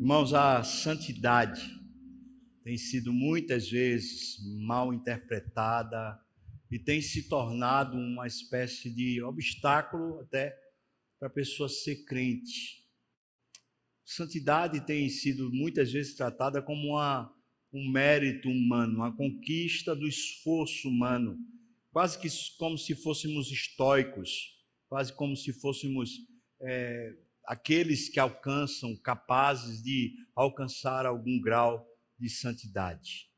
Irmãos, 0.00 0.32
a 0.32 0.62
santidade 0.62 1.78
tem 2.64 2.78
sido 2.78 3.12
muitas 3.12 3.68
vezes 3.68 4.38
mal 4.62 4.94
interpretada 4.94 6.18
e 6.70 6.78
tem 6.78 7.02
se 7.02 7.28
tornado 7.28 7.98
uma 7.98 8.26
espécie 8.26 8.88
de 8.88 9.22
obstáculo 9.22 10.20
até 10.20 10.58
para 11.18 11.28
a 11.28 11.30
pessoa 11.30 11.68
ser 11.68 12.06
crente. 12.06 12.82
Santidade 14.02 14.86
tem 14.86 15.06
sido 15.10 15.52
muitas 15.52 15.92
vezes 15.92 16.14
tratada 16.14 16.62
como 16.62 16.94
uma, 16.94 17.30
um 17.70 17.90
mérito 17.90 18.48
humano, 18.48 19.00
uma 19.00 19.14
conquista 19.14 19.94
do 19.94 20.08
esforço 20.08 20.88
humano, 20.88 21.36
quase 21.92 22.18
que 22.18 22.28
como 22.56 22.78
se 22.78 22.94
fôssemos 22.94 23.52
estoicos, 23.52 24.58
quase 24.88 25.12
como 25.12 25.36
se 25.36 25.52
fôssemos 25.52 26.26
é, 26.58 27.18
aqueles 27.44 28.08
que 28.08 28.20
alcançam, 28.20 28.96
capazes 28.96 29.82
de 29.82 30.14
alcançar 30.34 31.06
algum 31.06 31.40
grau 31.40 31.86
de 32.18 32.28
santidade. 32.28 33.30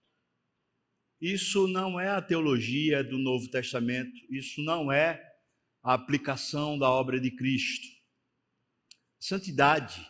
Isso 1.21 1.69
não 1.69 2.01
é 2.01 2.09
a 2.09 2.21
teologia 2.21 3.05
do 3.05 3.17
Novo 3.17 3.49
Testamento, 3.49 4.12
isso 4.29 4.61
não 4.62 4.91
é 4.91 5.23
a 5.83 5.95
aplicação 5.95 6.79
da 6.79 6.91
obra 6.91 7.21
de 7.21 7.31
Cristo. 7.31 7.87
Santidade, 9.19 10.05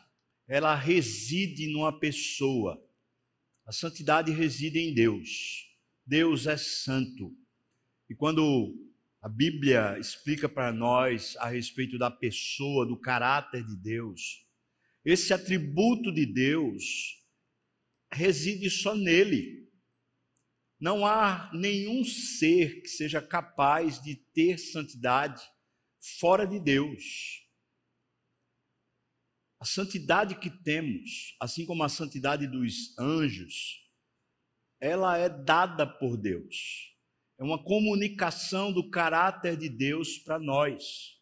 ela 0.48 0.74
reside 0.74 1.66
numa 1.68 1.98
pessoa. 1.98 2.82
A 3.66 3.72
santidade 3.72 4.32
reside 4.32 4.78
em 4.78 4.94
Deus. 4.94 5.68
Deus 6.04 6.46
é 6.46 6.56
santo. 6.56 7.36
E 8.08 8.14
quando 8.14 8.74
a 9.22 9.28
Bíblia 9.28 9.96
explica 10.00 10.48
para 10.48 10.72
nós 10.72 11.36
a 11.36 11.46
respeito 11.46 11.96
da 11.96 12.10
pessoa, 12.10 12.84
do 12.84 12.98
caráter 12.98 13.64
de 13.64 13.76
Deus. 13.76 14.44
Esse 15.04 15.32
atributo 15.32 16.12
de 16.12 16.26
Deus 16.26 17.22
reside 18.12 18.68
só 18.68 18.96
nele. 18.96 19.70
Não 20.80 21.06
há 21.06 21.48
nenhum 21.54 22.02
ser 22.02 22.82
que 22.82 22.88
seja 22.88 23.22
capaz 23.22 24.02
de 24.02 24.16
ter 24.34 24.58
santidade 24.58 25.40
fora 26.18 26.44
de 26.44 26.58
Deus. 26.58 27.46
A 29.60 29.64
santidade 29.64 30.34
que 30.40 30.50
temos, 30.50 31.36
assim 31.38 31.64
como 31.64 31.84
a 31.84 31.88
santidade 31.88 32.48
dos 32.48 32.98
anjos, 32.98 33.88
ela 34.80 35.16
é 35.16 35.28
dada 35.28 35.86
por 35.86 36.16
Deus 36.16 36.91
é 37.38 37.44
uma 37.44 37.62
comunicação 37.62 38.72
do 38.72 38.88
caráter 38.90 39.56
de 39.56 39.68
Deus 39.68 40.18
para 40.18 40.38
nós. 40.38 41.18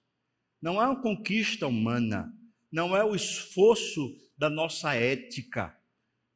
Não 0.61 0.81
é 0.81 0.87
uma 0.87 1.01
conquista 1.01 1.67
humana, 1.67 2.31
não 2.71 2.97
é 2.97 3.05
o 3.05 3.15
esforço 3.15 4.15
da 4.37 4.51
nossa 4.51 4.95
ética, 4.95 5.77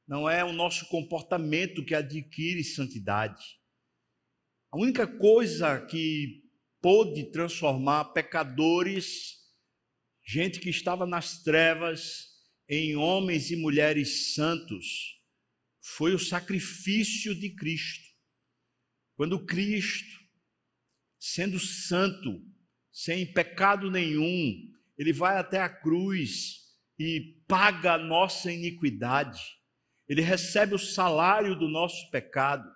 não 0.07 0.29
é 0.29 0.45
o 0.45 0.53
nosso 0.53 0.87
comportamento 0.89 1.85
que 1.85 1.95
adquire 1.95 2.63
santidade. 2.65 3.59
A 4.71 4.79
única 4.79 5.07
coisa 5.07 5.81
que 5.87 6.43
pôde 6.81 7.31
transformar 7.31 8.13
pecadores, 8.13 9.37
gente 10.27 10.61
que 10.61 10.69
estava 10.69 11.07
nas 11.07 11.43
trevas, 11.43 12.35
em 12.69 12.97
homens 12.97 13.51
e 13.51 13.57
mulheres 13.57 14.35
santos, 14.35 15.21
foi 15.81 16.15
o 16.15 16.19
sacrifício 16.19 17.35
de 17.35 17.55
Cristo. 17.55 18.04
Quando 19.17 19.45
Cristo, 19.45 20.21
sendo 21.19 21.59
santo, 21.59 22.43
sem 22.93 23.33
pecado 23.33 23.91
nenhum, 23.91 24.55
ele 24.99 25.13
vai 25.13 25.39
até 25.39 25.61
a 25.61 25.69
cruz 25.69 26.65
e 26.99 27.43
paga 27.49 27.95
a 27.95 27.99
nossa 27.99 28.53
iniquidade, 28.53 29.41
ele 30.09 30.21
recebe 30.21 30.75
o 30.75 30.79
salário 30.79 31.59
do 31.59 31.69
nosso 31.69 32.11
pecado, 32.11 32.69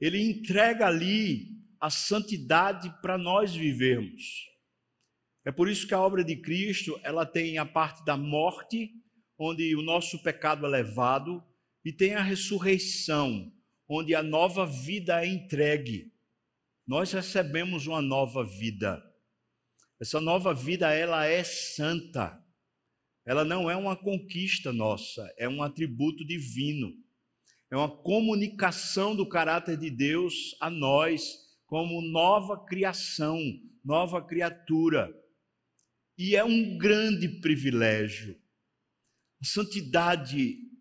ele 0.00 0.20
entrega 0.20 0.86
ali 0.86 1.48
a 1.80 1.90
santidade 1.90 2.90
para 3.00 3.18
nós 3.18 3.54
vivermos. 3.54 4.22
É 5.44 5.50
por 5.50 5.68
isso 5.68 5.86
que 5.86 5.94
a 5.94 6.00
obra 6.00 6.22
de 6.24 6.36
Cristo, 6.36 6.98
ela 7.02 7.26
tem 7.26 7.58
a 7.58 7.66
parte 7.66 8.04
da 8.04 8.16
morte, 8.16 8.90
onde 9.38 9.74
o 9.74 9.82
nosso 9.82 10.22
pecado 10.22 10.64
é 10.64 10.68
levado, 10.68 11.42
e 11.84 11.92
tem 11.92 12.14
a 12.14 12.22
ressurreição, 12.22 13.52
onde 13.94 14.14
a 14.14 14.22
nova 14.22 14.64
vida 14.64 15.22
é 15.22 15.28
entregue. 15.28 16.10
Nós 16.86 17.12
recebemos 17.12 17.86
uma 17.86 18.00
nova 18.00 18.42
vida. 18.42 19.02
Essa 20.00 20.18
nova 20.18 20.54
vida, 20.54 20.90
ela 20.92 21.26
é 21.26 21.44
santa. 21.44 22.42
Ela 23.26 23.44
não 23.44 23.70
é 23.70 23.76
uma 23.76 23.94
conquista 23.94 24.72
nossa, 24.72 25.32
é 25.36 25.48
um 25.48 25.62
atributo 25.62 26.24
divino. 26.24 26.92
É 27.70 27.76
uma 27.76 27.88
comunicação 27.88 29.14
do 29.14 29.28
caráter 29.28 29.76
de 29.76 29.90
Deus 29.90 30.56
a 30.58 30.70
nós 30.70 31.52
como 31.66 32.00
nova 32.00 32.64
criação, 32.64 33.38
nova 33.84 34.22
criatura. 34.22 35.14
E 36.16 36.34
é 36.34 36.42
um 36.42 36.78
grande 36.78 37.28
privilégio. 37.40 38.40
A 39.40 39.44
santidade 39.44 40.71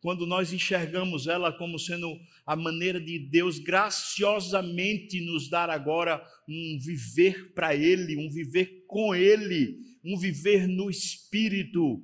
quando 0.00 0.26
nós 0.26 0.52
enxergamos 0.52 1.26
ela 1.26 1.52
como 1.52 1.78
sendo 1.78 2.18
a 2.46 2.56
maneira 2.56 3.00
de 3.00 3.18
Deus 3.18 3.58
graciosamente 3.58 5.20
nos 5.20 5.48
dar 5.48 5.68
agora 5.68 6.24
um 6.48 6.78
viver 6.80 7.52
para 7.52 7.74
Ele, 7.74 8.16
um 8.16 8.30
viver 8.30 8.84
com 8.86 9.14
Ele, 9.14 9.78
um 10.04 10.18
viver 10.18 10.66
no 10.66 10.88
Espírito, 10.88 12.02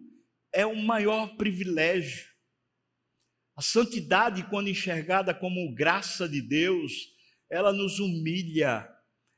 é 0.52 0.66
o 0.66 0.76
maior 0.76 1.36
privilégio. 1.36 2.26
A 3.56 3.62
santidade, 3.62 4.42
quando 4.50 4.68
enxergada 4.68 5.34
como 5.34 5.74
graça 5.74 6.28
de 6.28 6.42
Deus, 6.42 7.08
ela 7.50 7.72
nos 7.72 7.98
humilha, 7.98 8.86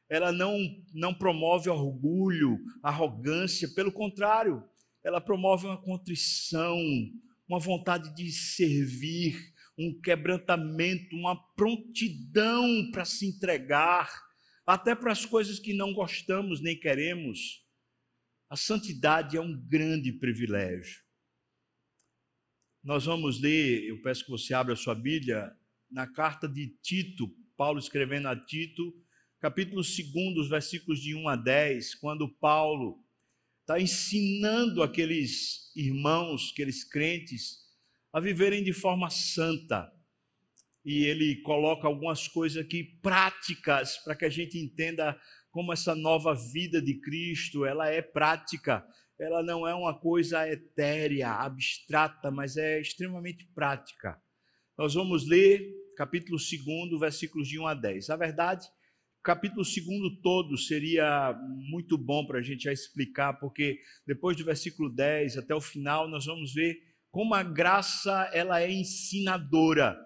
ela 0.08 0.32
não, 0.32 0.58
não 0.92 1.14
promove 1.14 1.70
orgulho, 1.70 2.58
arrogância, 2.82 3.68
pelo 3.68 3.92
contrário, 3.92 4.64
ela 5.04 5.20
promove 5.20 5.66
uma 5.66 5.80
contrição, 5.80 6.76
uma 7.48 7.58
vontade 7.58 8.14
de 8.14 8.30
servir, 8.30 9.54
um 9.76 9.98
quebrantamento, 10.00 11.16
uma 11.16 11.34
prontidão 11.54 12.90
para 12.90 13.04
se 13.04 13.26
entregar, 13.26 14.10
até 14.66 14.94
para 14.94 15.12
as 15.12 15.24
coisas 15.24 15.58
que 15.58 15.72
não 15.72 15.94
gostamos 15.94 16.60
nem 16.60 16.78
queremos. 16.78 17.64
A 18.50 18.56
santidade 18.56 19.36
é 19.36 19.40
um 19.40 19.56
grande 19.66 20.12
privilégio. 20.12 21.02
Nós 22.82 23.06
vamos 23.06 23.40
ler, 23.40 23.84
eu 23.84 24.00
peço 24.02 24.24
que 24.24 24.30
você 24.30 24.52
abra 24.52 24.74
a 24.74 24.76
sua 24.76 24.94
Bíblia, 24.94 25.50
na 25.90 26.06
carta 26.06 26.46
de 26.46 26.68
Tito, 26.82 27.28
Paulo 27.56 27.78
escrevendo 27.78 28.28
a 28.28 28.36
Tito, 28.36 28.94
capítulo 29.40 29.82
2, 29.82 30.48
versículos 30.48 31.00
de 31.00 31.14
1 31.14 31.28
a 31.28 31.36
10, 31.36 31.94
quando 31.96 32.28
Paulo 32.28 33.02
está 33.68 33.78
ensinando 33.78 34.82
aqueles 34.82 35.70
irmãos, 35.76 36.52
aqueles 36.54 36.82
crentes, 36.84 37.58
a 38.10 38.18
viverem 38.18 38.64
de 38.64 38.72
forma 38.72 39.10
santa. 39.10 39.92
E 40.82 41.04
ele 41.04 41.42
coloca 41.42 41.86
algumas 41.86 42.26
coisas 42.26 42.64
aqui 42.64 42.82
práticas 43.02 43.98
para 43.98 44.16
que 44.16 44.24
a 44.24 44.30
gente 44.30 44.56
entenda 44.58 45.20
como 45.50 45.70
essa 45.70 45.94
nova 45.94 46.34
vida 46.34 46.80
de 46.80 46.98
Cristo, 46.98 47.66
ela 47.66 47.90
é 47.90 48.00
prática. 48.00 48.82
Ela 49.20 49.42
não 49.42 49.68
é 49.68 49.74
uma 49.74 49.92
coisa 49.92 50.48
etérea, 50.48 51.30
abstrata, 51.32 52.30
mas 52.30 52.56
é 52.56 52.80
extremamente 52.80 53.44
prática. 53.54 54.18
Nós 54.78 54.94
vamos 54.94 55.28
ler 55.28 55.62
capítulo 55.94 56.38
2, 56.38 56.98
versículos 56.98 57.46
de 57.46 57.58
1 57.58 57.66
a 57.66 57.74
10. 57.74 58.08
A 58.08 58.16
verdade 58.16 58.66
capítulo 59.22 59.64
segundo 59.64 60.20
todo 60.20 60.56
seria 60.56 61.32
muito 61.70 61.98
bom 61.98 62.26
para 62.26 62.38
a 62.38 62.42
gente 62.42 62.64
já 62.64 62.72
explicar, 62.72 63.34
porque 63.34 63.80
depois 64.06 64.36
do 64.36 64.44
versículo 64.44 64.88
10 64.88 65.38
até 65.38 65.54
o 65.54 65.60
final 65.60 66.08
nós 66.08 66.26
vamos 66.26 66.52
ver 66.52 66.76
como 67.10 67.34
a 67.34 67.42
graça 67.42 68.30
ela 68.32 68.60
é 68.60 68.70
ensinadora. 68.70 69.98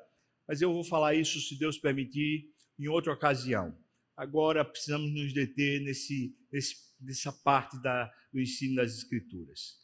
Mas 0.47 0.61
eu 0.61 0.73
vou 0.73 0.85
falar 0.85 1.15
isso, 1.15 1.41
se 1.41 1.59
Deus 1.59 1.79
permitir, 1.79 2.51
em 2.79 2.89
outra 2.89 3.13
ocasião. 3.13 3.77
Agora 4.17 4.65
precisamos 4.65 5.13
nos 5.13 5.33
deter 5.33 5.81
nesse, 5.81 6.37
nesse 6.53 6.93
nessa 7.03 7.33
parte 7.33 7.81
da, 7.83 8.11
do 8.33 8.41
ensino 8.41 8.77
das 8.77 8.95
Escrituras. 8.97 9.79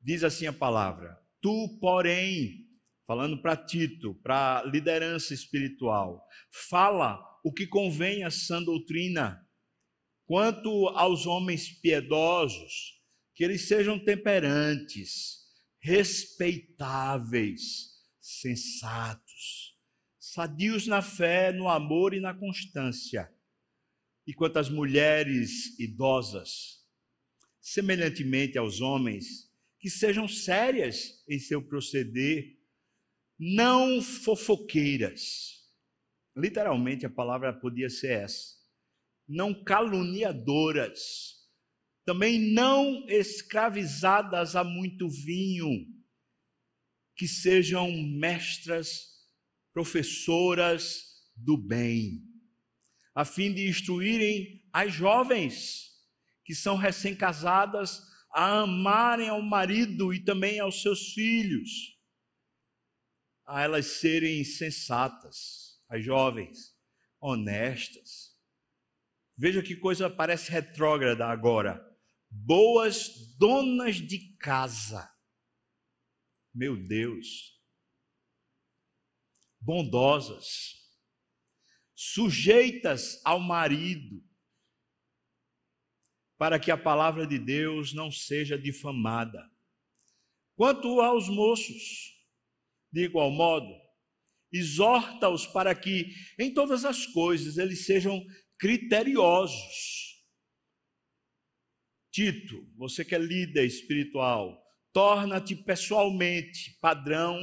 Diz 0.00 0.24
assim 0.24 0.46
a 0.46 0.52
palavra: 0.52 1.18
Tu, 1.40 1.78
porém, 1.80 2.68
falando 3.06 3.40
para 3.40 3.56
Tito, 3.56 4.14
para 4.22 4.62
liderança 4.64 5.34
espiritual, 5.34 6.24
fala 6.68 7.20
o 7.42 7.52
que 7.52 7.66
convém 7.66 8.24
à 8.24 8.30
sã 8.30 8.62
doutrina. 8.62 9.46
Quanto 10.24 10.88
aos 10.88 11.26
homens 11.26 11.68
piedosos, 11.68 13.00
que 13.34 13.44
eles 13.44 13.66
sejam 13.66 13.98
temperantes, 13.98 15.42
respeitáveis, 15.80 18.00
sensatos, 18.20 19.76
sadios 20.18 20.86
na 20.86 21.02
fé, 21.02 21.52
no 21.52 21.68
amor 21.68 22.14
e 22.14 22.20
na 22.20 22.32
constância. 22.32 23.30
E 24.26 24.32
quanto 24.32 24.58
às 24.58 24.68
mulheres 24.68 25.78
idosas, 25.78 26.86
semelhantemente 27.60 28.56
aos 28.56 28.80
homens, 28.80 29.50
que 29.78 29.90
sejam 29.90 30.28
sérias 30.28 31.24
em 31.28 31.40
seu 31.40 31.60
proceder, 31.60 32.56
não 33.38 34.00
fofoqueiras. 34.00 35.61
Literalmente 36.36 37.04
a 37.06 37.10
palavra 37.10 37.52
podia 37.52 37.90
ser 37.90 38.22
essa. 38.22 38.56
Não 39.28 39.52
caluniadoras, 39.64 41.00
também 42.04 42.40
não 42.52 43.06
escravizadas 43.08 44.56
a 44.56 44.64
muito 44.64 45.08
vinho, 45.08 45.70
que 47.16 47.28
sejam 47.28 47.90
mestras, 48.18 49.12
professoras 49.72 51.12
do 51.36 51.56
bem, 51.56 52.22
a 53.14 53.24
fim 53.24 53.52
de 53.54 53.68
instruírem 53.68 54.62
as 54.72 54.92
jovens 54.92 55.92
que 56.44 56.54
são 56.54 56.76
recém-casadas 56.76 58.02
a 58.34 58.60
amarem 58.60 59.28
ao 59.28 59.42
marido 59.42 60.12
e 60.12 60.24
também 60.24 60.58
aos 60.58 60.82
seus 60.82 61.12
filhos, 61.12 61.98
a 63.46 63.62
elas 63.62 63.86
serem 63.86 64.42
sensatas, 64.44 65.61
as 65.92 66.02
jovens, 66.02 66.74
honestas. 67.20 68.34
Veja 69.36 69.62
que 69.62 69.76
coisa 69.76 70.08
parece 70.08 70.50
retrógrada 70.50 71.26
agora. 71.26 71.86
Boas 72.30 73.36
donas 73.36 73.96
de 73.96 74.34
casa. 74.38 75.06
Meu 76.54 76.76
Deus. 76.76 77.60
Bondosas. 79.60 80.80
Sujeitas 81.94 83.20
ao 83.22 83.38
marido 83.38 84.24
para 86.38 86.58
que 86.58 86.70
a 86.70 86.76
palavra 86.76 87.26
de 87.26 87.38
Deus 87.38 87.92
não 87.92 88.10
seja 88.10 88.58
difamada. 88.58 89.46
Quanto 90.56 91.02
aos 91.02 91.28
moços, 91.28 92.18
de 92.90 93.04
igual 93.04 93.30
modo, 93.30 93.81
exorta-os 94.52 95.46
para 95.46 95.74
que 95.74 96.14
em 96.38 96.52
todas 96.52 96.84
as 96.84 97.06
coisas 97.06 97.58
eles 97.58 97.86
sejam 97.86 98.22
criteriosos. 98.58 100.12
Tito, 102.12 102.68
você 102.76 103.04
que 103.04 103.14
é 103.14 103.18
líder 103.18 103.64
espiritual, 103.64 104.62
torna-te 104.92 105.56
pessoalmente 105.56 106.78
padrão 106.80 107.38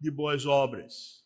de 0.00 0.10
boas 0.10 0.46
obras. 0.46 1.22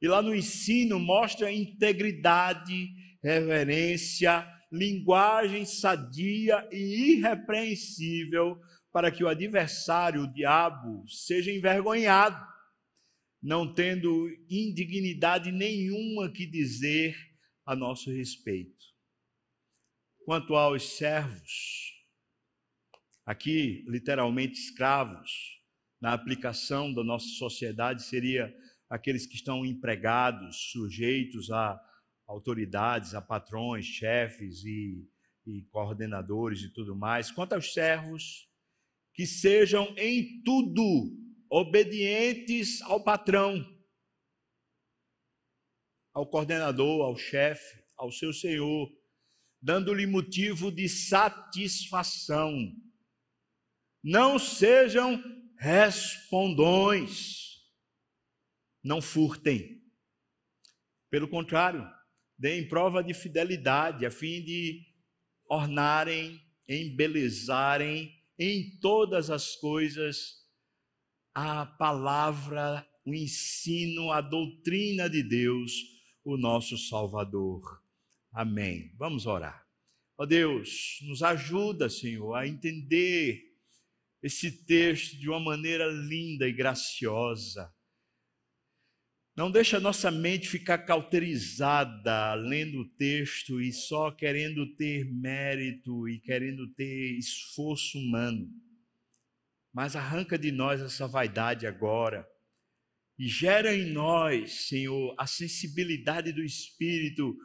E 0.00 0.08
lá 0.08 0.22
no 0.22 0.34
ensino 0.34 0.98
mostra 0.98 1.52
integridade, 1.52 2.88
reverência, 3.22 4.46
linguagem 4.72 5.64
sadia 5.64 6.66
e 6.72 7.12
irrepreensível, 7.12 8.58
para 8.92 9.10
que 9.10 9.24
o 9.24 9.28
adversário, 9.28 10.22
o 10.22 10.32
diabo, 10.32 11.04
seja 11.08 11.52
envergonhado, 11.52 12.53
não 13.44 13.74
tendo 13.74 14.30
indignidade 14.48 15.52
nenhuma 15.52 16.32
que 16.32 16.46
dizer 16.46 17.14
a 17.66 17.76
nosso 17.76 18.10
respeito. 18.10 18.86
Quanto 20.24 20.54
aos 20.54 20.96
servos, 20.96 21.92
aqui 23.26 23.84
literalmente 23.86 24.58
escravos, 24.58 25.60
na 26.00 26.14
aplicação 26.14 26.92
da 26.92 27.04
nossa 27.04 27.26
sociedade, 27.26 28.02
seria 28.04 28.50
aqueles 28.88 29.26
que 29.26 29.34
estão 29.34 29.64
empregados, 29.64 30.70
sujeitos 30.72 31.50
a 31.50 31.78
autoridades, 32.26 33.14
a 33.14 33.20
patrões, 33.20 33.84
chefes 33.84 34.64
e, 34.64 35.06
e 35.46 35.62
coordenadores 35.70 36.62
e 36.62 36.72
tudo 36.72 36.96
mais, 36.96 37.30
quanto 37.30 37.52
aos 37.52 37.74
servos, 37.74 38.48
que 39.12 39.26
sejam 39.26 39.94
em 39.98 40.42
tudo 40.42 41.23
obedientes 41.50 42.80
ao 42.82 43.02
patrão, 43.02 43.64
ao 46.12 46.26
coordenador, 46.26 47.02
ao 47.02 47.16
chefe, 47.16 47.82
ao 47.96 48.12
seu 48.12 48.32
senhor, 48.32 48.90
dando-lhe 49.60 50.06
motivo 50.06 50.70
de 50.70 50.88
satisfação. 50.88 52.54
Não 54.02 54.38
sejam 54.38 55.22
respondões, 55.58 57.64
não 58.82 59.00
furtem. 59.00 59.82
Pelo 61.10 61.28
contrário, 61.28 61.88
deem 62.38 62.68
prova 62.68 63.02
de 63.02 63.14
fidelidade, 63.14 64.04
a 64.04 64.10
fim 64.10 64.42
de 64.42 64.84
ornarem, 65.48 66.40
embelezarem 66.68 68.12
em 68.38 68.78
todas 68.80 69.30
as 69.30 69.56
coisas 69.56 70.43
a 71.34 71.66
palavra, 71.66 72.86
o 73.04 73.14
ensino, 73.14 74.12
a 74.12 74.20
doutrina 74.20 75.10
de 75.10 75.22
Deus, 75.22 75.72
o 76.24 76.36
nosso 76.36 76.78
Salvador. 76.78 77.82
Amém. 78.32 78.92
Vamos 78.96 79.26
orar. 79.26 79.66
Ó 80.16 80.24
Deus, 80.24 80.98
nos 81.02 81.22
ajuda, 81.22 81.90
Senhor, 81.90 82.34
a 82.34 82.46
entender 82.46 83.42
esse 84.22 84.64
texto 84.64 85.18
de 85.18 85.28
uma 85.28 85.40
maneira 85.40 85.86
linda 85.86 86.48
e 86.48 86.52
graciosa 86.52 87.74
não 89.36 89.50
deixa 89.50 89.80
nossa 89.80 90.12
mente 90.12 90.48
ficar 90.48 90.78
cauterizada 90.78 92.34
lendo 92.34 92.82
o 92.82 92.88
texto 92.90 93.60
e 93.60 93.72
só 93.72 94.12
querendo 94.12 94.64
ter 94.76 95.04
mérito 95.12 96.08
e 96.08 96.20
querendo 96.20 96.68
ter 96.74 97.18
esforço 97.18 97.98
humano. 97.98 98.48
Mas 99.74 99.96
arranca 99.96 100.38
de 100.38 100.52
nós 100.52 100.80
essa 100.80 101.08
vaidade 101.08 101.66
agora 101.66 102.26
e 103.18 103.28
gera 103.28 103.74
em 103.74 103.92
nós, 103.92 104.68
Senhor, 104.68 105.14
a 105.18 105.26
sensibilidade 105.26 106.32
do 106.32 106.42
Espírito 106.42 107.36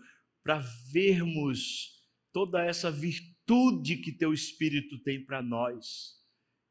para 0.44 0.60
vermos 0.92 2.04
toda 2.31 2.64
essa 2.64 2.92
virtude 2.92 3.98
que 3.98 4.12
Teu 4.12 4.31
Espírito 4.31 4.98
tem 5.00 5.26
para 5.26 5.42
nós 5.42 6.20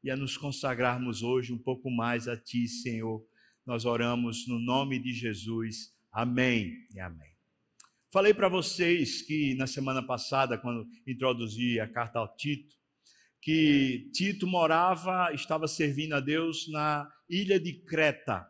e 0.03 0.09
a 0.09 0.15
nos 0.15 0.37
consagrarmos 0.37 1.21
hoje 1.21 1.51
um 1.51 1.57
pouco 1.57 1.91
mais 1.91 2.27
a 2.27 2.37
Ti, 2.37 2.67
Senhor 2.67 3.27
nós 3.69 3.85
oramos 3.85 4.47
no 4.47 4.57
nome 4.57 4.97
de 4.97 5.13
Jesus. 5.13 5.93
Amém 6.11 6.87
e 6.91 6.99
amém. 6.99 7.29
Falei 8.11 8.33
para 8.33 8.49
vocês 8.49 9.21
que 9.21 9.53
na 9.53 9.67
semana 9.67 10.01
passada, 10.01 10.57
quando 10.57 10.87
introduzi 11.05 11.79
a 11.79 11.87
carta 11.87 12.17
ao 12.17 12.35
Tito, 12.35 12.75
que 13.41 14.09
Tito 14.13 14.45
morava, 14.45 15.33
estava 15.33 15.67
servindo 15.67 16.13
a 16.13 16.19
Deus 16.19 16.67
na 16.69 17.09
ilha 17.29 17.59
de 17.59 17.73
Creta. 17.83 18.45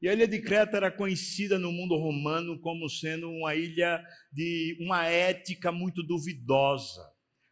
E 0.00 0.08
a 0.08 0.12
ilha 0.12 0.28
de 0.28 0.40
Creta 0.40 0.76
era 0.76 0.90
conhecida 0.92 1.58
no 1.58 1.72
mundo 1.72 1.96
romano 1.96 2.60
como 2.60 2.88
sendo 2.88 3.30
uma 3.30 3.54
ilha 3.54 4.02
de 4.32 4.76
uma 4.80 5.04
ética 5.04 5.72
muito 5.72 6.02
duvidosa. 6.02 7.02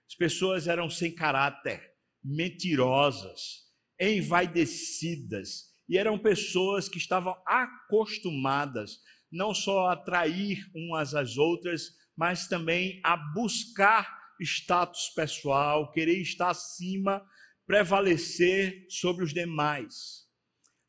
As 0.08 0.14
pessoas 0.14 0.68
eram 0.68 0.88
sem 0.88 1.12
caráter, 1.12 1.82
mentirosas, 2.22 3.64
envaidecidas, 4.00 5.74
e 5.88 5.98
eram 5.98 6.18
pessoas 6.18 6.88
que 6.88 6.98
estavam 6.98 7.34
acostumadas 7.46 8.98
não 9.30 9.54
só 9.54 9.88
a 9.88 9.92
atrair 9.92 10.58
umas 10.74 11.14
às 11.14 11.36
outras, 11.36 11.90
mas 12.16 12.48
também 12.48 13.00
a 13.04 13.16
buscar 13.16 14.15
status 14.40 15.10
pessoal, 15.14 15.90
querer 15.92 16.20
estar 16.20 16.50
acima, 16.50 17.24
prevalecer 17.66 18.86
sobre 18.88 19.24
os 19.24 19.32
demais. 19.32 20.26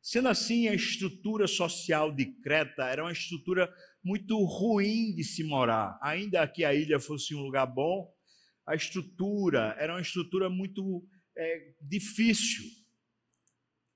Sendo 0.02 0.28
assim, 0.28 0.68
a 0.68 0.74
estrutura 0.74 1.46
social 1.46 2.14
de 2.14 2.26
Creta 2.40 2.84
era 2.84 3.02
uma 3.02 3.12
estrutura 3.12 3.72
muito 4.02 4.42
ruim 4.44 5.14
de 5.14 5.24
se 5.24 5.44
morar. 5.44 5.98
Ainda 6.02 6.46
que 6.48 6.64
a 6.64 6.72
ilha 6.72 6.98
fosse 6.98 7.34
um 7.34 7.42
lugar 7.42 7.66
bom, 7.66 8.10
a 8.66 8.74
estrutura 8.74 9.76
era 9.78 9.92
uma 9.92 10.00
estrutura 10.00 10.48
muito 10.48 11.06
é, 11.36 11.74
difícil 11.82 12.64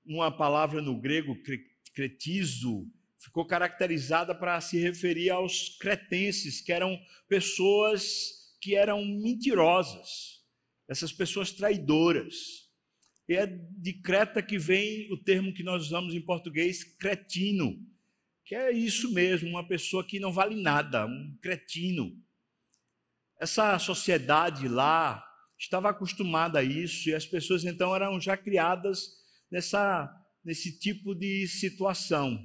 uma 0.05 0.35
palavra 0.35 0.81
no 0.81 0.99
grego, 0.99 1.37
cretizo, 1.93 2.85
ficou 3.17 3.45
caracterizada 3.45 4.35
para 4.35 4.59
se 4.59 4.77
referir 4.77 5.29
aos 5.29 5.77
cretenses, 5.79 6.61
que 6.61 6.73
eram 6.73 6.99
pessoas 7.27 8.42
que 8.63 8.75
eram 8.75 9.03
mentirosas, 9.03 10.41
essas 10.87 11.11
pessoas 11.11 11.51
traidoras. 11.51 12.63
E 13.27 13.35
é 13.35 13.45
de 13.45 14.01
Creta 14.01 14.41
que 14.41 14.57
vem 14.57 15.11
o 15.11 15.21
termo 15.21 15.53
que 15.53 15.63
nós 15.63 15.87
usamos 15.87 16.13
em 16.13 16.21
português, 16.21 16.81
cretino, 16.97 17.77
que 18.45 18.55
é 18.55 18.71
isso 18.71 19.13
mesmo, 19.13 19.49
uma 19.49 19.67
pessoa 19.67 20.05
que 20.05 20.17
não 20.17 20.31
vale 20.31 20.61
nada, 20.61 21.05
um 21.05 21.37
cretino. 21.41 22.17
Essa 23.39 23.77
sociedade 23.79 24.69
lá 24.69 25.21
estava 25.59 25.89
acostumada 25.89 26.59
a 26.59 26.63
isso 26.63 27.09
e 27.09 27.13
as 27.13 27.25
pessoas 27.25 27.65
então 27.65 27.93
eram 27.93 28.19
já 28.19 28.37
criadas 28.37 29.09
nessa, 29.51 30.09
nesse 30.43 30.79
tipo 30.79 31.13
de 31.13 31.47
situação. 31.49 32.41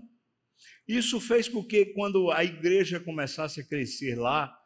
Isso 0.86 1.20
fez 1.20 1.48
com 1.48 1.62
que, 1.62 1.86
quando 1.86 2.32
a 2.32 2.42
igreja 2.42 2.98
começasse 2.98 3.60
a 3.60 3.64
crescer 3.64 4.16
lá, 4.16 4.57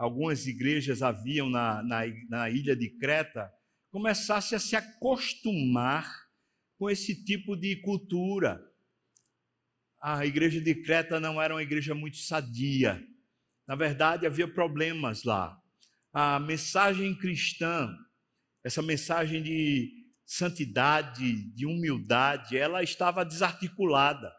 algumas 0.00 0.46
igrejas 0.46 1.02
haviam 1.02 1.50
na, 1.50 1.82
na, 1.82 2.00
na 2.30 2.48
ilha 2.48 2.74
de 2.74 2.88
Creta, 2.88 3.52
começasse 3.90 4.54
a 4.54 4.58
se 4.58 4.74
acostumar 4.74 6.10
com 6.78 6.88
esse 6.88 7.22
tipo 7.22 7.54
de 7.54 7.76
cultura. 7.82 8.58
A 10.00 10.24
igreja 10.24 10.58
de 10.58 10.74
Creta 10.74 11.20
não 11.20 11.40
era 11.40 11.54
uma 11.54 11.62
igreja 11.62 11.94
muito 11.94 12.16
sadia. 12.16 13.06
Na 13.68 13.76
verdade, 13.76 14.24
havia 14.24 14.48
problemas 14.48 15.22
lá. 15.22 15.60
A 16.14 16.40
mensagem 16.40 17.14
cristã, 17.14 17.94
essa 18.64 18.80
mensagem 18.80 19.42
de 19.42 19.92
santidade, 20.24 21.52
de 21.54 21.66
humildade, 21.66 22.56
ela 22.56 22.82
estava 22.82 23.22
desarticulada. 23.22 24.32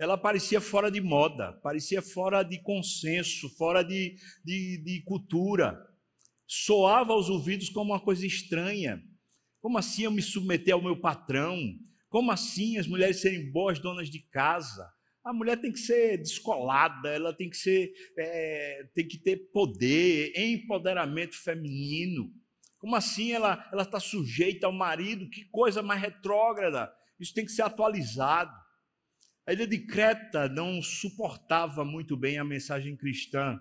Ela 0.00 0.16
parecia 0.16 0.62
fora 0.62 0.90
de 0.90 0.98
moda, 0.98 1.52
parecia 1.62 2.00
fora 2.00 2.42
de 2.42 2.58
consenso, 2.62 3.50
fora 3.58 3.82
de, 3.82 4.16
de, 4.42 4.82
de 4.82 5.02
cultura. 5.02 5.78
Soava 6.46 7.12
aos 7.12 7.28
ouvidos 7.28 7.68
como 7.68 7.92
uma 7.92 8.00
coisa 8.00 8.24
estranha. 8.24 8.98
Como 9.60 9.76
assim 9.76 10.04
eu 10.04 10.10
me 10.10 10.22
submeter 10.22 10.72
ao 10.72 10.80
meu 10.80 10.98
patrão? 10.98 11.54
Como 12.08 12.32
assim 12.32 12.78
as 12.78 12.86
mulheres 12.86 13.20
serem 13.20 13.52
boas 13.52 13.78
donas 13.78 14.08
de 14.08 14.20
casa? 14.30 14.90
A 15.22 15.34
mulher 15.34 15.60
tem 15.60 15.70
que 15.70 15.78
ser 15.78 16.16
descolada, 16.16 17.10
ela 17.10 17.34
tem 17.34 17.50
que 17.50 17.58
ser, 17.58 17.92
é, 18.18 18.88
tem 18.94 19.06
que 19.06 19.18
ter 19.18 19.50
poder, 19.52 20.32
empoderamento 20.34 21.36
feminino. 21.36 22.32
Como 22.78 22.96
assim 22.96 23.32
ela 23.32 23.68
ela 23.70 23.82
está 23.82 24.00
sujeita 24.00 24.66
ao 24.66 24.72
marido? 24.72 25.28
Que 25.28 25.44
coisa 25.50 25.82
mais 25.82 26.00
retrógrada! 26.00 26.90
Isso 27.20 27.34
tem 27.34 27.44
que 27.44 27.52
ser 27.52 27.60
atualizado. 27.60 28.50
A 29.50 29.52
ilha 29.52 29.66
de 29.66 29.78
Creta 29.78 30.48
não 30.48 30.80
suportava 30.80 31.84
muito 31.84 32.16
bem 32.16 32.38
a 32.38 32.44
mensagem 32.44 32.96
cristã 32.96 33.60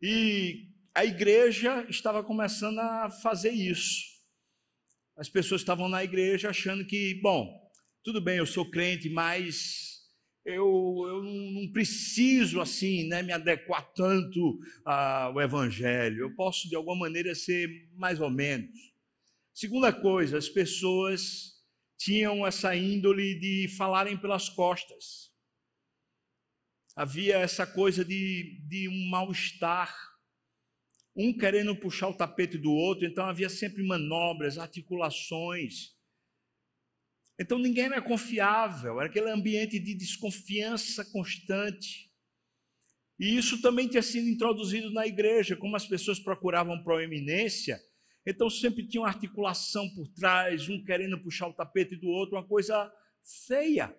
e 0.00 0.70
a 0.94 1.04
igreja 1.04 1.84
estava 1.90 2.24
começando 2.24 2.78
a 2.78 3.10
fazer 3.10 3.50
isso 3.50 4.12
as 5.16 5.28
pessoas 5.28 5.60
estavam 5.60 5.88
na 5.88 6.02
igreja 6.02 6.50
achando 6.50 6.84
que, 6.84 7.14
bom, 7.22 7.60
tudo 8.02 8.20
bem, 8.20 8.38
eu 8.38 8.46
sou 8.46 8.68
crente, 8.70 9.08
mas 9.08 10.00
eu, 10.44 11.04
eu 11.06 11.22
não 11.22 11.70
preciso 11.72 12.60
assim, 12.60 13.06
né, 13.06 13.22
me 13.22 13.32
adequar 13.32 13.92
tanto 13.94 14.58
ao 14.84 15.40
evangelho. 15.40 16.22
Eu 16.22 16.34
posso 16.34 16.68
de 16.68 16.74
alguma 16.74 16.96
maneira 16.96 17.34
ser 17.34 17.68
mais 17.94 18.20
ou 18.20 18.30
menos. 18.30 18.76
Segunda 19.54 19.92
coisa, 19.92 20.38
as 20.38 20.48
pessoas 20.48 21.61
tinham 22.04 22.46
essa 22.46 22.74
índole 22.74 23.38
de 23.38 23.68
falarem 23.76 24.16
pelas 24.16 24.48
costas. 24.48 25.30
Havia 26.96 27.38
essa 27.38 27.66
coisa 27.66 28.04
de, 28.04 28.60
de 28.68 28.88
um 28.88 29.08
mal-estar 29.08 29.94
um 31.14 31.36
querendo 31.36 31.76
puxar 31.76 32.08
o 32.08 32.16
tapete 32.16 32.56
do 32.56 32.72
outro, 32.72 33.06
então 33.06 33.26
havia 33.26 33.48
sempre 33.48 33.82
manobras, 33.82 34.56
articulações. 34.56 35.94
Então 37.38 37.58
ninguém 37.58 37.84
era 37.84 38.00
confiável, 38.00 38.98
era 38.98 39.10
aquele 39.10 39.30
ambiente 39.30 39.78
de 39.78 39.94
desconfiança 39.94 41.04
constante. 41.12 42.10
E 43.18 43.36
isso 43.36 43.60
também 43.60 43.88
tinha 43.88 44.02
sido 44.02 44.26
introduzido 44.26 44.90
na 44.90 45.06
igreja, 45.06 45.54
como 45.54 45.76
as 45.76 45.86
pessoas 45.86 46.18
procuravam 46.18 46.82
proeminência, 46.82 47.78
então 48.26 48.48
sempre 48.48 48.86
tinha 48.86 49.02
uma 49.02 49.08
articulação 49.08 49.88
por 49.94 50.08
trás, 50.08 50.68
um 50.68 50.82
querendo 50.84 51.20
puxar 51.20 51.48
o 51.48 51.54
tapete 51.54 51.96
do 51.96 52.08
outro, 52.08 52.36
uma 52.36 52.46
coisa 52.46 52.92
feia. 53.46 53.94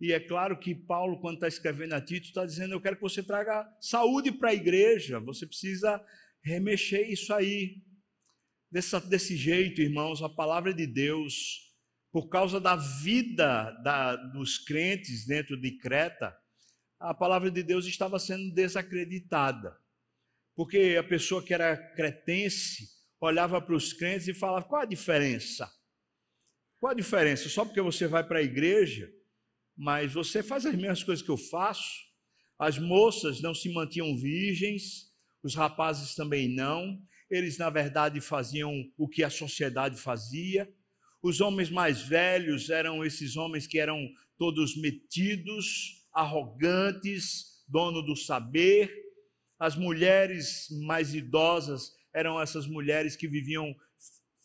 E 0.00 0.12
é 0.12 0.18
claro 0.18 0.58
que 0.58 0.74
Paulo, 0.74 1.20
quando 1.20 1.34
está 1.34 1.48
escrevendo 1.48 1.92
a 1.92 2.00
Tito, 2.00 2.26
está 2.26 2.46
dizendo: 2.46 2.72
Eu 2.72 2.80
quero 2.80 2.96
que 2.96 3.02
você 3.02 3.22
traga 3.22 3.68
saúde 3.80 4.32
para 4.32 4.50
a 4.50 4.54
igreja, 4.54 5.20
você 5.20 5.46
precisa 5.46 6.02
remexer 6.42 7.10
isso 7.10 7.34
aí. 7.34 7.82
Desse, 8.72 9.36
jeito, 9.36 9.82
irmãos, 9.82 10.22
a 10.22 10.28
palavra 10.28 10.72
de 10.72 10.86
Deus, 10.86 11.74
por 12.12 12.28
causa 12.28 12.60
da 12.60 12.76
vida 12.76 13.72
da, 13.82 14.14
dos 14.14 14.58
crentes 14.58 15.26
dentro 15.26 15.60
de 15.60 15.76
Creta, 15.76 16.34
a 17.00 17.12
palavra 17.12 17.50
de 17.50 17.64
Deus 17.64 17.84
estava 17.86 18.18
sendo 18.20 18.54
desacreditada. 18.54 19.76
Porque 20.60 20.94
a 20.98 21.02
pessoa 21.02 21.42
que 21.42 21.54
era 21.54 21.74
cretense 21.74 22.90
olhava 23.18 23.62
para 23.62 23.74
os 23.74 23.94
crentes 23.94 24.28
e 24.28 24.34
falava: 24.34 24.66
qual 24.66 24.82
a 24.82 24.84
diferença? 24.84 25.66
Qual 26.78 26.92
a 26.92 26.94
diferença? 26.94 27.48
Só 27.48 27.64
porque 27.64 27.80
você 27.80 28.06
vai 28.06 28.22
para 28.22 28.40
a 28.40 28.42
igreja, 28.42 29.10
mas 29.74 30.12
você 30.12 30.42
faz 30.42 30.66
as 30.66 30.74
mesmas 30.74 31.02
coisas 31.02 31.24
que 31.24 31.30
eu 31.30 31.38
faço. 31.38 31.88
As 32.58 32.78
moças 32.78 33.40
não 33.40 33.54
se 33.54 33.72
mantinham 33.72 34.14
virgens, 34.14 35.10
os 35.42 35.54
rapazes 35.54 36.14
também 36.14 36.46
não. 36.46 37.00
Eles, 37.30 37.56
na 37.56 37.70
verdade, 37.70 38.20
faziam 38.20 38.84
o 38.98 39.08
que 39.08 39.24
a 39.24 39.30
sociedade 39.30 39.98
fazia. 39.98 40.70
Os 41.22 41.40
homens 41.40 41.70
mais 41.70 42.02
velhos 42.02 42.68
eram 42.68 43.02
esses 43.02 43.34
homens 43.34 43.66
que 43.66 43.78
eram 43.78 44.06
todos 44.36 44.76
metidos, 44.76 46.04
arrogantes, 46.12 47.64
dono 47.66 48.02
do 48.02 48.14
saber. 48.14 49.09
As 49.60 49.76
mulheres 49.76 50.68
mais 50.86 51.14
idosas 51.14 51.92
eram 52.14 52.40
essas 52.40 52.66
mulheres 52.66 53.14
que 53.14 53.28
viviam 53.28 53.76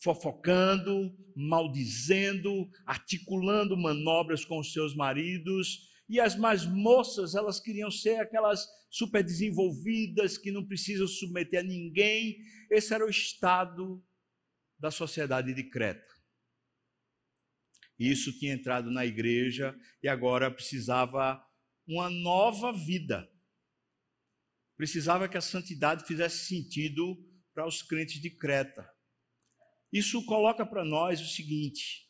fofocando, 0.04 1.18
maldizendo, 1.36 2.70
articulando 2.86 3.78
manobras 3.78 4.44
com 4.44 4.60
os 4.60 4.74
seus 4.74 4.94
maridos. 4.94 5.90
E 6.10 6.20
as 6.20 6.36
mais 6.36 6.66
moças, 6.66 7.34
elas 7.34 7.62
queriam 7.62 7.90
ser 7.90 8.18
aquelas 8.20 8.68
super 8.92 9.24
desenvolvidas 9.24 10.38
que 10.38 10.52
não 10.52 10.66
precisam 10.68 11.08
submeter 11.08 11.62
a 11.62 11.64
ninguém. 11.64 12.38
Esse 12.70 12.94
era 12.94 13.06
o 13.06 13.10
estado 13.10 14.04
da 14.78 14.92
sociedade 14.92 15.54
de 15.54 15.64
Creta. 15.64 16.14
Isso 17.98 18.38
tinha 18.38 18.54
entrado 18.54 18.92
na 18.92 19.06
igreja 19.06 19.74
e 20.04 20.10
agora 20.10 20.52
precisava 20.52 21.42
uma 21.88 22.10
nova 22.10 22.74
vida. 22.74 23.28
Precisava 24.77 25.29
que 25.29 25.38
a 25.38 25.41
santidade 25.41 26.05
fizesse 26.05 26.46
sentido 26.46 27.15
para 27.53 27.65
os 27.65 27.82
crentes 27.82 28.22
de 28.22 28.29
Creta. 28.29 28.89
Isso 29.91 30.25
coloca 30.25 30.65
para 30.65 30.84
nós 30.84 31.22
o 31.22 31.27
seguinte: 31.27 32.10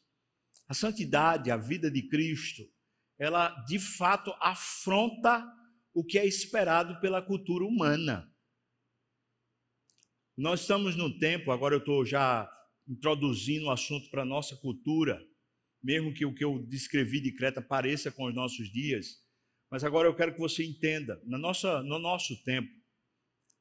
a 0.67 0.73
santidade, 0.73 1.51
a 1.51 1.57
vida 1.57 1.91
de 1.91 2.07
Cristo, 2.07 2.63
ela 3.19 3.49
de 3.65 3.77
fato 3.77 4.33
afronta 4.39 5.45
o 5.93 6.03
que 6.03 6.17
é 6.17 6.25
esperado 6.25 6.99
pela 6.99 7.21
cultura 7.21 7.63
humana. 7.63 8.29
Nós 10.37 10.61
estamos 10.61 10.97
num 10.97 11.17
tempo, 11.17 11.51
agora 11.51 11.75
eu 11.75 11.79
estou 11.79 12.05
já 12.05 12.49
introduzindo 12.87 13.67
o 13.67 13.71
assunto 13.71 14.09
para 14.09 14.23
a 14.23 14.25
nossa 14.25 14.55
cultura, 14.57 15.23
mesmo 15.81 16.13
que 16.13 16.25
o 16.25 16.33
que 16.33 16.43
eu 16.43 16.59
descrevi 16.67 17.21
de 17.21 17.31
Creta 17.31 17.61
pareça 17.61 18.11
com 18.11 18.25
os 18.25 18.35
nossos 18.35 18.69
dias, 18.71 19.23
mas 19.75 19.83
agora 19.83 20.07
eu 20.07 20.15
quero 20.15 20.33
que 20.33 20.39
você 20.39 20.63
entenda, 20.63 21.21
na 21.25 21.37
nossa, 21.37 21.83
no 21.83 21.99
nosso 21.99 22.41
tempo, 22.45 22.71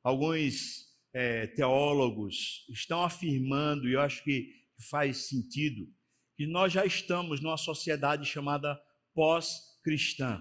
alguns 0.00 0.87
é, 1.12 1.49
teólogos 1.49 2.64
estão 2.71 3.02
afirmando, 3.02 3.88
e 3.88 3.94
eu 3.94 4.00
acho 4.00 4.23
que 4.23 4.49
faz 4.88 5.28
sentido, 5.28 5.92
que 6.37 6.47
nós 6.47 6.73
já 6.73 6.87
estamos 6.87 7.40
numa 7.40 7.56
sociedade 7.56 8.25
chamada 8.26 8.80
pós-cristã, 9.12 10.40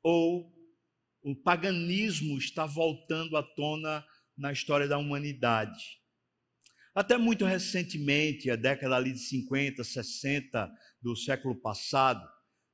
ou 0.00 0.54
o 1.24 1.34
paganismo 1.42 2.38
está 2.38 2.64
voltando 2.64 3.36
à 3.36 3.42
tona 3.42 4.06
na 4.38 4.52
história 4.52 4.86
da 4.86 4.96
humanidade. 4.96 5.98
Até 6.94 7.18
muito 7.18 7.44
recentemente, 7.44 8.48
a 8.48 8.54
década 8.54 8.94
ali 8.94 9.12
de 9.12 9.18
50, 9.18 9.82
60 9.82 10.72
do 11.02 11.16
século 11.16 11.60
passado, 11.60 12.24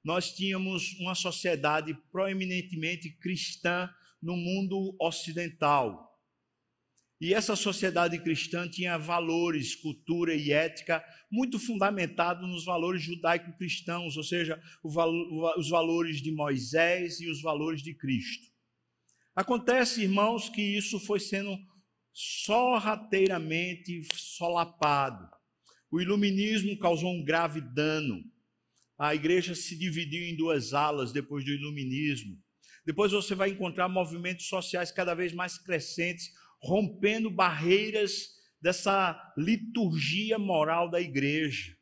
nós 0.02 0.32
tínhamos 0.32 0.98
uma 0.98 1.14
sociedade 1.14 1.94
proeminentemente 2.10 3.10
cristã 3.18 3.88
no 4.22 4.36
mundo 4.36 4.96
ocidental. 5.00 6.08
E 7.20 7.34
essa 7.34 7.54
sociedade 7.54 8.18
cristã 8.18 8.66
tinha 8.66 8.96
valores, 8.96 9.74
cultura 9.74 10.34
e 10.34 10.52
ética 10.52 11.04
muito 11.30 11.58
fundamentados 11.58 12.48
nos 12.48 12.64
valores 12.64 13.02
judaico-cristãos, 13.02 14.16
ou 14.16 14.24
seja, 14.24 14.58
os 14.82 15.68
valores 15.68 16.22
de 16.22 16.32
Moisés 16.32 17.20
e 17.20 17.30
os 17.30 17.42
valores 17.42 17.82
de 17.82 17.94
Cristo. 17.94 18.50
Acontece, 19.36 20.02
irmãos, 20.02 20.48
que 20.48 20.62
isso 20.62 20.98
foi 20.98 21.20
sendo 21.20 21.58
sorrateiramente 22.12 24.02
solapado. 24.14 25.28
O 25.90 26.00
iluminismo 26.00 26.78
causou 26.78 27.12
um 27.12 27.22
grave 27.22 27.60
dano. 27.60 28.24
A 29.00 29.14
igreja 29.14 29.54
se 29.54 29.78
dividiu 29.78 30.22
em 30.22 30.36
duas 30.36 30.74
alas 30.74 31.10
depois 31.10 31.42
do 31.42 31.50
iluminismo. 31.50 32.36
Depois 32.84 33.12
você 33.12 33.34
vai 33.34 33.48
encontrar 33.48 33.88
movimentos 33.88 34.46
sociais 34.46 34.92
cada 34.92 35.14
vez 35.14 35.32
mais 35.32 35.56
crescentes, 35.56 36.30
rompendo 36.60 37.30
barreiras 37.30 38.28
dessa 38.60 39.18
liturgia 39.38 40.38
moral 40.38 40.90
da 40.90 41.00
igreja. 41.00 41.74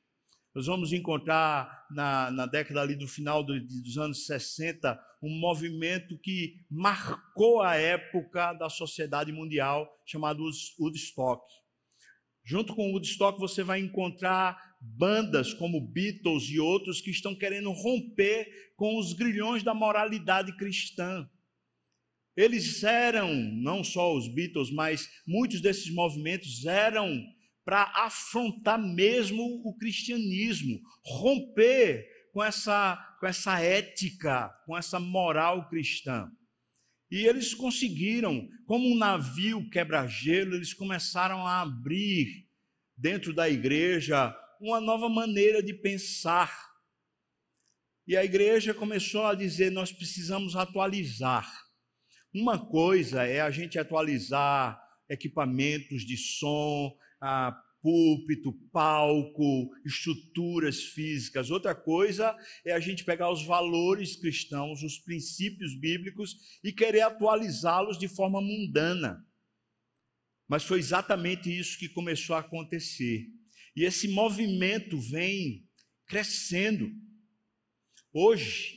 Nós 0.55 0.67
vamos 0.67 0.93
encontrar 0.93 1.89
na, 1.91 2.31
na 2.31 2.47
década 2.47 2.83
ali 2.83 2.95
do 2.95 3.09
final 3.09 3.43
do, 3.43 3.59
dos 3.61 3.99
anos 3.99 4.25
60 4.25 4.97
um 5.21 5.41
movimento 5.41 6.17
que 6.21 6.55
marcou 6.71 7.61
a 7.61 7.75
época 7.75 8.53
da 8.53 8.71
sociedade 8.71 9.33
mundial 9.33 9.89
chamado 10.07 10.45
Woodstock. 10.79 11.43
Junto 12.45 12.77
com 12.77 12.89
o 12.89 12.93
Woodstock, 12.93 13.41
você 13.41 13.65
vai 13.65 13.81
encontrar 13.81 14.68
bandas 14.81 15.53
como 15.53 15.81
Beatles 15.81 16.45
e 16.45 16.61
outros 16.61 17.01
que 17.01 17.11
estão 17.11 17.35
querendo 17.35 17.71
romper 17.73 18.73
com 18.77 18.99
os 18.99 19.13
grilhões 19.13 19.63
da 19.63 19.75
moralidade 19.75 20.57
cristã. 20.57 21.29
Eles 22.37 22.85
eram, 22.85 23.35
não 23.35 23.83
só 23.83 24.15
os 24.17 24.33
Beatles, 24.33 24.71
mas 24.71 25.09
muitos 25.27 25.61
desses 25.61 25.93
movimentos 25.93 26.65
eram 26.65 27.21
para 27.65 27.83
afrontar 27.97 28.79
mesmo 28.79 29.43
o 29.65 29.77
cristianismo, 29.77 30.81
romper 31.05 32.07
com 32.33 32.43
essa, 32.43 32.97
com 33.19 33.27
essa 33.27 33.61
ética, 33.61 34.49
com 34.65 34.77
essa 34.77 35.01
moral 35.01 35.69
cristã. 35.69 36.31
E 37.11 37.27
eles 37.27 37.55
conseguiram, 37.55 38.49
como 38.67 38.87
um 38.87 38.97
navio 38.97 39.69
quebra-gelo, 39.71 40.55
eles 40.55 40.73
começaram 40.73 41.47
a 41.47 41.63
abrir 41.63 42.47
dentro 42.97 43.33
da 43.33 43.49
igreja 43.49 44.35
uma 44.61 44.81
nova 44.81 45.09
maneira 45.09 45.63
de 45.63 45.75
pensar. 45.75 46.69
E 48.07 48.17
a 48.17 48.25
igreja 48.25 48.73
começou 48.73 49.27
a 49.27 49.35
dizer: 49.35 49.71
nós 49.71 49.93
precisamos 49.93 50.57
atualizar. 50.57 51.49
Uma 52.35 52.59
coisa 52.59 53.25
é 53.25 53.41
a 53.41 53.51
gente 53.51 53.79
atualizar 53.79 54.81
equipamentos 55.09 56.03
de 56.03 56.17
som, 56.17 56.97
a 57.21 57.53
púlpito, 57.81 58.53
palco, 58.73 59.71
estruturas 59.85 60.83
físicas. 60.83 61.51
Outra 61.51 61.75
coisa 61.75 62.37
é 62.65 62.73
a 62.73 62.81
gente 62.81 63.05
pegar 63.05 63.31
os 63.31 63.45
valores 63.45 64.17
cristãos, 64.17 64.83
os 64.83 64.99
princípios 64.99 65.75
bíblicos 65.79 66.37
e 66.63 66.73
querer 66.73 67.03
atualizá-los 67.03 67.99
de 67.99 68.09
forma 68.09 68.41
mundana. 68.41 69.25
Mas 70.49 70.65
foi 70.65 70.79
exatamente 70.79 71.57
isso 71.57 71.79
que 71.79 71.89
começou 71.89 72.35
a 72.35 72.41
acontecer. 72.41 73.27
E 73.79 73.85
esse 73.85 74.09
movimento 74.09 74.99
vem 74.99 75.65
crescendo. 76.05 76.91
Hoje, 78.13 78.77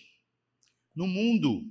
no 0.96 1.08
mundo, 1.08 1.64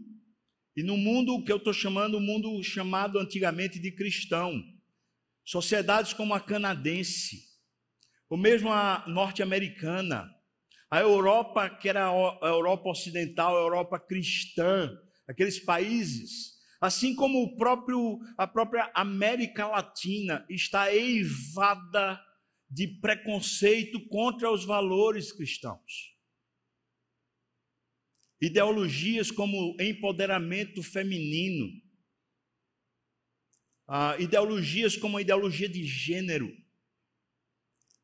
e 0.77 0.83
no 0.83 0.97
mundo 0.97 1.45
que 1.45 1.53
eu 1.53 1.59
estou 1.59 1.73
chamando, 1.73 2.17
o 2.17 2.21
mundo 2.21 2.61
chamado 2.65 3.21
antigamente 3.21 3.79
de 3.79 3.93
cristão, 3.93 4.61
sociedades 5.45 6.13
como 6.13 6.35
a 6.35 6.41
canadense, 6.41 7.45
ou 8.29 8.37
mesmo 8.37 8.73
a 8.73 9.05
norte-americana, 9.07 10.29
a 10.91 10.99
Europa, 10.99 11.71
que 11.71 11.89
era 11.89 12.09
a 12.09 12.49
Europa 12.49 12.91
ocidental, 12.91 13.57
a 13.57 13.61
Europa 13.61 14.01
cristã, 14.01 14.91
aqueles 15.29 15.61
países, 15.61 16.55
assim 16.81 17.15
como 17.15 17.57
próprio, 17.57 18.19
a 18.37 18.49
própria 18.49 18.91
América 18.93 19.69
Latina 19.69 20.45
está 20.51 20.93
eivada 20.93 22.21
de 22.71 22.87
preconceito 23.01 24.01
contra 24.09 24.51
os 24.51 24.65
valores 24.65 25.33
cristãos. 25.33 26.15
Ideologias 28.41 29.31
como 29.31 29.77
empoderamento 29.81 30.83
feminino, 30.83 31.69
ah, 33.89 34.17
ideologias 34.19 34.97
como 34.97 35.19
a 35.19 35.23
ideologia 35.23 35.69
de 35.69 35.85
gênero, 35.85 36.57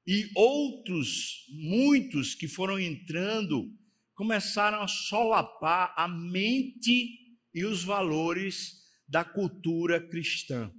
e 0.07 0.31
outros, 0.35 1.47
muitos 1.49 2.35
que 2.35 2.47
foram 2.47 2.79
entrando, 2.79 3.73
começaram 4.15 4.83
a 4.83 4.89
solapar 4.89 5.93
a 5.97 6.07
mente 6.07 7.39
e 7.53 7.65
os 7.65 7.83
valores 7.83 8.85
da 9.09 9.25
cultura 9.25 10.01
cristã. 10.01 10.73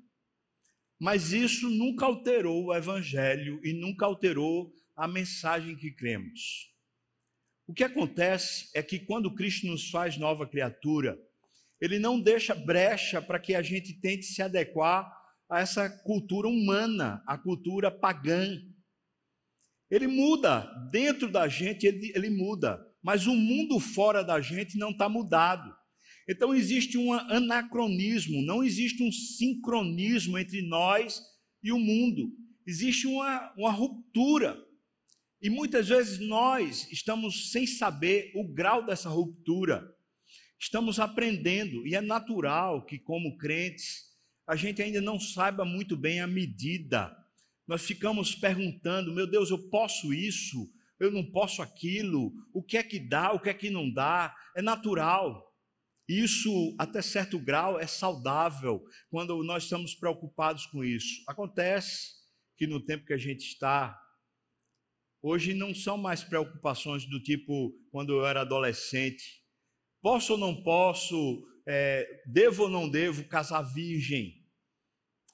Mas 0.99 1.31
isso 1.31 1.69
nunca 1.69 2.05
alterou 2.05 2.65
o 2.65 2.73
evangelho 2.73 3.59
e 3.63 3.73
nunca 3.73 4.05
alterou 4.05 4.73
a 4.95 5.07
mensagem 5.07 5.75
que 5.75 5.91
cremos. 5.91 6.73
O 7.67 7.73
que 7.73 7.83
acontece 7.83 8.69
é 8.73 8.81
que 8.81 8.97
quando 8.97 9.35
Cristo 9.35 9.67
nos 9.67 9.89
faz 9.89 10.17
nova 10.17 10.47
criatura, 10.47 11.19
ele 11.79 11.99
não 11.99 12.19
deixa 12.19 12.55
brecha 12.55 13.21
para 13.21 13.39
que 13.39 13.53
a 13.53 13.61
gente 13.61 13.93
tente 13.93 14.25
se 14.25 14.41
adequar 14.41 15.07
a 15.49 15.59
essa 15.59 15.89
cultura 15.89 16.47
humana, 16.47 17.21
a 17.27 17.37
cultura 17.37 17.91
pagã. 17.91 18.59
Ele 19.89 20.07
muda, 20.07 20.61
dentro 20.91 21.29
da 21.31 21.47
gente 21.47 21.85
ele, 21.85 22.11
ele 22.15 22.29
muda, 22.29 22.83
mas 23.03 23.27
o 23.27 23.35
mundo 23.35 23.79
fora 23.79 24.23
da 24.23 24.41
gente 24.41 24.77
não 24.77 24.89
está 24.89 25.07
mudado. 25.07 25.76
Então 26.27 26.53
existe 26.53 26.97
um 26.97 27.13
anacronismo, 27.13 28.41
não 28.41 28.63
existe 28.63 29.01
um 29.01 29.11
sincronismo 29.11 30.37
entre 30.37 30.61
nós 30.61 31.21
e 31.63 31.71
o 31.71 31.79
mundo. 31.79 32.31
Existe 32.65 33.07
uma, 33.07 33.53
uma 33.57 33.71
ruptura. 33.71 34.61
E 35.41 35.49
muitas 35.49 35.87
vezes 35.87 36.19
nós 36.19 36.91
estamos 36.91 37.51
sem 37.51 37.65
saber 37.65 38.31
o 38.35 38.43
grau 38.43 38.85
dessa 38.85 39.07
ruptura. 39.07 39.95
Estamos 40.59 40.99
aprendendo, 40.99 41.85
e 41.85 41.95
é 41.95 42.01
natural 42.01 42.83
que, 42.83 42.97
como 42.97 43.37
crentes, 43.37 44.07
a 44.47 44.55
gente 44.55 44.81
ainda 44.81 44.99
não 44.99 45.19
saiba 45.19 45.63
muito 45.63 45.95
bem 45.95 46.19
a 46.19 46.27
medida. 46.27 47.15
Nós 47.67 47.83
ficamos 47.83 48.33
perguntando: 48.33 49.13
meu 49.13 49.27
Deus, 49.27 49.51
eu 49.51 49.69
posso 49.69 50.13
isso? 50.13 50.69
Eu 50.99 51.11
não 51.11 51.23
posso 51.23 51.61
aquilo? 51.61 52.33
O 52.51 52.63
que 52.63 52.77
é 52.77 52.83
que 52.83 52.99
dá? 52.99 53.31
O 53.33 53.39
que 53.39 53.49
é 53.49 53.53
que 53.53 53.69
não 53.69 53.91
dá? 53.91 54.35
É 54.55 54.61
natural. 54.61 55.46
Isso, 56.07 56.73
até 56.79 57.01
certo 57.01 57.37
grau, 57.37 57.77
é 57.79 57.85
saudável 57.85 58.81
quando 59.09 59.43
nós 59.43 59.63
estamos 59.63 59.93
preocupados 59.93 60.65
com 60.67 60.83
isso. 60.83 61.21
Acontece 61.27 62.15
que 62.55 62.65
no 62.65 62.79
tempo 62.79 63.05
que 63.05 63.13
a 63.13 63.17
gente 63.17 63.45
está, 63.45 63.99
hoje 65.21 65.53
não 65.53 65.75
são 65.75 65.97
mais 65.97 66.23
preocupações 66.23 67.05
do 67.05 67.21
tipo 67.21 67.73
quando 67.91 68.13
eu 68.13 68.25
era 68.25 68.41
adolescente. 68.41 69.43
Posso 70.01 70.33
ou 70.33 70.39
não 70.39 70.63
posso, 70.63 71.45
é, 71.67 72.23
devo 72.25 72.63
ou 72.63 72.69
não 72.69 72.89
devo 72.89 73.27
casar 73.27 73.61
virgem? 73.61 74.45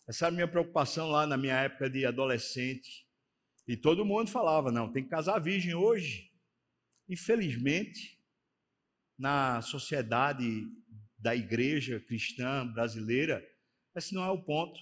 Essa 0.07 0.25
era 0.25 0.33
a 0.33 0.35
minha 0.35 0.47
preocupação 0.47 1.09
lá 1.09 1.27
na 1.27 1.37
minha 1.37 1.55
época 1.55 1.89
de 1.89 2.05
adolescente. 2.05 3.07
E 3.67 3.77
todo 3.77 4.05
mundo 4.05 4.29
falava: 4.29 4.71
não, 4.71 4.91
tem 4.91 5.03
que 5.03 5.09
casar 5.09 5.39
virgem 5.39 5.75
hoje. 5.75 6.31
Infelizmente, 7.07 8.19
na 9.23 9.61
sociedade 9.61 10.67
da 11.17 11.33
igreja 11.33 11.97
cristã 11.97 12.67
brasileira, 12.67 13.41
esse 13.95 14.13
não 14.13 14.21
é 14.21 14.29
o 14.29 14.43
ponto. 14.43 14.77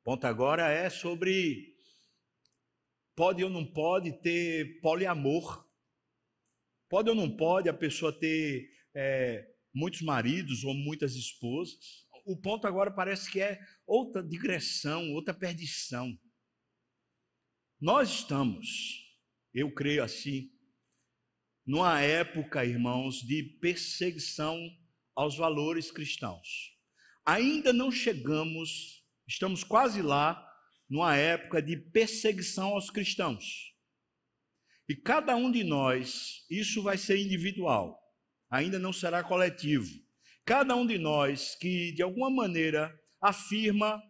O 0.00 0.04
ponto 0.04 0.26
agora 0.26 0.68
é 0.68 0.90
sobre 0.90 1.74
pode 3.16 3.42
ou 3.42 3.48
não 3.48 3.64
pode 3.64 4.12
ter 4.20 4.78
poliamor. 4.82 5.66
Pode 6.86 7.08
ou 7.08 7.14
não 7.14 7.34
pode 7.34 7.70
a 7.70 7.72
pessoa 7.72 8.12
ter 8.12 8.70
é, 8.94 9.50
muitos 9.72 10.02
maridos 10.02 10.62
ou 10.64 10.74
muitas 10.74 11.14
esposas. 11.14 12.06
O 12.26 12.36
ponto 12.36 12.66
agora 12.66 12.90
parece 12.90 13.30
que 13.30 13.40
é 13.40 13.58
outra 13.86 14.22
digressão, 14.22 15.14
outra 15.14 15.32
perdição. 15.32 16.14
Nós 17.80 18.10
estamos, 18.10 18.68
eu 19.54 19.72
creio 19.72 20.04
assim, 20.04 20.59
numa 21.66 22.00
época, 22.00 22.64
irmãos, 22.64 23.16
de 23.16 23.42
perseguição 23.60 24.58
aos 25.14 25.36
valores 25.36 25.90
cristãos. 25.90 26.76
Ainda 27.24 27.72
não 27.72 27.90
chegamos, 27.90 29.04
estamos 29.28 29.62
quase 29.62 30.02
lá, 30.02 30.46
numa 30.88 31.16
época 31.16 31.62
de 31.62 31.76
perseguição 31.76 32.70
aos 32.70 32.90
cristãos. 32.90 33.74
E 34.88 34.96
cada 34.96 35.36
um 35.36 35.52
de 35.52 35.62
nós, 35.62 36.44
isso 36.50 36.82
vai 36.82 36.98
ser 36.98 37.22
individual, 37.22 37.96
ainda 38.50 38.78
não 38.78 38.92
será 38.92 39.22
coletivo. 39.22 39.88
Cada 40.44 40.74
um 40.74 40.84
de 40.84 40.98
nós 40.98 41.54
que, 41.54 41.92
de 41.92 42.02
alguma 42.02 42.28
maneira, 42.28 42.92
afirma 43.22 44.02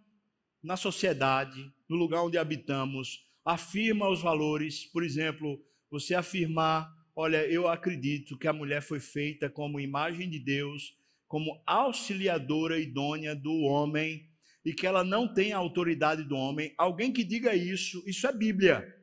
na 0.62 0.76
sociedade, 0.76 1.70
no 1.88 1.96
lugar 1.96 2.22
onde 2.22 2.38
habitamos, 2.38 3.26
afirma 3.44 4.08
os 4.08 4.22
valores, 4.22 4.86
por 4.86 5.04
exemplo, 5.04 5.62
você 5.90 6.14
afirmar 6.14 6.88
Olha, 7.14 7.44
eu 7.46 7.66
acredito 7.66 8.38
que 8.38 8.46
a 8.46 8.52
mulher 8.52 8.82
foi 8.82 9.00
feita 9.00 9.50
como 9.50 9.80
imagem 9.80 10.30
de 10.30 10.38
Deus, 10.38 10.96
como 11.26 11.62
auxiliadora 11.66 12.78
idônea 12.78 13.34
do 13.34 13.52
homem, 13.62 14.28
e 14.64 14.72
que 14.72 14.86
ela 14.86 15.02
não 15.02 15.32
tem 15.32 15.52
a 15.52 15.58
autoridade 15.58 16.22
do 16.22 16.36
homem. 16.36 16.74
Alguém 16.78 17.12
que 17.12 17.24
diga 17.24 17.54
isso, 17.54 18.02
isso 18.06 18.26
é 18.26 18.32
Bíblia. 18.32 18.96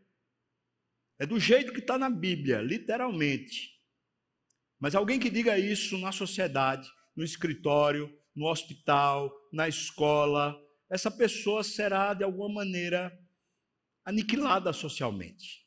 É 1.19 1.25
do 1.25 1.39
jeito 1.39 1.73
que 1.73 1.79
está 1.79 1.97
na 1.97 2.09
Bíblia, 2.09 2.61
literalmente. 2.61 3.75
Mas 4.79 4.93
alguém 4.95 5.19
que 5.19 5.29
diga 5.29 5.57
isso 5.57 5.97
na 5.97 6.11
sociedade, 6.11 6.87
no 7.15 7.23
escritório, 7.23 8.15
no 8.35 8.45
hospital, 8.47 9.33
na 9.51 9.67
escola, 9.67 10.55
essa 10.89 11.09
pessoa 11.09 11.63
será, 11.63 12.13
de 12.13 12.23
alguma 12.23 12.63
maneira, 12.63 13.11
aniquilada 14.05 14.71
socialmente 14.71 15.66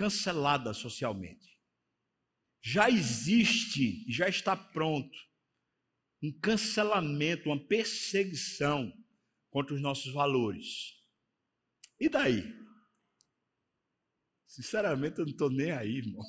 cancelada 0.00 0.72
socialmente. 0.72 1.60
Já 2.62 2.88
existe, 2.88 4.10
já 4.10 4.26
está 4.26 4.56
pronto 4.56 5.18
um 6.22 6.32
cancelamento, 6.40 7.50
uma 7.50 7.66
perseguição 7.66 8.90
contra 9.50 9.74
os 9.74 9.80
nossos 9.82 10.10
valores. 10.12 10.94
E 11.98 12.08
daí? 12.08 12.42
Sinceramente, 14.46 15.18
eu 15.18 15.26
não 15.26 15.32
estou 15.32 15.50
nem 15.50 15.70
aí, 15.70 15.98
irmão. 15.98 16.24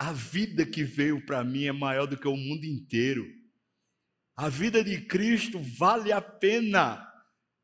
A 0.00 0.12
vida 0.12 0.66
que 0.66 0.82
veio 0.82 1.24
para 1.24 1.44
mim 1.44 1.64
é 1.64 1.72
maior 1.72 2.06
do 2.06 2.18
que 2.18 2.26
o 2.26 2.36
mundo 2.36 2.64
inteiro. 2.64 3.24
A 4.36 4.48
vida 4.48 4.82
de 4.82 5.06
Cristo 5.06 5.60
vale 5.60 6.10
a 6.10 6.20
pena. 6.20 7.07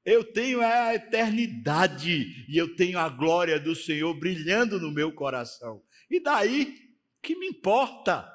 Eu 0.04 0.22
tenho 0.22 0.60
a 0.60 0.94
eternidade 0.94 2.44
e 2.48 2.56
eu 2.56 2.76
tenho 2.76 2.98
a 2.98 3.08
glória 3.08 3.58
do 3.58 3.74
Senhor 3.74 4.12
brilhando 4.14 4.78
no 4.78 4.90
meu 4.90 5.12
coração. 5.12 5.82
E 6.10 6.20
daí, 6.20 6.76
que 7.22 7.34
me 7.34 7.46
importa? 7.46 8.30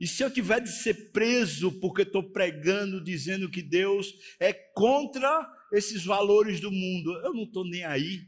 E 0.00 0.06
se 0.06 0.24
eu 0.24 0.30
tiver 0.30 0.60
de 0.60 0.70
ser 0.70 1.12
preso 1.12 1.70
porque 1.78 2.02
estou 2.02 2.32
pregando, 2.32 3.04
dizendo 3.04 3.48
que 3.50 3.62
Deus 3.62 4.12
é 4.40 4.52
contra 4.52 5.48
esses 5.72 6.04
valores 6.04 6.58
do 6.58 6.72
mundo, 6.72 7.12
eu 7.24 7.32
não 7.32 7.44
estou 7.44 7.64
nem 7.64 7.84
aí. 7.84 8.26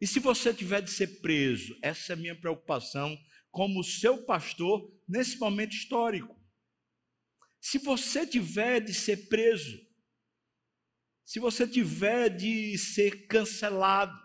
E 0.00 0.06
se 0.06 0.20
você 0.20 0.52
tiver 0.52 0.82
de 0.82 0.90
ser 0.90 1.20
preso, 1.20 1.76
essa 1.82 2.12
é 2.12 2.14
a 2.14 2.16
minha 2.16 2.34
preocupação 2.34 3.18
como 3.50 3.82
seu 3.82 4.24
pastor 4.24 4.92
nesse 5.08 5.38
momento 5.38 5.72
histórico. 5.72 6.38
Se 7.60 7.78
você 7.78 8.26
tiver 8.26 8.80
de 8.80 8.92
ser 8.92 9.28
preso, 9.28 9.80
se 11.24 11.40
você 11.40 11.66
tiver 11.66 12.28
de 12.28 12.76
ser 12.76 13.26
cancelado, 13.26 14.16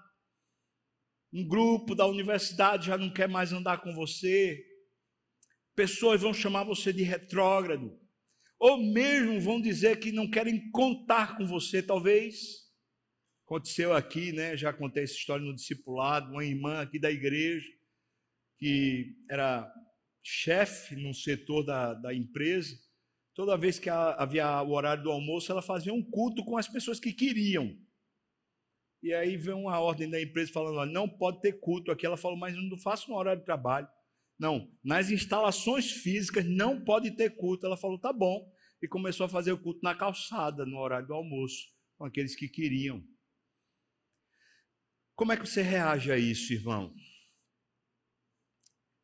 um 1.31 1.47
grupo 1.47 1.95
da 1.95 2.05
universidade 2.05 2.87
já 2.87 2.97
não 2.97 3.11
quer 3.11 3.29
mais 3.29 3.53
andar 3.53 3.81
com 3.81 3.93
você, 3.93 4.65
pessoas 5.75 6.21
vão 6.21 6.33
chamar 6.33 6.63
você 6.63 6.91
de 6.91 7.03
retrógrado, 7.03 7.97
ou 8.59 8.77
mesmo 8.77 9.39
vão 9.39 9.61
dizer 9.61 9.99
que 9.99 10.11
não 10.11 10.29
querem 10.29 10.69
contar 10.71 11.37
com 11.37 11.45
você, 11.45 11.81
talvez. 11.81 12.67
Aconteceu 13.45 13.93
aqui, 13.93 14.33
né? 14.33 14.57
Já 14.57 14.73
contei 14.73 15.03
essa 15.03 15.13
história 15.13 15.45
no 15.45 15.55
discipulado, 15.55 16.31
uma 16.31 16.43
irmã 16.43 16.81
aqui 16.81 16.99
da 16.99 17.09
igreja, 17.09 17.67
que 18.57 19.15
era 19.29 19.71
chefe 20.21 20.95
num 20.95 21.13
setor 21.13 21.63
da, 21.63 21.93
da 21.93 22.13
empresa, 22.13 22.77
toda 23.39 23.55
vez 23.55 23.79
que 23.79 23.89
havia 23.89 24.61
o 24.63 24.71
horário 24.71 25.01
do 25.01 25.09
almoço, 25.09 25.49
ela 25.49 25.61
fazia 25.61 25.93
um 25.93 26.03
culto 26.03 26.43
com 26.43 26.57
as 26.57 26.67
pessoas 26.67 26.99
que 26.99 27.13
queriam. 27.13 27.73
E 29.01 29.13
aí 29.13 29.37
veio 29.37 29.59
uma 29.59 29.79
ordem 29.79 30.09
da 30.09 30.21
empresa 30.21 30.51
falando: 30.51 30.91
não 30.91 31.07
pode 31.07 31.39
ter 31.39 31.53
culto 31.53 31.89
aqui. 31.89 32.05
Ela 32.05 32.17
falou: 32.17 32.37
mas 32.37 32.53
não 32.53 32.77
faço 32.77 33.09
no 33.09 33.15
horário 33.15 33.39
de 33.39 33.45
trabalho. 33.45 33.87
Não, 34.37 34.69
nas 34.83 35.09
instalações 35.09 35.89
físicas 35.89 36.43
não 36.43 36.83
pode 36.83 37.11
ter 37.11 37.29
culto. 37.37 37.65
Ela 37.65 37.77
falou: 37.77 37.97
tá 37.97 38.11
bom. 38.11 38.45
E 38.81 38.89
começou 38.89 39.25
a 39.25 39.29
fazer 39.29 39.53
o 39.53 39.57
culto 39.57 39.79
na 39.81 39.95
calçada, 39.95 40.65
no 40.65 40.77
horário 40.77 41.07
do 41.07 41.13
almoço, 41.13 41.65
com 41.97 42.03
aqueles 42.03 42.35
que 42.35 42.49
queriam. 42.49 43.01
Como 45.15 45.31
é 45.31 45.37
que 45.37 45.47
você 45.47 45.61
reage 45.61 46.11
a 46.11 46.17
isso, 46.17 46.51
irmão? 46.51 46.93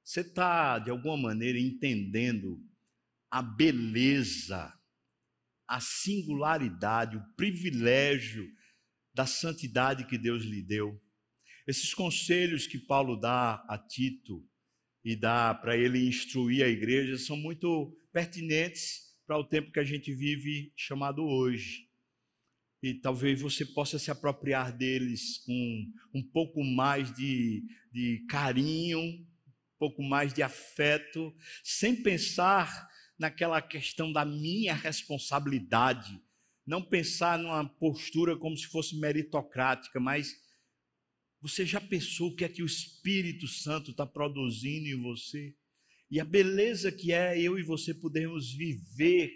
Você 0.03 0.19
está, 0.19 0.77
de 0.77 0.91
alguma 0.91 1.15
maneira, 1.15 1.57
entendendo 1.57 2.61
a 3.35 3.41
beleza, 3.41 4.73
a 5.67 5.81
singularidade, 5.81 7.17
o 7.17 7.35
privilégio 7.35 8.49
da 9.13 9.25
santidade 9.25 10.07
que 10.07 10.17
Deus 10.17 10.45
lhe 10.45 10.61
deu? 10.61 10.97
Esses 11.67 11.93
conselhos 11.93 12.65
que 12.65 12.79
Paulo 12.79 13.17
dá 13.17 13.55
a 13.67 13.77
Tito 13.77 14.41
e 15.03 15.17
dá 15.17 15.53
para 15.53 15.75
ele 15.75 16.07
instruir 16.07 16.63
a 16.63 16.69
igreja 16.69 17.17
são 17.17 17.35
muito 17.35 17.91
pertinentes 18.13 19.13
para 19.27 19.37
o 19.37 19.43
tempo 19.43 19.69
que 19.69 19.81
a 19.81 19.83
gente 19.83 20.13
vive, 20.13 20.71
chamado 20.73 21.21
hoje. 21.21 21.89
E 22.81 22.93
talvez 22.93 23.41
você 23.41 23.65
possa 23.65 23.99
se 23.99 24.09
apropriar 24.09 24.71
deles 24.71 25.39
com 25.39 25.91
um 26.13 26.23
pouco 26.23 26.63
mais 26.63 27.13
de, 27.13 27.65
de 27.91 28.25
carinho, 28.29 29.27
pouco 29.77 30.01
mais 30.01 30.33
de 30.33 30.41
afeto, 30.41 31.35
sem 31.61 32.01
pensar 32.01 32.94
naquela 33.17 33.61
questão 33.61 34.11
da 34.11 34.25
minha 34.25 34.73
responsabilidade, 34.73 36.21
não 36.65 36.81
pensar 36.81 37.37
numa 37.37 37.67
postura 37.67 38.37
como 38.37 38.57
se 38.57 38.67
fosse 38.67 38.99
meritocrática, 38.99 39.99
mas 39.99 40.35
você 41.41 41.65
já 41.65 41.79
pensou 41.79 42.29
o 42.29 42.35
que 42.35 42.43
é 42.43 42.49
que 42.49 42.63
o 42.63 42.65
Espírito 42.65 43.47
Santo 43.47 43.91
está 43.91 44.05
produzindo 44.05 44.87
em 44.87 45.01
você? 45.01 45.55
E 46.09 46.19
a 46.19 46.25
beleza 46.25 46.91
que 46.91 47.11
é 47.11 47.39
eu 47.39 47.57
e 47.57 47.63
você 47.63 47.93
podermos 47.93 48.53
viver 48.53 49.31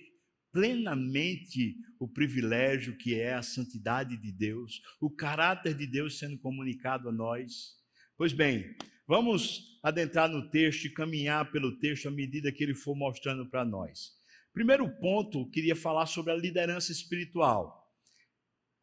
plenamente 0.52 1.76
o 2.00 2.08
privilégio 2.08 2.98
que 2.98 3.13
é 3.15 3.34
a 3.34 3.44
santidade 3.44 4.18
de 4.18 4.32
Deus, 4.32 4.82
o 5.00 5.10
caráter 5.10 5.76
de 5.76 5.86
Deus 5.86 6.18
sendo 6.18 6.38
comunicado 6.39 7.10
a 7.10 7.12
nós. 7.12 7.79
Pois 8.19 8.34
bem, 8.34 8.75
Vamos 9.10 9.79
adentrar 9.82 10.29
no 10.29 10.51
texto 10.51 10.86
e 10.86 10.93
caminhar 10.93 11.51
pelo 11.51 11.79
texto 11.79 12.08
à 12.08 12.12
medida 12.12 12.51
que 12.51 12.63
ele 12.63 12.75
for 12.75 12.95
mostrando 12.95 13.49
para 13.49 13.65
nós. 13.65 14.12
Primeiro 14.53 14.88
ponto, 14.99 15.49
queria 15.49 15.75
falar 15.75 16.05
sobre 16.05 16.32
a 16.32 16.36
liderança 16.36 16.91
espiritual. 16.91 17.91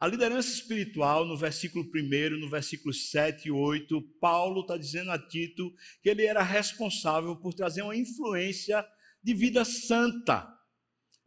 A 0.00 0.08
liderança 0.08 0.48
espiritual, 0.48 1.24
no 1.24 1.36
versículo 1.36 1.88
1, 1.94 2.40
no 2.40 2.50
versículo 2.50 2.92
7 2.92 3.46
e 3.46 3.50
8, 3.52 4.02
Paulo 4.20 4.62
está 4.62 4.76
dizendo 4.76 5.12
a 5.12 5.28
Tito 5.28 5.72
que 6.02 6.10
ele 6.10 6.26
era 6.26 6.42
responsável 6.42 7.36
por 7.36 7.54
trazer 7.54 7.82
uma 7.82 7.94
influência 7.94 8.84
de 9.22 9.32
vida 9.32 9.64
santa. 9.64 10.44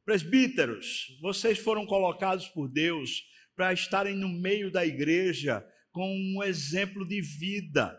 Presbíteros, 0.03 1.17
vocês 1.21 1.57
foram 1.57 1.85
colocados 1.85 2.49
por 2.49 2.67
Deus 2.67 3.23
para 3.55 3.71
estarem 3.71 4.13
no 4.13 4.27
meio 4.27 4.69
da 4.69 4.85
igreja 4.85 5.65
com 5.93 6.13
um 6.13 6.43
exemplo 6.43 7.07
de 7.07 7.21
vida 7.21 7.97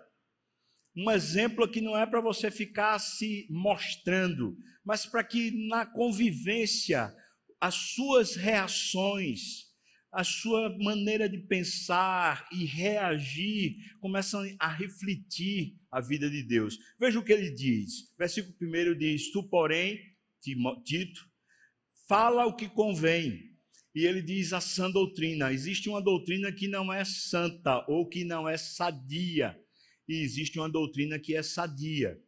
um 1.01 1.11
exemplo 1.11 1.67
que 1.67 1.81
não 1.81 1.97
é 1.97 2.05
para 2.05 2.21
você 2.21 2.51
ficar 2.51 2.99
se 2.99 3.47
mostrando, 3.49 4.55
mas 4.85 5.07
para 5.07 5.25
que 5.25 5.51
na 5.67 5.87
convivência 5.87 7.11
as 7.59 7.75
suas 7.75 8.37
reações, 8.37 9.71
a 10.13 10.23
sua 10.23 10.77
maneira 10.79 11.27
de 11.27 11.39
pensar 11.39 12.47
e 12.53 12.67
reagir 12.67 13.77
começam 13.99 14.45
a 14.59 14.69
refletir 14.69 15.75
a 15.91 16.03
vida 16.03 16.29
de 16.29 16.43
Deus. 16.43 16.79
Veja 16.99 17.19
o 17.19 17.25
que 17.25 17.33
ele 17.33 17.51
diz. 17.51 18.15
Versículo 18.19 18.55
1 18.61 18.99
diz: 18.99 19.33
Tu, 19.33 19.43
porém, 19.45 19.99
Tito, 20.85 21.27
fala 22.07 22.45
o 22.45 22.55
que 22.55 22.69
convém. 22.69 23.49
E 23.95 24.05
ele 24.05 24.21
diz 24.21 24.53
a 24.53 24.61
sã 24.61 24.91
doutrina. 24.91 25.51
Existe 25.51 25.89
uma 25.89 26.03
doutrina 26.03 26.53
que 26.53 26.69
não 26.69 26.93
é 26.93 27.05
santa 27.07 27.85
ou 27.89 28.07
que 28.07 28.23
não 28.23 28.47
é 28.47 28.59
sadia 28.59 29.59
e 30.11 30.23
existe 30.23 30.59
uma 30.59 30.69
doutrina 30.69 31.21
que 31.21 31.37
é 31.37 31.43
sadia. 31.43 32.21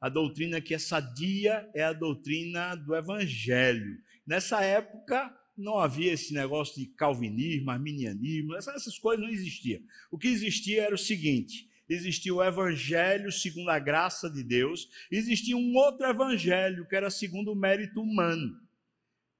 A 0.00 0.08
doutrina 0.08 0.60
que 0.60 0.72
é 0.72 0.78
sadia 0.78 1.68
é 1.74 1.82
a 1.82 1.92
doutrina 1.92 2.76
do 2.76 2.94
evangelho. 2.94 3.98
Nessa 4.24 4.62
época 4.62 5.34
não 5.56 5.78
havia 5.78 6.12
esse 6.12 6.32
negócio 6.32 6.76
de 6.80 6.86
calvinismo, 6.94 7.72
arminianismo, 7.72 8.54
essas 8.54 8.98
coisas 8.98 9.24
não 9.24 9.32
existiam. 9.32 9.82
O 10.12 10.18
que 10.18 10.28
existia 10.28 10.84
era 10.84 10.94
o 10.94 10.98
seguinte: 10.98 11.68
existia 11.88 12.32
o 12.32 12.42
evangelho 12.42 13.32
segundo 13.32 13.70
a 13.70 13.80
graça 13.80 14.30
de 14.30 14.44
Deus, 14.44 14.88
existia 15.10 15.56
um 15.56 15.74
outro 15.74 16.06
evangelho 16.06 16.86
que 16.86 16.94
era 16.94 17.10
segundo 17.10 17.50
o 17.50 17.56
mérito 17.56 18.00
humano. 18.00 18.60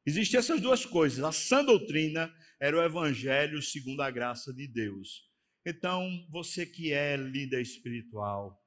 Existiam 0.04 0.40
essas 0.40 0.60
duas 0.60 0.84
coisas. 0.84 1.22
A 1.22 1.30
sã 1.30 1.64
doutrina 1.64 2.34
era 2.58 2.76
o 2.76 2.82
evangelho 2.82 3.62
segundo 3.62 4.00
a 4.02 4.10
graça 4.10 4.52
de 4.52 4.66
Deus. 4.66 5.32
Então, 5.66 6.26
você 6.30 6.66
que 6.66 6.92
é 6.92 7.16
líder 7.16 7.62
espiritual, 7.62 8.62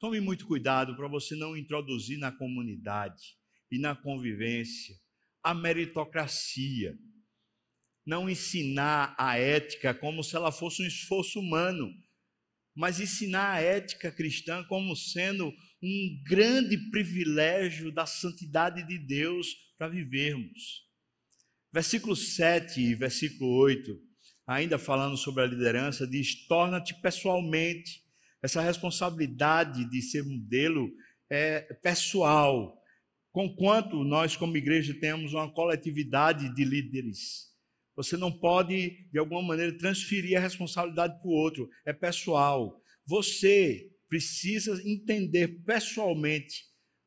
tome 0.00 0.20
muito 0.20 0.44
cuidado 0.44 0.96
para 0.96 1.06
você 1.06 1.36
não 1.36 1.56
introduzir 1.56 2.18
na 2.18 2.32
comunidade 2.32 3.36
e 3.70 3.78
na 3.78 3.94
convivência 3.94 4.96
a 5.40 5.54
meritocracia. 5.54 6.98
Não 8.04 8.28
ensinar 8.28 9.14
a 9.16 9.38
ética 9.38 9.94
como 9.94 10.24
se 10.24 10.34
ela 10.34 10.50
fosse 10.50 10.82
um 10.82 10.86
esforço 10.86 11.38
humano, 11.38 11.88
mas 12.74 12.98
ensinar 12.98 13.52
a 13.52 13.60
ética 13.60 14.10
cristã 14.10 14.64
como 14.64 14.96
sendo 14.96 15.54
um 15.80 16.22
grande 16.26 16.76
privilégio 16.90 17.92
da 17.92 18.04
santidade 18.04 18.84
de 18.84 18.98
Deus 18.98 19.54
para 19.78 19.88
vivermos. 19.88 20.82
Versículo 21.72 22.16
7 22.16 22.80
e 22.80 22.94
versículo 22.96 23.48
8 23.60 24.13
ainda 24.46 24.78
falando 24.78 25.16
sobre 25.16 25.42
a 25.42 25.46
liderança, 25.46 26.06
diz: 26.06 26.46
torna-te 26.46 26.94
pessoalmente. 27.00 28.02
Essa 28.42 28.60
responsabilidade 28.60 29.88
de 29.88 30.02
ser 30.02 30.22
modelo 30.22 30.90
é 31.30 31.60
pessoal. 31.82 32.78
Conquanto 33.32 34.04
nós, 34.04 34.36
como 34.36 34.56
igreja, 34.56 34.94
temos 35.00 35.32
uma 35.32 35.50
coletividade 35.50 36.54
de 36.54 36.64
líderes. 36.64 37.52
Você 37.96 38.16
não 38.16 38.30
pode, 38.30 39.08
de 39.10 39.18
alguma 39.18 39.42
maneira, 39.42 39.76
transferir 39.76 40.36
a 40.36 40.40
responsabilidade 40.40 41.18
para 41.18 41.28
o 41.28 41.32
outro, 41.32 41.68
é 41.86 41.92
pessoal. 41.92 42.80
Você 43.06 43.90
precisa 44.08 44.80
entender 44.88 45.64
pessoalmente 45.64 46.64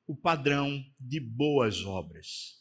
o 0.07 0.15
padrão 0.15 0.83
de 0.99 1.19
boas 1.19 1.83
obras. 1.85 2.56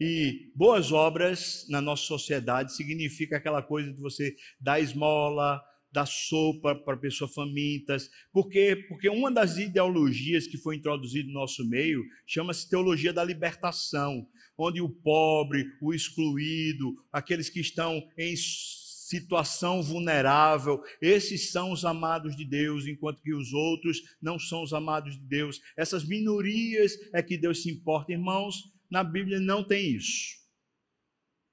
E 0.00 0.52
boas 0.54 0.92
obras 0.92 1.66
na 1.68 1.80
nossa 1.80 2.04
sociedade 2.04 2.74
significa 2.74 3.36
aquela 3.36 3.62
coisa 3.62 3.92
de 3.92 4.00
você 4.00 4.36
dar 4.60 4.78
esmola, 4.78 5.60
dar 5.90 6.06
sopa 6.06 6.74
para 6.74 6.96
pessoas 6.96 7.34
famintas. 7.34 8.08
Por 8.32 8.48
quê? 8.48 8.76
Porque 8.88 9.08
uma 9.08 9.30
das 9.30 9.56
ideologias 9.56 10.46
que 10.46 10.56
foi 10.56 10.76
introduzida 10.76 11.26
no 11.26 11.34
nosso 11.34 11.68
meio 11.68 12.04
chama-se 12.26 12.68
teologia 12.68 13.12
da 13.12 13.24
libertação, 13.24 14.24
onde 14.56 14.80
o 14.80 14.88
pobre, 14.88 15.66
o 15.82 15.92
excluído, 15.92 16.94
aqueles 17.12 17.50
que 17.50 17.60
estão 17.60 18.00
em 18.16 18.36
situação 18.36 19.82
vulnerável, 19.82 20.80
esses 21.00 21.50
são 21.50 21.72
os 21.72 21.84
amados 21.84 22.36
de 22.36 22.44
Deus, 22.44 22.86
enquanto 22.86 23.22
que 23.22 23.34
os 23.34 23.52
outros 23.52 24.00
não 24.22 24.38
são 24.38 24.62
os 24.62 24.72
amados 24.72 25.18
de 25.18 25.26
Deus. 25.26 25.60
Essas 25.76 26.04
minorias 26.06 26.92
é 27.12 27.20
que 27.20 27.36
Deus 27.36 27.62
se 27.62 27.70
importa, 27.70 28.12
irmãos 28.12 28.77
na 28.90 29.04
Bíblia 29.04 29.40
não 29.40 29.62
tem 29.62 29.90
isso. 29.90 30.38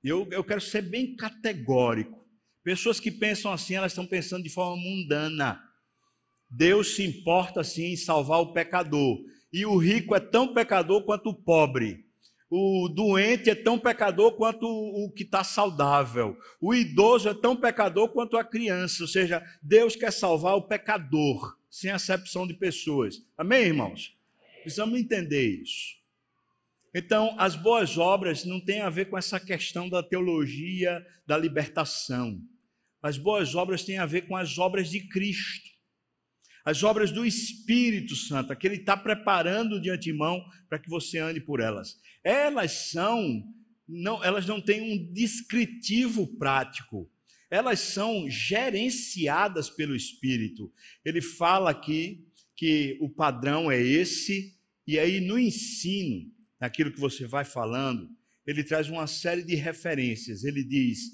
Eu, 0.03 0.27
eu 0.31 0.43
quero 0.43 0.61
ser 0.61 0.81
bem 0.81 1.15
categórico. 1.15 2.25
Pessoas 2.63 2.99
que 2.99 3.11
pensam 3.11 3.51
assim, 3.51 3.75
elas 3.75 3.91
estão 3.91 4.05
pensando 4.05 4.43
de 4.43 4.49
forma 4.49 4.75
mundana. 4.75 5.61
Deus 6.49 6.95
se 6.95 7.03
importa 7.03 7.61
assim 7.61 7.93
em 7.93 7.97
salvar 7.97 8.39
o 8.39 8.53
pecador. 8.53 9.19
E 9.51 9.65
o 9.65 9.77
rico 9.77 10.15
é 10.15 10.19
tão 10.19 10.53
pecador 10.53 11.03
quanto 11.03 11.29
o 11.29 11.33
pobre. 11.33 12.05
O 12.49 12.87
doente 12.87 13.49
é 13.49 13.55
tão 13.55 13.79
pecador 13.79 14.33
quanto 14.33 14.67
o 14.67 15.11
que 15.11 15.23
está 15.23 15.43
saudável. 15.43 16.37
O 16.61 16.73
idoso 16.73 17.27
é 17.27 17.33
tão 17.33 17.55
pecador 17.55 18.09
quanto 18.09 18.37
a 18.37 18.43
criança. 18.43 19.03
Ou 19.03 19.07
seja, 19.07 19.43
Deus 19.61 19.95
quer 19.95 20.11
salvar 20.11 20.55
o 20.55 20.67
pecador, 20.67 21.57
sem 21.69 21.89
acepção 21.89 22.47
de 22.47 22.53
pessoas. 22.53 23.25
Amém, 23.37 23.63
irmãos? 23.63 24.15
Precisamos 24.61 24.99
entender 24.99 25.61
isso. 25.61 26.04
Então, 26.97 27.35
as 27.37 27.57
boas 27.57 27.97
obras 27.97 28.45
não 28.45 28.57
têm 28.57 28.79
a 28.79 28.89
ver 28.89 29.09
com 29.09 29.17
essa 29.17 29.37
questão 29.37 29.89
da 29.89 30.01
teologia 30.01 31.05
da 31.27 31.37
libertação. 31.37 32.41
As 33.03 33.17
boas 33.17 33.53
obras 33.53 33.83
têm 33.83 33.97
a 33.97 34.05
ver 34.05 34.21
com 34.21 34.37
as 34.37 34.57
obras 34.57 34.89
de 34.89 35.01
Cristo, 35.09 35.69
as 36.63 36.83
obras 36.83 37.11
do 37.11 37.25
Espírito 37.25 38.15
Santo, 38.15 38.55
que 38.55 38.65
Ele 38.65 38.77
está 38.77 38.95
preparando 38.95 39.79
de 39.81 39.89
antemão 39.89 40.41
para 40.69 40.79
que 40.79 40.89
você 40.89 41.19
ande 41.19 41.41
por 41.41 41.59
elas. 41.59 41.99
Elas 42.23 42.71
são, 42.91 43.43
não, 43.85 44.23
elas 44.23 44.47
não 44.47 44.61
têm 44.61 44.81
um 44.81 45.11
descritivo 45.11 46.25
prático, 46.37 47.11
elas 47.51 47.81
são 47.81 48.29
gerenciadas 48.29 49.69
pelo 49.69 49.97
Espírito. 49.97 50.71
Ele 51.03 51.19
fala 51.21 51.71
aqui 51.71 52.25
que 52.55 52.97
o 53.01 53.09
padrão 53.09 53.69
é 53.69 53.81
esse, 53.81 54.55
e 54.87 54.97
aí 54.97 55.19
no 55.19 55.37
ensino, 55.37 56.33
naquilo 56.59 56.91
que 56.91 56.99
você 56.99 57.25
vai 57.25 57.45
falando, 57.45 58.09
ele 58.45 58.63
traz 58.63 58.89
uma 58.89 59.07
série 59.07 59.43
de 59.43 59.55
referências. 59.55 60.43
Ele 60.43 60.63
diz: 60.63 61.11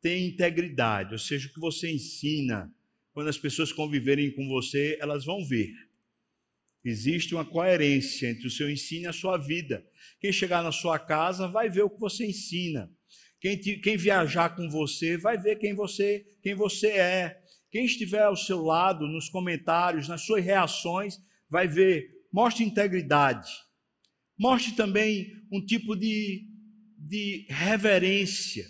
tem 0.00 0.28
integridade, 0.28 1.12
ou 1.12 1.18
seja, 1.18 1.48
o 1.48 1.52
que 1.52 1.60
você 1.60 1.90
ensina, 1.90 2.72
quando 3.12 3.28
as 3.28 3.38
pessoas 3.38 3.72
conviverem 3.72 4.30
com 4.30 4.46
você, 4.48 4.96
elas 5.00 5.24
vão 5.24 5.44
ver. 5.44 5.72
Existe 6.84 7.34
uma 7.34 7.44
coerência 7.44 8.30
entre 8.30 8.46
o 8.46 8.50
seu 8.50 8.70
ensino 8.70 9.04
e 9.04 9.08
a 9.08 9.12
sua 9.12 9.36
vida. 9.36 9.84
Quem 10.20 10.32
chegar 10.32 10.62
na 10.62 10.72
sua 10.72 10.98
casa 10.98 11.48
vai 11.48 11.68
ver 11.68 11.82
o 11.82 11.90
que 11.90 11.98
você 11.98 12.24
ensina. 12.24 12.90
Quem, 13.40 13.56
te, 13.56 13.76
quem 13.76 13.96
viajar 13.96 14.50
com 14.56 14.68
você 14.70 15.16
vai 15.16 15.36
ver 15.36 15.56
quem 15.56 15.74
você, 15.74 16.24
quem 16.42 16.54
você 16.54 16.88
é. 16.88 17.42
Quem 17.70 17.84
estiver 17.84 18.22
ao 18.22 18.36
seu 18.36 18.62
lado, 18.62 19.06
nos 19.06 19.28
comentários, 19.28 20.08
nas 20.08 20.22
suas 20.22 20.42
reações, 20.42 21.18
vai 21.50 21.68
ver. 21.68 22.08
Mostre 22.32 22.64
integridade 22.64 23.50
Mostre 24.38 24.76
também 24.76 25.32
um 25.50 25.64
tipo 25.64 25.96
de, 25.96 26.46
de 26.96 27.46
reverência, 27.48 28.64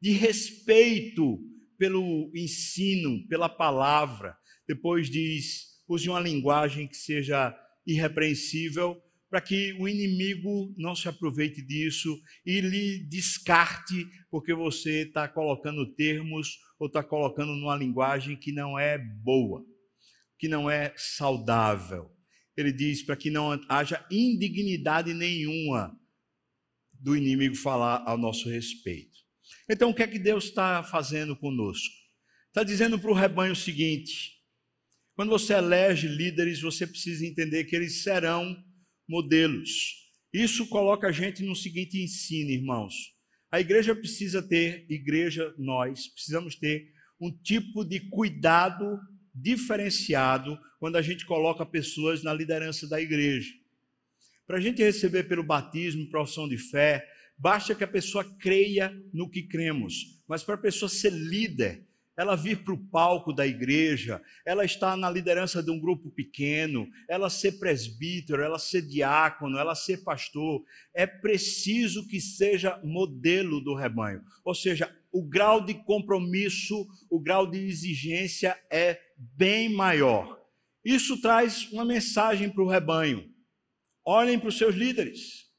de 0.00 0.12
respeito 0.12 1.38
pelo 1.76 2.30
ensino, 2.34 3.26
pela 3.26 3.48
palavra. 3.48 4.36
Depois 4.68 5.10
diz: 5.10 5.82
use 5.88 6.08
uma 6.08 6.20
linguagem 6.20 6.86
que 6.86 6.96
seja 6.96 7.56
irrepreensível, 7.84 9.02
para 9.28 9.40
que 9.40 9.72
o 9.80 9.88
inimigo 9.88 10.72
não 10.78 10.94
se 10.94 11.08
aproveite 11.08 11.60
disso 11.60 12.16
e 12.46 12.60
lhe 12.60 13.00
descarte, 13.08 14.06
porque 14.30 14.54
você 14.54 15.02
está 15.02 15.26
colocando 15.26 15.92
termos 15.94 16.58
ou 16.78 16.86
está 16.86 17.02
colocando 17.02 17.54
numa 17.56 17.76
linguagem 17.76 18.36
que 18.36 18.52
não 18.52 18.78
é 18.78 18.96
boa, 18.96 19.64
que 20.38 20.46
não 20.46 20.70
é 20.70 20.94
saudável 20.96 22.10
ele 22.56 22.72
diz 22.72 23.02
para 23.02 23.16
que 23.16 23.30
não 23.30 23.58
haja 23.68 24.04
indignidade 24.10 25.14
nenhuma 25.14 25.98
do 26.92 27.16
inimigo 27.16 27.54
falar 27.54 28.02
ao 28.06 28.18
nosso 28.18 28.48
respeito. 28.48 29.18
Então, 29.68 29.90
o 29.90 29.94
que 29.94 30.02
é 30.02 30.06
que 30.06 30.18
Deus 30.18 30.44
está 30.44 30.82
fazendo 30.82 31.36
conosco? 31.36 31.94
Está 32.48 32.62
dizendo 32.62 32.98
para 32.98 33.10
o 33.10 33.14
rebanho 33.14 33.52
o 33.52 33.56
seguinte: 33.56 34.40
quando 35.14 35.30
você 35.30 35.54
elege 35.54 36.08
líderes, 36.08 36.60
você 36.60 36.86
precisa 36.86 37.24
entender 37.24 37.64
que 37.64 37.76
eles 37.76 38.02
serão 38.02 38.56
modelos. 39.08 40.00
Isso 40.32 40.66
coloca 40.68 41.08
a 41.08 41.12
gente 41.12 41.42
no 41.42 41.56
seguinte 41.56 42.00
ensino, 42.02 42.50
irmãos. 42.50 42.94
A 43.50 43.60
igreja 43.60 43.94
precisa 43.94 44.42
ter, 44.42 44.86
igreja, 44.88 45.52
nós 45.58 46.06
precisamos 46.08 46.54
ter 46.54 46.92
um 47.20 47.30
tipo 47.30 47.84
de 47.84 48.00
cuidado 48.08 48.98
diferenciado 49.40 50.58
quando 50.78 50.96
a 50.96 51.02
gente 51.02 51.26
coloca 51.26 51.64
pessoas 51.64 52.22
na 52.22 52.32
liderança 52.32 52.88
da 52.88 53.00
igreja. 53.00 53.52
Para 54.46 54.58
a 54.58 54.60
gente 54.60 54.82
receber 54.82 55.24
pelo 55.24 55.44
batismo, 55.44 56.10
profissão 56.10 56.48
de 56.48 56.58
fé, 56.58 57.06
basta 57.38 57.74
que 57.74 57.84
a 57.84 57.88
pessoa 57.88 58.24
creia 58.38 58.92
no 59.12 59.30
que 59.30 59.42
cremos. 59.42 60.20
Mas 60.26 60.42
para 60.42 60.56
a 60.56 60.58
pessoa 60.58 60.88
ser 60.88 61.12
líder, 61.12 61.86
ela 62.20 62.36
vir 62.36 62.62
para 62.62 62.74
o 62.74 62.86
palco 62.90 63.32
da 63.32 63.46
igreja, 63.46 64.20
ela 64.44 64.64
estar 64.64 64.94
na 64.96 65.08
liderança 65.08 65.62
de 65.62 65.70
um 65.70 65.80
grupo 65.80 66.10
pequeno, 66.10 66.86
ela 67.08 67.30
ser 67.30 67.52
presbítero, 67.52 68.42
ela 68.42 68.58
ser 68.58 68.82
diácono, 68.82 69.56
ela 69.56 69.74
ser 69.74 70.04
pastor, 70.04 70.62
é 70.92 71.06
preciso 71.06 72.06
que 72.06 72.20
seja 72.20 72.78
modelo 72.84 73.60
do 73.60 73.74
rebanho. 73.74 74.22
Ou 74.44 74.54
seja, 74.54 74.94
o 75.10 75.22
grau 75.22 75.64
de 75.64 75.72
compromisso, 75.72 76.86
o 77.08 77.18
grau 77.18 77.50
de 77.50 77.58
exigência 77.58 78.58
é 78.70 79.00
bem 79.36 79.68
maior. 79.68 80.40
Isso 80.84 81.20
traz 81.20 81.70
uma 81.72 81.84
mensagem 81.84 82.50
para 82.50 82.62
o 82.62 82.68
rebanho. 82.68 83.28
Olhem 84.04 84.38
para 84.38 84.48
os 84.48 84.56
seus 84.56 84.74
líderes. 84.74 85.50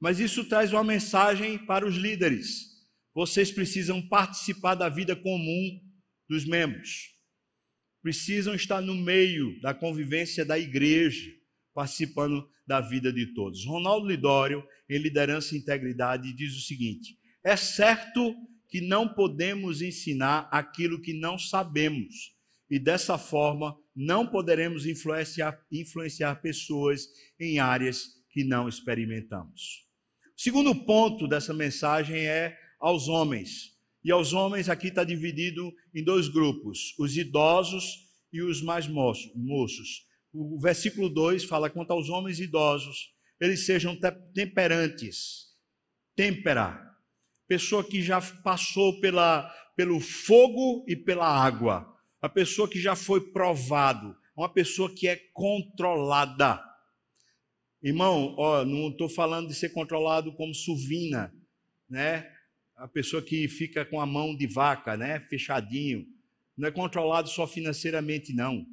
Mas 0.00 0.20
isso 0.20 0.44
traz 0.44 0.72
uma 0.72 0.84
mensagem 0.84 1.58
para 1.66 1.86
os 1.86 1.96
líderes. 1.96 2.68
Vocês 3.12 3.50
precisam 3.50 4.06
participar 4.08 4.76
da 4.76 4.88
vida 4.88 5.16
comum 5.16 5.80
dos 6.28 6.44
membros. 6.44 7.16
Precisam 8.00 8.54
estar 8.54 8.80
no 8.80 8.94
meio 8.94 9.60
da 9.60 9.74
convivência 9.74 10.44
da 10.44 10.56
igreja, 10.56 11.28
participando 11.74 12.48
da 12.64 12.80
vida 12.80 13.12
de 13.12 13.34
todos. 13.34 13.64
Ronaldo 13.64 14.06
Lidório, 14.06 14.64
em 14.88 14.98
Liderança 14.98 15.54
e 15.54 15.58
Integridade, 15.58 16.32
diz 16.32 16.54
o 16.54 16.60
seguinte: 16.60 17.18
é 17.44 17.56
certo 17.56 18.36
que 18.68 18.80
não 18.80 19.08
podemos 19.08 19.82
ensinar 19.82 20.48
aquilo 20.52 21.00
que 21.00 21.14
não 21.14 21.38
sabemos, 21.38 22.36
e 22.70 22.78
dessa 22.78 23.16
forma 23.16 23.76
não 23.94 24.26
poderemos 24.26 24.86
influenciar, 24.86 25.58
influenciar 25.72 26.36
pessoas 26.36 27.08
em 27.40 27.58
áreas 27.58 28.04
que 28.30 28.44
não 28.44 28.68
experimentamos. 28.68 29.86
O 30.36 30.40
segundo 30.40 30.74
ponto 30.84 31.26
dessa 31.26 31.52
mensagem 31.52 32.26
é 32.26 32.56
aos 32.78 33.08
homens. 33.08 33.76
E 34.04 34.12
aos 34.12 34.32
homens 34.32 34.68
aqui 34.68 34.88
está 34.88 35.02
dividido 35.02 35.72
em 35.94 36.04
dois 36.04 36.28
grupos: 36.28 36.94
os 36.98 37.16
idosos 37.16 38.08
e 38.32 38.42
os 38.42 38.62
mais 38.62 38.86
moços. 38.86 40.06
O 40.32 40.60
versículo 40.60 41.08
2 41.08 41.44
fala 41.44 41.70
quanto 41.70 41.90
aos 41.90 42.08
homens 42.08 42.38
idosos, 42.38 43.12
eles 43.40 43.64
sejam 43.66 43.98
temperantes, 44.34 45.48
tempera, 46.14 46.78
pessoa 47.48 47.82
que 47.82 48.02
já 48.02 48.20
passou 48.20 49.00
pela, 49.00 49.50
pelo 49.74 49.98
fogo 50.00 50.84
e 50.86 50.94
pela 50.94 51.26
água, 51.26 51.97
a 52.20 52.28
pessoa 52.28 52.68
que 52.68 52.80
já 52.80 52.96
foi 52.96 53.32
provado, 53.32 54.16
uma 54.36 54.48
pessoa 54.48 54.92
que 54.92 55.06
é 55.06 55.16
controlada. 55.32 56.62
Irmão, 57.82 58.34
ó, 58.36 58.64
não 58.64 58.88
estou 58.88 59.08
falando 59.08 59.48
de 59.48 59.54
ser 59.54 59.70
controlado 59.70 60.32
como 60.34 60.54
suvina, 60.54 61.32
né? 61.88 62.28
A 62.76 62.88
pessoa 62.88 63.22
que 63.22 63.48
fica 63.48 63.84
com 63.84 64.00
a 64.00 64.06
mão 64.06 64.36
de 64.36 64.46
vaca, 64.46 64.96
né? 64.96 65.20
Fechadinho. 65.20 66.06
Não 66.56 66.68
é 66.68 66.72
controlado 66.72 67.28
só 67.28 67.46
financeiramente, 67.46 68.32
não. 68.32 68.66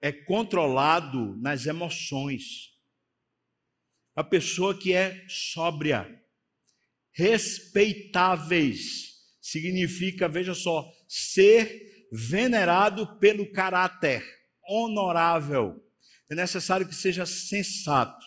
É 0.00 0.12
controlado 0.12 1.36
nas 1.36 1.64
emoções. 1.64 2.72
A 4.14 4.22
pessoa 4.22 4.78
que 4.78 4.92
é 4.92 5.24
sóbria, 5.26 6.22
respeitáveis. 7.12 9.10
Significa, 9.40 10.28
veja 10.28 10.54
só, 10.54 10.90
ser 11.08 11.91
venerado 12.12 13.18
pelo 13.18 13.50
caráter, 13.50 14.22
honorável. 14.68 15.82
É 16.28 16.34
necessário 16.34 16.86
que 16.86 16.94
seja 16.94 17.24
sensato, 17.24 18.26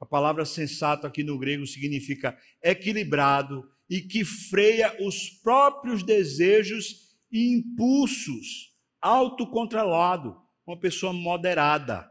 A 0.00 0.04
palavra 0.04 0.44
sensato 0.44 1.06
aqui 1.06 1.22
no 1.22 1.38
grego 1.38 1.66
significa 1.66 2.38
equilibrado 2.62 3.66
e 3.88 4.02
que 4.02 4.24
freia 4.24 4.94
os 5.02 5.30
próprios 5.42 6.02
desejos 6.02 7.16
e 7.30 7.54
impulsos, 7.54 8.74
autocontrolado, 9.00 10.36
uma 10.66 10.78
pessoa 10.78 11.14
moderada, 11.14 12.10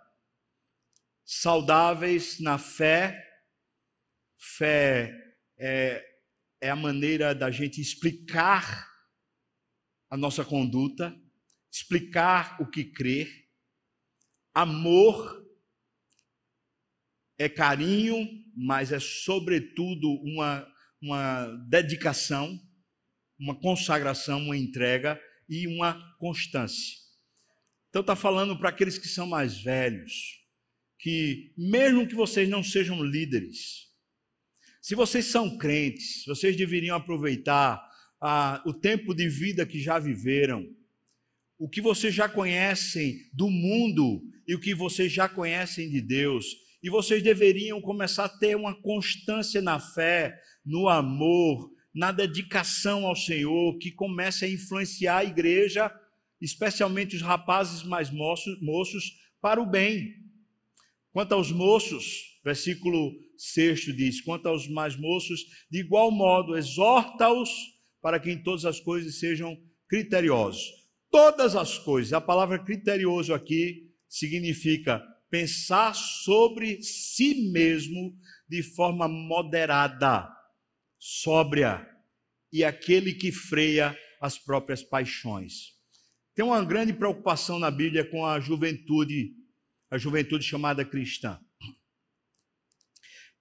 saudáveis 1.23 2.39
na 2.39 2.57
fé. 2.57 3.23
Fé 4.37 5.13
é, 5.57 6.03
é 6.59 6.69
a 6.71 6.75
maneira 6.75 7.35
da 7.35 7.51
gente 7.51 7.79
explicar 7.79 8.94
a 10.09 10.17
nossa 10.17 10.43
conduta, 10.45 11.15
explicar 11.71 12.61
o 12.61 12.67
que 12.69 12.83
crer. 12.83 13.29
Amor 14.53 15.45
é 17.37 17.49
carinho, 17.49 18.27
mas 18.55 18.91
é 18.91 18.99
sobretudo 18.99 20.09
uma, 20.23 20.65
uma 21.01 21.47
dedicação, 21.69 22.59
uma 23.37 23.59
consagração, 23.59 24.41
uma 24.41 24.57
entrega 24.57 25.21
e 25.49 25.67
uma 25.67 26.15
constância. 26.17 26.97
Então 27.89 28.01
está 28.01 28.15
falando 28.15 28.57
para 28.57 28.69
aqueles 28.69 28.97
que 28.97 29.07
são 29.07 29.27
mais 29.27 29.61
velhos, 29.61 30.41
que 30.99 31.53
mesmo 31.57 32.07
que 32.07 32.15
vocês 32.15 32.47
não 32.49 32.63
sejam 32.63 33.03
líderes, 33.03 33.85
se 34.81 34.93
vocês 34.93 35.25
são 35.25 35.57
crentes, 35.57 36.23
vocês 36.25 36.55
deveriam 36.55 36.95
aproveitar 36.95 37.83
o 38.65 38.73
tempo 38.73 39.13
de 39.13 39.27
vida 39.27 39.65
que 39.65 39.79
já 39.79 39.99
viveram, 39.99 40.67
o 41.57 41.69
que 41.69 41.81
vocês 41.81 42.13
já 42.13 42.27
conhecem 42.27 43.19
do 43.33 43.49
mundo 43.49 44.21
e 44.47 44.55
o 44.55 44.59
que 44.59 44.73
vocês 44.73 45.11
já 45.11 45.27
conhecem 45.27 45.89
de 45.89 46.01
Deus, 46.01 46.45
e 46.81 46.89
vocês 46.89 47.23
deveriam 47.23 47.81
começar 47.81 48.25
a 48.25 48.29
ter 48.29 48.55
uma 48.55 48.73
constância 48.81 49.61
na 49.61 49.79
fé, 49.79 50.39
no 50.63 50.87
amor, 50.87 51.71
na 51.93 52.11
dedicação 52.11 53.05
ao 53.05 53.15
Senhor, 53.15 53.77
que 53.77 53.91
comece 53.91 54.45
a 54.45 54.49
influenciar 54.49 55.17
a 55.17 55.23
igreja, 55.23 55.91
especialmente 56.41 57.15
os 57.15 57.21
rapazes 57.21 57.83
mais 57.83 58.11
moços, 58.11 58.61
moços 58.61 59.17
para 59.41 59.61
o 59.61 59.65
bem. 59.65 60.13
Quanto 61.11 61.33
aos 61.33 61.51
moços, 61.51 62.39
versículo 62.43 63.13
6 63.37 63.95
diz: 63.95 64.21
quanto 64.21 64.47
aos 64.47 64.67
mais 64.67 64.95
moços, 64.95 65.45
de 65.71 65.79
igual 65.79 66.11
modo, 66.11 66.57
exorta-os 66.57 67.74
para 68.05 68.19
que 68.19 68.29
em 68.29 68.37
todas 68.37 68.65
as 68.65 68.79
coisas 68.79 69.15
sejam 69.15 69.59
criteriosos. 69.89 70.61
Todas 71.09 71.55
as 71.55 71.79
coisas, 71.79 72.13
a 72.13 72.21
palavra 72.21 72.63
criterioso 72.63 73.33
aqui 73.33 73.91
significa 74.07 75.03
pensar 75.27 75.95
sobre 75.95 76.83
si 76.83 77.49
mesmo 77.51 78.15
de 78.47 78.61
forma 78.61 79.07
moderada, 79.07 80.29
sóbria 80.99 81.83
e 82.53 82.63
aquele 82.63 83.11
que 83.11 83.31
freia 83.31 83.97
as 84.21 84.37
próprias 84.37 84.83
paixões. 84.83 85.73
Tem 86.35 86.45
uma 86.45 86.63
grande 86.63 86.93
preocupação 86.93 87.57
na 87.57 87.71
Bíblia 87.71 88.05
com 88.07 88.23
a 88.23 88.39
juventude, 88.39 89.31
a 89.89 89.97
juventude 89.97 90.45
chamada 90.45 90.85
cristã. 90.85 91.39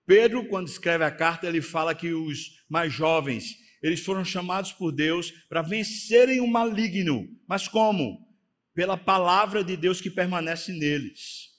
Pedro, 0.07 0.49
quando 0.49 0.69
escreve 0.69 1.05
a 1.05 1.11
carta, 1.11 1.47
ele 1.47 1.61
fala 1.61 1.95
que 1.95 2.15
os 2.15 2.65
mais 2.67 2.91
jovens, 2.91 3.63
eles 3.85 4.01
foram 4.01 4.25
chamados 4.25 4.73
por 4.73 4.91
Deus 4.91 5.31
para 5.47 5.61
vencerem 5.61 6.41
o 6.41 6.47
maligno. 6.47 7.29
Mas 7.47 7.69
como? 7.69 8.27
Pela 8.73 8.97
palavra 8.97 9.63
de 9.63 9.77
Deus 9.77 10.01
que 10.01 10.09
permanece 10.09 10.73
neles. 10.73 11.51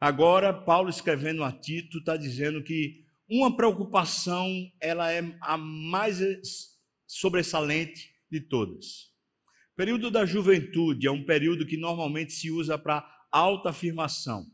Agora, 0.00 0.54
Paulo 0.54 0.88
escrevendo 0.88 1.44
a 1.44 1.52
Tito 1.52 1.98
está 1.98 2.16
dizendo 2.16 2.64
que 2.64 3.04
uma 3.28 3.54
preocupação 3.54 4.48
ela 4.80 5.12
é 5.12 5.22
a 5.42 5.58
mais 5.58 6.78
sobressalente 7.06 8.10
de 8.30 8.40
todas. 8.40 9.10
O 9.74 9.76
período 9.76 10.10
da 10.10 10.24
juventude 10.24 11.06
é 11.06 11.10
um 11.10 11.26
período 11.26 11.66
que 11.66 11.76
normalmente 11.76 12.32
se 12.32 12.50
usa 12.50 12.78
para 12.78 13.06
autoafirmação, 13.30 14.46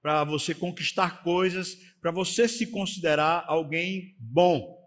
para 0.00 0.22
você 0.22 0.54
conquistar 0.54 1.24
coisas, 1.24 1.74
para 2.00 2.12
você 2.12 2.46
se 2.46 2.68
considerar 2.68 3.44
alguém 3.48 4.14
bom. 4.20 4.77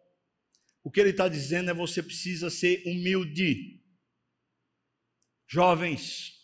O 0.84 0.92
que 0.92 1.00
ele 1.00 1.12
está 1.12 1.28
dizendo 1.28 1.70
é 1.70 1.74
você 1.74 2.02
precisa 2.02 2.50
ser 2.50 2.82
humilde. 2.86 3.82
Jovens, 5.48 6.42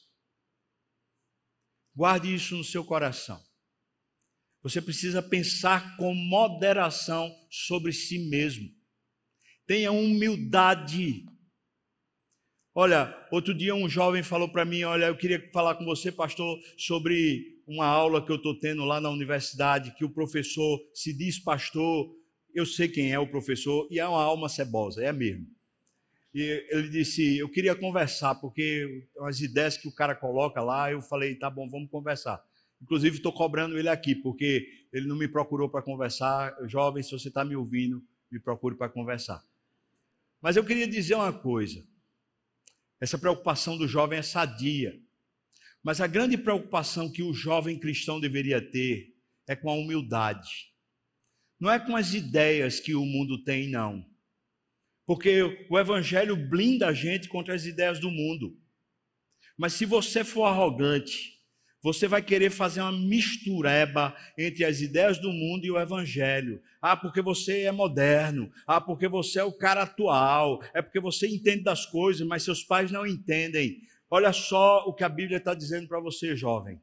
Guarde 1.97 2.31
isso 2.31 2.55
no 2.55 2.63
seu 2.63 2.85
coração. 2.85 3.43
Você 4.61 4.79
precisa 4.79 5.19
pensar 5.19 5.97
com 5.97 6.13
moderação 6.13 7.35
sobre 7.49 7.91
si 7.91 8.29
mesmo. 8.29 8.69
Tenha 9.65 9.91
humildade. 9.91 11.25
Olha, 12.75 13.27
outro 13.31 13.51
dia 13.51 13.73
um 13.73 13.89
jovem 13.89 14.21
falou 14.21 14.47
para 14.47 14.63
mim: 14.63 14.83
Olha, 14.83 15.05
eu 15.05 15.17
queria 15.17 15.49
falar 15.51 15.73
com 15.73 15.85
você, 15.85 16.11
pastor, 16.11 16.59
sobre 16.77 17.63
uma 17.65 17.87
aula 17.87 18.23
que 18.23 18.31
eu 18.31 18.35
estou 18.35 18.59
tendo 18.59 18.85
lá 18.85 19.01
na 19.01 19.09
universidade, 19.09 19.95
que 19.95 20.05
o 20.05 20.13
professor 20.13 20.79
se 20.93 21.11
diz 21.17 21.39
pastor. 21.39 22.15
Eu 22.53 22.65
sei 22.65 22.87
quem 22.87 23.11
é 23.11 23.19
o 23.19 23.29
professor 23.29 23.87
e 23.91 23.99
é 23.99 24.07
uma 24.07 24.21
alma 24.21 24.49
cebosa, 24.49 25.03
é 25.03 25.11
mesmo. 25.11 25.47
E 26.33 26.67
ele 26.69 26.89
disse: 26.89 27.37
Eu 27.37 27.49
queria 27.49 27.75
conversar, 27.75 28.35
porque 28.35 29.07
as 29.21 29.39
ideias 29.39 29.77
que 29.77 29.87
o 29.87 29.91
cara 29.91 30.15
coloca 30.15 30.61
lá, 30.61 30.91
eu 30.91 31.01
falei: 31.01 31.35
Tá 31.35 31.49
bom, 31.49 31.67
vamos 31.69 31.89
conversar. 31.89 32.43
Inclusive, 32.81 33.17
estou 33.17 33.33
cobrando 33.33 33.77
ele 33.77 33.89
aqui, 33.89 34.13
porque 34.13 34.67
ele 34.93 35.07
não 35.07 35.17
me 35.17 35.27
procurou 35.27 35.69
para 35.69 35.81
conversar. 35.81 36.55
Jovem, 36.67 37.01
se 37.01 37.11
você 37.11 37.27
está 37.29 37.43
me 37.43 37.55
ouvindo, 37.55 38.03
me 38.31 38.39
procure 38.39 38.75
para 38.75 38.89
conversar. 38.89 39.43
Mas 40.41 40.55
eu 40.55 40.63
queria 40.63 40.87
dizer 40.87 41.15
uma 41.15 41.33
coisa: 41.33 41.83
essa 42.99 43.17
preocupação 43.17 43.77
do 43.77 43.87
jovem 43.87 44.19
é 44.19 44.23
sadia. 44.23 44.99
Mas 45.83 46.01
a 46.01 46.07
grande 46.07 46.37
preocupação 46.37 47.11
que 47.11 47.23
o 47.23 47.33
jovem 47.33 47.79
cristão 47.79 48.19
deveria 48.19 48.61
ter 48.61 49.15
é 49.47 49.55
com 49.55 49.69
a 49.69 49.73
humildade. 49.73 50.71
Não 51.59 51.71
é 51.71 51.79
com 51.79 51.95
as 51.95 52.13
ideias 52.13 52.79
que 52.79 52.95
o 52.95 53.05
mundo 53.05 53.43
tem, 53.43 53.69
não 53.69 54.05
porque 55.07 55.65
o 55.69 55.79
evangelho 55.79 56.35
blinda 56.35 56.87
a 56.87 56.93
gente 56.93 57.29
contra 57.29 57.55
as 57.55 57.65
ideias 57.65 57.97
do 57.97 58.11
mundo. 58.11 58.57
Mas 59.57 59.71
se 59.71 59.85
você 59.85 60.21
for 60.21 60.43
arrogante, 60.43 61.39
você 61.81 62.09
vai 62.09 62.21
querer 62.21 62.49
fazer 62.49 62.81
uma 62.81 62.91
mistureba 62.91 64.13
entre 64.37 64.65
as 64.65 64.81
ideias 64.81 65.17
do 65.17 65.31
mundo 65.31 65.65
e 65.65 65.71
o 65.71 65.79
evangelho. 65.79 66.61
Ah, 66.81 66.97
porque 66.97 67.21
você 67.21 67.61
é 67.61 67.71
moderno. 67.71 68.51
Ah, 68.67 68.81
porque 68.81 69.07
você 69.07 69.39
é 69.39 69.43
o 69.45 69.57
cara 69.57 69.83
atual. 69.83 70.61
É 70.73 70.81
porque 70.81 70.99
você 70.99 71.25
entende 71.25 71.63
das 71.63 71.85
coisas, 71.85 72.27
mas 72.27 72.43
seus 72.43 72.61
pais 72.61 72.91
não 72.91 73.07
entendem. 73.07 73.81
Olha 74.09 74.33
só 74.33 74.83
o 74.85 74.93
que 74.93 75.05
a 75.05 75.09
Bíblia 75.09 75.37
está 75.37 75.53
dizendo 75.53 75.87
para 75.87 76.01
você, 76.01 76.35
jovem. 76.35 76.81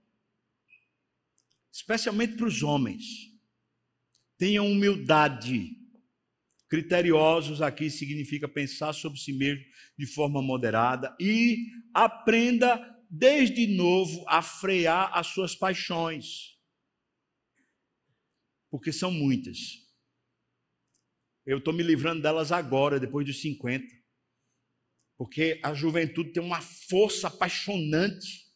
Especialmente 1.71 2.37
para 2.37 2.47
os 2.47 2.63
homens. 2.63 3.34
Tenha 4.37 4.63
humildade 4.63 5.85
Criteriosos 6.75 7.63
aqui 7.63 7.89
significa 7.89 8.49
pensar 8.49 8.93
sobre 8.93 9.17
si 9.21 9.33
mesmo 9.33 9.65
de 9.97 10.07
forma 10.07 10.43
moderada 10.43 11.15
e 11.21 11.69
aprenda 11.95 12.77
desde 13.09 13.67
novo 13.77 14.25
a 14.27 14.43
frear 14.43 15.17
as 15.17 15.29
suas 15.29 15.55
paixões. 15.55 16.59
Porque 18.69 18.93
são 18.93 19.13
muitas. 19.13 19.85
Eu 21.47 21.59
estou 21.59 21.73
me 21.73 21.85
livrando 21.85 22.23
delas 22.23 22.51
agora, 22.51 22.99
depois 22.99 23.25
dos 23.25 23.41
50. 23.41 23.87
Porque 25.17 25.61
a 25.63 25.75
juventude 25.75 26.33
tem 26.33 26.43
uma 26.43 26.61
força 26.61 27.29
apaixonante. 27.29 28.53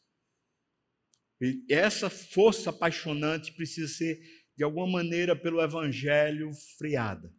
E 1.41 1.65
essa 1.69 2.11
força 2.11 2.71
apaixonante 2.71 3.53
precisa 3.53 3.87
ser, 3.87 4.19
de 4.59 4.65
alguma 4.65 4.87
maneira, 4.87 5.35
pelo 5.35 5.63
Evangelho 5.63 6.51
freada 6.77 7.33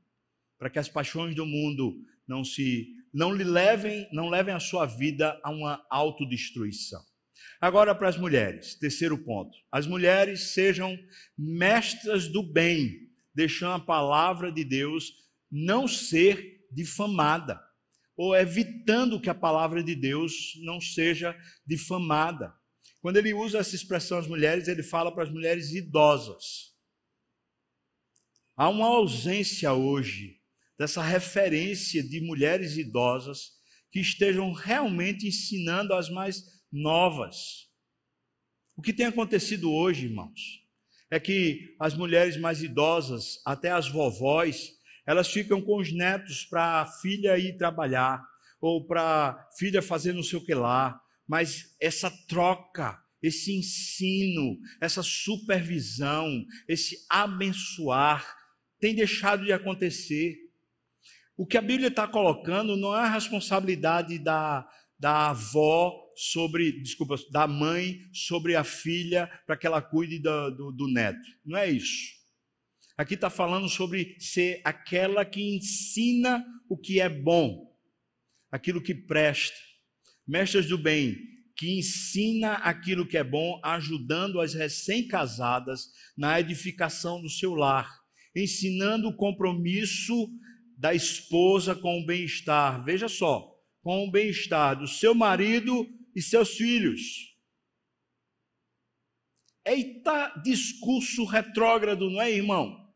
para 0.59 0.69
que 0.69 0.77
as 0.77 0.89
paixões 0.89 1.33
do 1.33 1.45
mundo 1.45 1.95
não 2.27 2.43
se 2.43 2.89
não 3.11 3.33
lhe 3.33 3.45
levem, 3.45 4.07
não 4.11 4.29
levem 4.29 4.53
a 4.53 4.59
sua 4.59 4.85
vida 4.85 5.39
a 5.43 5.49
uma 5.49 5.83
autodestruição. 5.89 7.01
Agora 7.59 7.95
para 7.95 8.09
as 8.09 8.17
mulheres, 8.17 8.75
terceiro 8.75 9.17
ponto. 9.17 9.57
As 9.71 9.87
mulheres 9.87 10.51
sejam 10.53 10.95
mestras 11.35 12.27
do 12.27 12.43
bem, 12.43 13.09
deixando 13.33 13.73
a 13.73 13.79
palavra 13.79 14.51
de 14.51 14.63
Deus 14.63 15.11
não 15.49 15.87
ser 15.87 16.67
difamada, 16.71 17.59
ou 18.15 18.35
evitando 18.35 19.19
que 19.19 19.29
a 19.29 19.33
palavra 19.33 19.81
de 19.83 19.95
Deus 19.95 20.53
não 20.63 20.79
seja 20.79 21.35
difamada. 21.65 22.53
Quando 23.01 23.17
ele 23.17 23.33
usa 23.33 23.57
essa 23.57 23.75
expressão 23.75 24.19
as 24.19 24.27
mulheres, 24.27 24.67
ele 24.67 24.83
fala 24.83 25.11
para 25.11 25.23
as 25.23 25.31
mulheres 25.31 25.71
idosas. 25.71 26.68
Há 28.59 28.67
uma 28.67 28.87
ausência 28.87 29.71
hoje 29.71 30.35
dessa 30.77 31.01
referência 31.01 32.03
de 32.03 32.19
mulheres 32.19 32.75
idosas 32.75 33.51
que 33.89 34.01
estejam 34.01 34.51
realmente 34.51 35.25
ensinando 35.25 35.93
as 35.93 36.09
mais 36.09 36.43
novas. 36.69 37.69
O 38.75 38.81
que 38.81 38.91
tem 38.91 39.05
acontecido 39.05 39.71
hoje, 39.71 40.07
irmãos, 40.07 40.61
é 41.09 41.21
que 41.21 41.73
as 41.79 41.93
mulheres 41.93 42.35
mais 42.35 42.61
idosas, 42.61 43.41
até 43.45 43.71
as 43.71 43.87
vovós, 43.87 44.71
elas 45.07 45.31
ficam 45.31 45.61
com 45.61 45.79
os 45.79 45.93
netos 45.93 46.43
para 46.43 46.81
a 46.81 46.85
filha 46.85 47.37
ir 47.37 47.55
trabalhar, 47.55 48.21
ou 48.59 48.85
para 48.85 49.01
a 49.29 49.51
filha 49.57 49.81
fazer 49.81 50.11
não 50.11 50.21
sei 50.21 50.37
o 50.37 50.45
que 50.45 50.53
lá. 50.53 50.99
Mas 51.25 51.77
essa 51.79 52.11
troca, 52.27 53.01
esse 53.23 53.57
ensino, 53.57 54.59
essa 54.81 55.01
supervisão, 55.01 56.43
esse 56.67 56.97
abençoar, 57.09 58.37
tem 58.79 58.95
deixado 58.95 59.45
de 59.45 59.51
acontecer. 59.51 60.37
O 61.37 61.45
que 61.45 61.57
a 61.57 61.61
Bíblia 61.61 61.87
está 61.87 62.07
colocando 62.07 62.75
não 62.75 62.95
é 62.95 63.01
a 63.01 63.09
responsabilidade 63.09 64.19
da, 64.19 64.67
da 64.97 65.29
avó 65.29 65.93
sobre, 66.15 66.71
desculpa, 66.81 67.15
da 67.31 67.47
mãe 67.47 67.99
sobre 68.13 68.55
a 68.55 68.63
filha 68.63 69.27
para 69.45 69.55
que 69.55 69.65
ela 69.65 69.81
cuide 69.81 70.19
do, 70.19 70.49
do, 70.51 70.71
do 70.71 70.87
neto. 70.87 71.19
Não 71.45 71.57
é 71.57 71.69
isso. 71.69 72.19
Aqui 72.97 73.13
está 73.13 73.29
falando 73.29 73.69
sobre 73.69 74.17
ser 74.19 74.59
aquela 74.65 75.23
que 75.23 75.55
ensina 75.55 76.45
o 76.67 76.77
que 76.77 76.99
é 76.99 77.07
bom, 77.07 77.73
aquilo 78.51 78.83
que 78.83 78.93
presta. 78.93 79.55
Mestras 80.27 80.67
do 80.67 80.77
bem, 80.77 81.15
que 81.55 81.79
ensina 81.79 82.55
aquilo 82.55 83.07
que 83.07 83.17
é 83.17 83.23
bom, 83.23 83.61
ajudando 83.63 84.41
as 84.41 84.53
recém-casadas 84.53 85.89
na 86.17 86.39
edificação 86.39 87.21
do 87.21 87.29
seu 87.29 87.55
lar, 87.55 87.98
ensinando 88.35 89.09
o 89.09 89.15
compromisso 89.15 90.29
da 90.77 90.93
esposa 90.93 91.75
com 91.75 91.99
o 91.99 92.05
bem-estar. 92.05 92.83
Veja 92.83 93.07
só, 93.07 93.53
com 93.81 94.07
o 94.07 94.11
bem-estar 94.11 94.77
do 94.77 94.87
seu 94.87 95.13
marido 95.13 95.87
e 96.15 96.21
seus 96.21 96.55
filhos. 96.55 97.35
Eita, 99.65 100.29
discurso 100.43 101.25
retrógrado, 101.25 102.09
não 102.09 102.21
é, 102.21 102.31
irmão? 102.31 102.89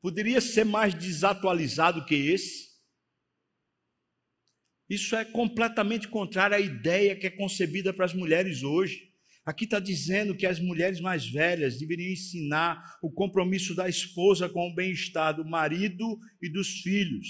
Poderia 0.00 0.40
ser 0.40 0.64
mais 0.64 0.94
desatualizado 0.94 2.04
que 2.04 2.14
esse? 2.14 2.74
Isso 4.88 5.16
é 5.16 5.24
completamente 5.24 6.06
contrário 6.08 6.56
à 6.56 6.60
ideia 6.60 7.16
que 7.16 7.26
é 7.26 7.30
concebida 7.30 7.92
para 7.92 8.04
as 8.04 8.12
mulheres 8.12 8.62
hoje. 8.62 9.13
Aqui 9.44 9.64
está 9.64 9.78
dizendo 9.78 10.34
que 10.34 10.46
as 10.46 10.58
mulheres 10.58 11.00
mais 11.00 11.28
velhas 11.28 11.78
deveriam 11.78 12.12
ensinar 12.12 12.96
o 13.02 13.10
compromisso 13.10 13.74
da 13.74 13.88
esposa 13.88 14.48
com 14.48 14.68
o 14.68 14.74
bem-estar 14.74 15.36
do 15.36 15.44
marido 15.44 16.18
e 16.40 16.48
dos 16.48 16.80
filhos, 16.80 17.26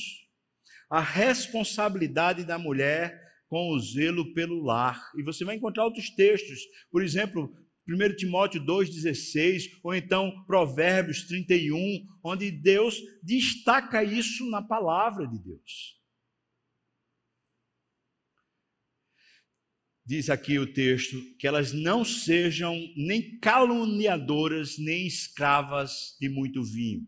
a 0.89 1.01
responsabilidade 1.01 2.45
da 2.45 2.57
mulher 2.57 3.21
com 3.49 3.71
o 3.71 3.81
zelo 3.81 4.33
pelo 4.33 4.63
lar. 4.63 5.11
E 5.17 5.23
você 5.23 5.45
vai 5.45 5.57
encontrar 5.57 5.85
outros 5.85 6.11
textos, 6.11 6.61
por 6.91 7.03
exemplo, 7.03 7.53
1 7.89 8.17
Timóteo 8.17 8.65
2,16, 8.65 9.71
ou 9.83 9.95
então 9.95 10.45
Provérbios 10.47 11.27
31, 11.27 12.07
onde 12.25 12.51
Deus 12.51 13.01
destaca 13.23 14.03
isso 14.05 14.49
na 14.51 14.63
palavra 14.63 15.27
de 15.27 15.39
Deus. 15.39 16.04
Diz 20.07 20.29
aqui 20.29 20.59
o 20.59 20.71
texto 20.71 21.17
que 21.39 21.47
elas 21.47 21.73
não 21.73 22.05
sejam 22.05 22.79
nem 22.97 23.39
caluniadoras, 23.39 24.77
nem 24.79 25.07
escravas 25.07 26.17
de 26.21 26.29
muito 26.29 26.63
vinho. 26.63 27.07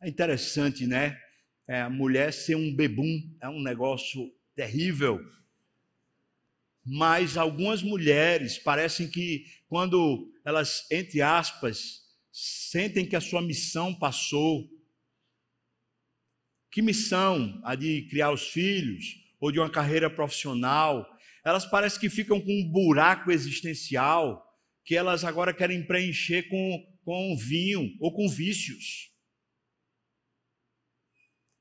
É 0.00 0.08
interessante, 0.08 0.86
né? 0.86 1.18
É, 1.68 1.80
a 1.80 1.90
mulher 1.90 2.32
ser 2.32 2.54
um 2.54 2.74
bebum 2.74 3.20
é 3.42 3.48
um 3.48 3.60
negócio 3.60 4.30
terrível 4.54 5.20
mas 6.86 7.36
algumas 7.36 7.82
mulheres 7.82 8.58
parecem 8.58 9.10
que, 9.10 9.44
quando 9.68 10.32
elas, 10.44 10.86
entre 10.88 11.20
aspas, 11.20 12.02
sentem 12.30 13.04
que 13.04 13.16
a 13.16 13.20
sua 13.20 13.42
missão 13.42 13.92
passou, 13.92 14.70
que 16.70 16.80
missão? 16.80 17.60
A 17.64 17.74
de 17.74 18.02
criar 18.08 18.30
os 18.30 18.48
filhos 18.48 19.16
ou 19.40 19.50
de 19.50 19.58
uma 19.58 19.68
carreira 19.70 20.08
profissional? 20.08 21.04
Elas 21.46 21.64
parecem 21.64 22.00
que 22.00 22.10
ficam 22.10 22.40
com 22.40 22.52
um 22.52 22.68
buraco 22.68 23.30
existencial 23.30 24.44
que 24.84 24.96
elas 24.96 25.24
agora 25.24 25.54
querem 25.54 25.86
preencher 25.86 26.48
com, 26.48 26.98
com 27.04 27.36
vinho 27.36 27.96
ou 28.00 28.12
com 28.12 28.28
vícios. 28.28 29.12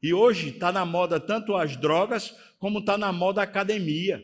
E 0.01 0.13
hoje 0.13 0.49
está 0.49 0.71
na 0.71 0.86
moda 0.86 1.19
tanto 1.19 1.55
as 1.55 1.77
drogas 1.77 2.36
como 2.59 2.79
está 2.79 2.97
na 2.97 3.13
moda 3.13 3.41
a 3.41 3.43
academia 3.43 4.21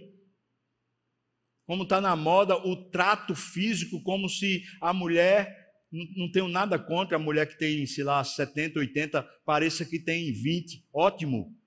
como 1.71 1.83
está 1.83 2.01
na 2.01 2.17
moda 2.17 2.57
o 2.57 2.75
trato 2.89 3.33
físico, 3.33 4.03
como 4.03 4.27
se 4.27 4.61
a 4.81 4.91
mulher, 4.91 5.71
não 6.17 6.29
tenho 6.29 6.49
nada 6.49 6.77
contra 6.77 7.15
a 7.15 7.19
mulher 7.19 7.47
que 7.47 7.57
tem, 7.57 7.85
sei 7.85 8.03
lá, 8.03 8.21
70, 8.21 8.77
80, 8.77 9.23
pareça 9.45 9.85
que 9.85 9.97
tem 9.97 10.33
20. 10.33 10.85
Ótimo. 10.93 11.57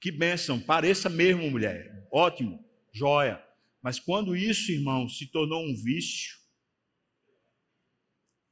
Que 0.00 0.10
bênção. 0.10 0.58
Pareça 0.58 1.10
mesmo 1.10 1.50
mulher. 1.50 2.08
Ótimo. 2.10 2.63
Joia. 2.94 3.42
Mas 3.82 3.98
quando 3.98 4.36
isso, 4.36 4.70
irmão, 4.72 5.08
se 5.08 5.26
tornou 5.26 5.62
um 5.62 5.74
vício, 5.74 6.36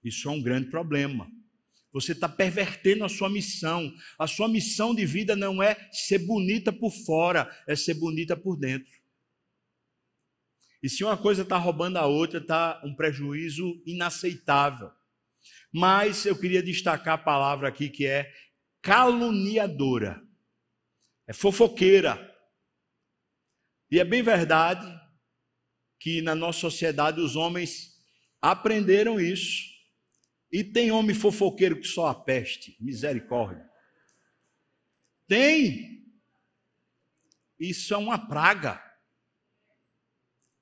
isso 0.05 0.29
é 0.29 0.33
um 0.33 0.43
grande 0.43 0.69
problema. 0.69 1.31
Você 1.93 2.13
está 2.13 2.29
pervertendo 2.29 3.05
a 3.05 3.09
sua 3.09 3.31
missão. 3.31 3.95
A 4.19 4.27
sua 4.27 4.49
missão 4.49 4.95
de 4.95 5.07
vida 5.07 5.37
não 5.37 5.63
é 5.63 5.89
ser 5.93 6.19
bonita 6.19 6.73
por 6.73 6.91
fora, 6.91 7.49
é 7.67 7.77
ser 7.77 7.95
bonita 7.95 8.37
por 8.37 8.57
dentro. 8.57 8.93
E 10.83 10.89
se 10.89 11.05
uma 11.05 11.17
coisa 11.17 11.43
está 11.43 11.57
roubando 11.57 11.99
a 11.99 12.07
outra, 12.07 12.41
está 12.41 12.83
um 12.85 12.95
prejuízo 12.95 13.81
inaceitável. 13.87 14.91
Mas 15.73 16.27
eu 16.27 16.37
queria 16.37 16.63
destacar 16.63 17.15
a 17.15 17.23
palavra 17.23 17.69
aqui 17.69 17.89
que 17.89 18.05
é 18.05 18.33
caluniadora, 18.81 20.21
é 21.29 21.33
fofoqueira. 21.33 22.32
E 23.93 24.01
é 24.01 24.05
bem 24.05 24.23
verdade 24.23 25.01
que 26.01 26.21
na 26.21 26.35
nossa 26.35 26.59
sociedade 26.59 27.21
os 27.21 27.37
homens 27.37 27.97
aprenderam 28.41 29.21
isso. 29.21 29.71
E 30.51 30.65
tem 30.65 30.91
homem 30.91 31.15
fofoqueiro 31.15 31.81
que 31.81 31.87
só 31.87 32.09
a 32.09 32.15
peste, 32.15 32.77
misericórdia. 32.81 33.71
Tem. 35.29 36.05
Isso 37.61 37.95
é 37.95 37.97
uma 37.97 38.19
praga 38.19 38.83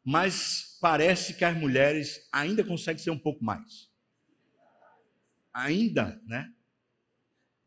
mas 0.05 0.78
parece 0.81 1.35
que 1.35 1.45
as 1.45 1.57
mulheres 1.57 2.28
ainda 2.33 2.64
conseguem 2.64 3.03
ser 3.03 3.11
um 3.11 3.18
pouco 3.18 3.45
mais. 3.45 3.91
Ainda, 5.53 6.20
né? 6.26 6.53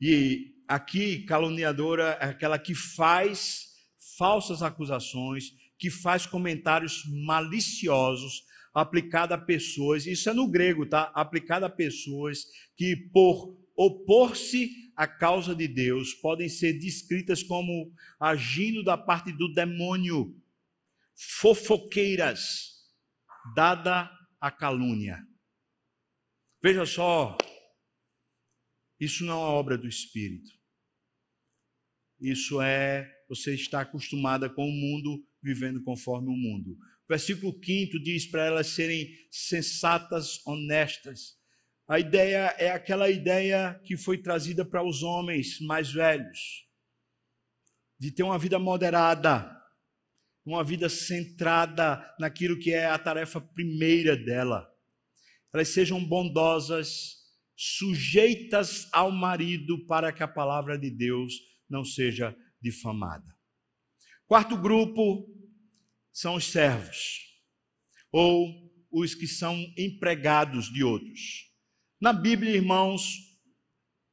E 0.02 0.56
aqui, 0.68 1.24
caluniadora 1.26 2.18
é 2.20 2.26
aquela 2.26 2.58
que 2.58 2.74
faz 2.74 3.73
falsas 4.24 4.64
acusações, 4.64 5.52
que 5.78 5.90
faz 5.90 6.26
comentários 6.26 7.04
maliciosos 7.26 8.46
aplicado 8.74 9.34
a 9.34 9.38
pessoas, 9.38 10.06
isso 10.08 10.30
é 10.30 10.34
no 10.34 10.50
grego, 10.50 10.86
tá? 10.86 11.12
Aplicado 11.14 11.66
a 11.66 11.70
pessoas 11.70 12.46
que, 12.78 12.96
por 13.12 13.54
opor-se 13.76 14.94
à 14.96 15.06
causa 15.06 15.54
de 15.54 15.68
Deus, 15.68 16.14
podem 16.14 16.48
ser 16.48 16.80
descritas 16.80 17.44
como 17.44 17.94
agindo 18.18 18.82
da 18.82 18.98
parte 18.98 19.34
do 19.34 19.54
demônio 19.54 20.34
fofoqueiras, 21.42 22.88
dada 23.54 24.10
a 24.40 24.50
calúnia. 24.50 25.22
Veja 26.62 26.86
só, 26.86 27.38
isso 28.98 29.26
não 29.26 29.34
é 29.42 29.48
obra 29.48 29.78
do 29.78 29.86
Espírito. 29.86 30.50
Isso 32.22 32.62
é 32.62 33.13
você 33.28 33.54
estar 33.54 33.82
acostumada 33.82 34.50
com 34.50 34.68
o 34.68 34.72
mundo, 34.72 35.24
vivendo 35.42 35.84
conforme 35.84 36.30
o 36.30 36.36
mundo. 36.36 36.72
O 36.72 37.08
versículo 37.10 37.54
5 37.54 38.00
diz 38.00 38.26
para 38.26 38.46
elas 38.46 38.68
serem 38.68 39.10
sensatas, 39.30 40.46
honestas. 40.46 41.38
A 41.88 42.00
ideia 42.00 42.56
é 42.58 42.72
aquela 42.72 43.10
ideia 43.10 43.80
que 43.84 43.98
foi 43.98 44.18
trazida 44.18 44.64
para 44.64 44.84
os 44.84 45.04
homens 45.04 45.60
mais 45.60 45.92
velhos, 45.92 46.66
de 48.00 48.12
ter 48.12 48.24
uma 48.24 48.40
vida 48.40 48.58
moderada, 48.58 49.52
uma 50.46 50.64
vida 50.64 50.88
centrada 50.90 52.04
naquilo 52.20 52.60
que 52.60 52.72
é 52.72 52.86
a 52.86 52.98
tarefa 52.98 53.40
primeira 53.40 54.16
dela. 54.16 54.70
Elas 55.54 55.70
sejam 55.70 56.04
bondosas, 56.04 57.18
sujeitas 57.56 58.88
ao 58.92 59.12
marido, 59.12 59.86
para 59.86 60.12
que 60.12 60.24
a 60.24 60.28
palavra 60.28 60.78
de 60.78 60.90
Deus 60.90 61.34
não 61.70 61.84
seja 61.84 62.36
difamada. 62.64 63.38
Quarto 64.26 64.58
grupo 64.58 65.30
são 66.12 66.36
os 66.36 66.46
servos, 66.46 67.20
ou 68.12 68.72
os 68.90 69.14
que 69.14 69.28
são 69.28 69.56
empregados 69.78 70.72
de 70.72 70.84
outros. 70.84 71.52
Na 72.00 72.14
Bíblia, 72.14 72.56
irmãos, 72.56 73.34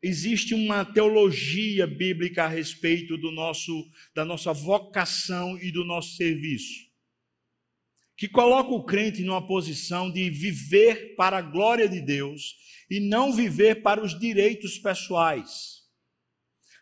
Existe 0.02 0.54
uma 0.54 0.82
teologia 0.82 1.86
bíblica 1.86 2.44
a 2.44 2.48
respeito 2.48 3.18
do 3.18 3.30
nosso, 3.30 3.86
da 4.14 4.24
nossa 4.24 4.50
vocação 4.50 5.58
e 5.60 5.70
do 5.70 5.84
nosso 5.84 6.16
serviço, 6.16 6.86
que 8.16 8.26
coloca 8.26 8.70
o 8.70 8.84
crente 8.84 9.22
numa 9.22 9.46
posição 9.46 10.10
de 10.10 10.30
viver 10.30 11.14
para 11.16 11.36
a 11.36 11.42
glória 11.42 11.86
de 11.86 12.00
Deus 12.00 12.56
e 12.90 12.98
não 12.98 13.30
viver 13.30 13.82
para 13.82 14.02
os 14.02 14.18
direitos 14.18 14.78
pessoais. 14.78 15.79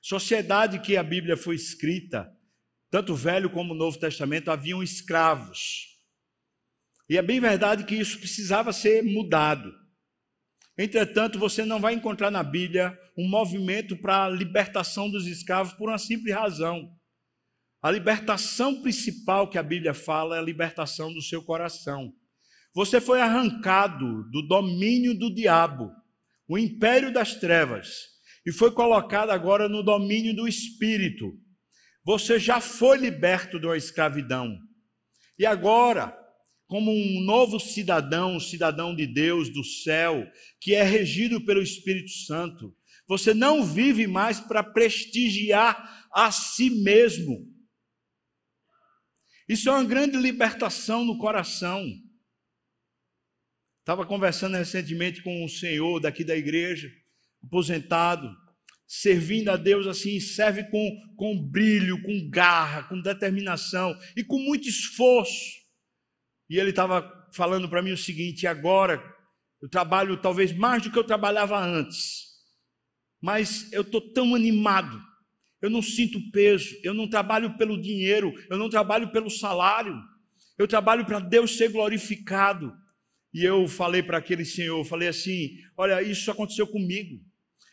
Sociedade 0.03 0.81
que 0.81 0.97
a 0.97 1.03
Bíblia 1.03 1.37
foi 1.37 1.55
escrita, 1.55 2.31
tanto 2.91 3.13
o 3.13 3.17
Velho 3.17 3.51
como 3.51 3.75
o 3.75 3.77
Novo 3.77 3.99
Testamento, 3.99 4.51
haviam 4.51 4.83
escravos. 4.83 5.87
E 7.09 7.17
é 7.17 7.23
bem 7.23 7.41
verdade 7.41 7.85
que 7.85 7.95
isso 7.95 8.19
precisava 8.19 8.73
ser 8.73 9.03
mudado. 9.03 9.73
Entretanto, 10.77 11.39
você 11.39 11.65
não 11.65 11.81
vai 11.81 11.95
encontrar 11.95 12.31
na 12.31 12.43
Bíblia 12.43 12.97
um 13.17 13.29
movimento 13.29 13.97
para 13.97 14.27
a 14.27 14.29
libertação 14.29 15.11
dos 15.11 15.27
escravos 15.27 15.73
por 15.73 15.89
uma 15.89 15.99
simples 15.99 16.35
razão. 16.35 16.89
A 17.83 17.91
libertação 17.91 18.81
principal 18.81 19.49
que 19.49 19.59
a 19.59 19.63
Bíblia 19.63 19.95
fala 19.95 20.37
é 20.37 20.39
a 20.39 20.43
libertação 20.43 21.13
do 21.13 21.23
seu 21.23 21.43
coração. 21.43 22.13
Você 22.75 23.01
foi 23.01 23.21
arrancado 23.21 24.29
do 24.31 24.43
domínio 24.47 25.19
do 25.19 25.35
diabo, 25.35 25.91
o 26.47 26.57
império 26.57 27.13
das 27.13 27.35
trevas, 27.35 28.18
e 28.49 28.53
foi 28.53 28.71
colocado 28.73 29.29
agora 29.29 29.69
no 29.69 29.83
domínio 29.83 30.35
do 30.35 30.49
espírito. 30.49 31.39
Você 32.03 32.39
já 32.39 32.63
foi 32.63 32.97
liberto 32.97 33.61
uma 33.63 33.77
escravidão. 33.77 34.59
E 35.39 35.45
agora, 35.45 36.19
como 36.67 36.91
um 36.91 37.21
novo 37.21 37.61
cidadão, 37.61 38.37
um 38.37 38.41
cidadão 38.41 38.97
de 38.97 39.07
Deus, 39.07 39.53
do 39.53 39.63
céu, 39.63 40.27
que 40.63 40.75
é 40.75 40.83
regido 40.83 41.45
pelo 41.45 41.61
Espírito 41.61 42.11
Santo. 42.11 42.75
Você 43.07 43.35
não 43.35 43.63
vive 43.63 44.07
mais 44.07 44.41
para 44.41 44.65
prestigiar 44.65 46.09
a 46.11 46.33
si 46.33 46.71
mesmo. 46.71 47.55
Isso 49.47 49.69
é 49.69 49.73
uma 49.73 49.85
grande 49.85 50.17
libertação 50.17 51.05
no 51.05 51.19
coração. 51.19 51.85
Estava 53.81 54.07
conversando 54.07 54.57
recentemente 54.57 55.23
com 55.23 55.45
um 55.45 55.49
senhor 55.49 56.01
daqui 56.01 56.25
da 56.25 56.35
igreja, 56.35 56.91
aposentado, 57.45 58.35
servindo 58.87 59.51
a 59.51 59.57
Deus 59.57 59.87
assim, 59.87 60.19
serve 60.19 60.65
com, 60.71 61.15
com 61.17 61.43
brilho, 61.43 62.03
com 62.03 62.29
garra, 62.31 62.85
com 62.85 63.01
determinação 63.01 63.95
e 64.17 64.25
com 64.25 64.39
muito 64.39 64.69
esforço. 64.69 65.59
E 66.49 66.59
ele 66.59 66.71
estava 66.71 67.29
falando 67.33 67.69
para 67.69 67.83
mim 67.83 67.93
o 67.93 67.99
seguinte: 67.99 68.47
agora 68.47 69.03
eu 69.61 69.69
trabalho 69.69 70.21
talvez 70.21 70.53
mais 70.57 70.83
do 70.83 70.91
que 70.91 70.99
eu 70.99 71.05
trabalhava 71.05 71.59
antes, 71.59 72.25
mas 73.21 73.71
eu 73.73 73.83
estou 73.83 74.01
tão 74.13 74.35
animado, 74.35 74.99
eu 75.61 75.69
não 75.69 75.83
sinto 75.83 76.19
peso, 76.31 76.75
eu 76.83 76.95
não 76.95 77.09
trabalho 77.09 77.59
pelo 77.59 77.81
dinheiro, 77.81 78.33
eu 78.49 78.57
não 78.57 78.71
trabalho 78.71 79.13
pelo 79.13 79.29
salário, 79.29 79.95
eu 80.57 80.67
trabalho 80.67 81.05
para 81.05 81.21
Deus 81.21 81.57
ser 81.57 81.71
glorificado. 81.71 82.73
E 83.35 83.45
eu 83.45 83.69
falei 83.69 84.03
para 84.03 84.17
aquele 84.17 84.45
senhor, 84.45 84.83
falei 84.85 85.09
assim: 85.09 85.51
olha, 85.77 86.03
isso 86.03 86.31
aconteceu 86.31 86.67
comigo. 86.67 87.21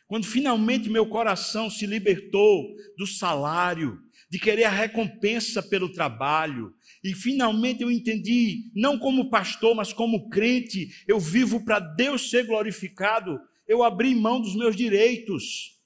Quando 0.07 0.25
finalmente 0.25 0.89
meu 0.89 1.07
coração 1.07 1.69
se 1.69 1.85
libertou 1.85 2.75
do 2.97 3.07
salário, 3.07 3.99
de 4.29 4.39
querer 4.39 4.65
a 4.65 4.69
recompensa 4.69 5.63
pelo 5.63 5.91
trabalho, 5.91 6.73
e 7.03 7.13
finalmente 7.13 7.81
eu 7.81 7.91
entendi, 7.91 8.71
não 8.75 8.99
como 8.99 9.29
pastor, 9.29 9.75
mas 9.75 9.93
como 9.93 10.29
crente, 10.29 10.89
eu 11.07 11.19
vivo 11.19 11.63
para 11.63 11.79
Deus 11.79 12.29
ser 12.29 12.45
glorificado. 12.45 13.39
Eu 13.67 13.83
abri 13.83 14.13
mão 14.13 14.41
dos 14.41 14.55
meus 14.55 14.75
direitos. 14.75 15.79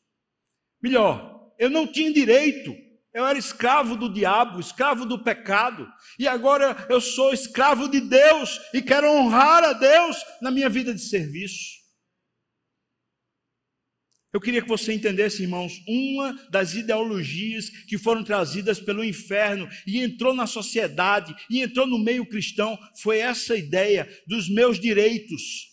Melhor, 0.82 1.52
eu 1.58 1.70
não 1.70 1.88
tinha 1.88 2.12
direito. 2.12 2.76
Eu 3.14 3.26
era 3.26 3.40
escravo 3.40 3.96
do 3.96 4.12
diabo, 4.12 4.60
escravo 4.60 5.04
do 5.04 5.24
pecado, 5.24 5.88
e 6.18 6.28
agora 6.28 6.86
eu 6.90 7.02
sou 7.02 7.34
escravo 7.34 7.90
de 7.90 8.00
Deus 8.00 8.60
e 8.72 8.84
quero 8.84 9.12
honrar 9.12 9.64
a 9.64 9.74
Deus 9.74 10.16
na 10.42 10.52
minha 10.52 10.70
vida 10.70 10.94
de 10.94 11.02
serviço. 11.02 11.79
Eu 14.32 14.40
queria 14.40 14.62
que 14.62 14.68
você 14.68 14.94
entendesse, 14.94 15.42
irmãos, 15.42 15.82
uma 15.88 16.34
das 16.52 16.76
ideologias 16.76 17.70
que 17.88 17.98
foram 17.98 18.24
trazidas 18.24 18.80
pelo 18.80 19.04
inferno 19.04 19.68
e 19.88 20.00
entrou 20.00 20.36
na 20.36 20.46
sociedade 20.46 21.36
e 21.50 21.62
entrou 21.62 21.88
no 21.88 21.98
meio 21.98 22.26
cristão 22.28 22.78
foi 23.02 23.18
essa 23.18 23.58
ideia 23.58 24.08
dos 24.28 24.48
meus 24.48 24.80
direitos. 24.80 25.70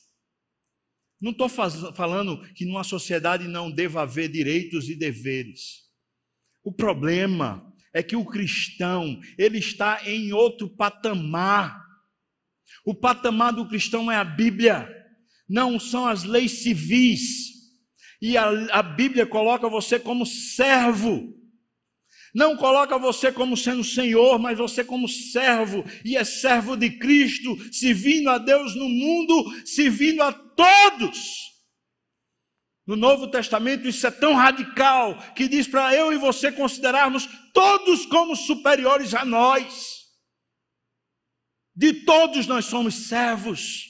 Não 1.21 1.33
estou 1.33 1.49
falando 1.49 2.43
que 2.55 2.65
numa 2.65 2.85
sociedade 2.85 3.47
não 3.47 3.71
deva 3.71 4.03
haver 4.03 4.29
direitos 4.29 4.89
e 4.89 4.97
deveres. 4.97 5.85
O 6.65 6.73
problema 6.73 7.63
é 7.93 8.03
que 8.03 8.17
o 8.17 8.25
cristão, 8.25 9.21
ele 9.37 9.59
está 9.59 10.01
em 10.09 10.33
outro 10.33 10.69
patamar. 10.69 11.79
O 12.87 12.95
patamar 12.95 13.53
do 13.53 13.69
cristão 13.69 14.11
é 14.11 14.17
a 14.17 14.25
Bíblia, 14.25 14.89
não 15.49 15.79
são 15.79 16.07
as 16.07 16.25
leis 16.25 16.63
civis 16.63 17.56
e 18.21 18.37
a, 18.37 18.49
a 18.73 18.83
Bíblia 18.83 19.27
coloca 19.27 19.69
você 19.69 19.99
como 19.99 20.25
servo. 20.25 21.35
Não 22.35 22.57
coloca 22.57 22.99
você 22.99 23.33
como 23.33 23.57
sendo 23.57 23.83
Senhor, 23.83 24.39
mas 24.39 24.59
você 24.59 24.85
como 24.85 25.09
servo, 25.09 25.85
e 26.05 26.17
é 26.17 26.25
servo 26.25 26.77
de 26.77 26.91
Cristo, 26.91 27.57
servindo 27.73 28.29
a 28.29 28.37
Deus 28.37 28.75
no 28.75 28.89
mundo, 28.89 29.67
servindo 29.67 30.23
a 30.23 30.33
todos. 30.33 31.47
No 32.87 32.95
Novo 32.95 33.29
Testamento 33.31 33.89
isso 33.89 34.07
é 34.07 34.11
tão 34.11 34.35
radical 34.35 35.17
que 35.35 35.49
diz 35.49 35.67
para 35.67 35.95
eu 35.95 36.13
e 36.13 36.19
você 36.19 36.53
considerarmos 36.53 37.29
todos 37.53 38.07
como 38.07 38.37
superiores 38.37 39.15
a 39.15 39.25
nós. 39.25 39.97
De 41.75 41.93
todos 42.05 42.47
nós 42.47 42.67
somos 42.67 43.09
servos 43.09 43.86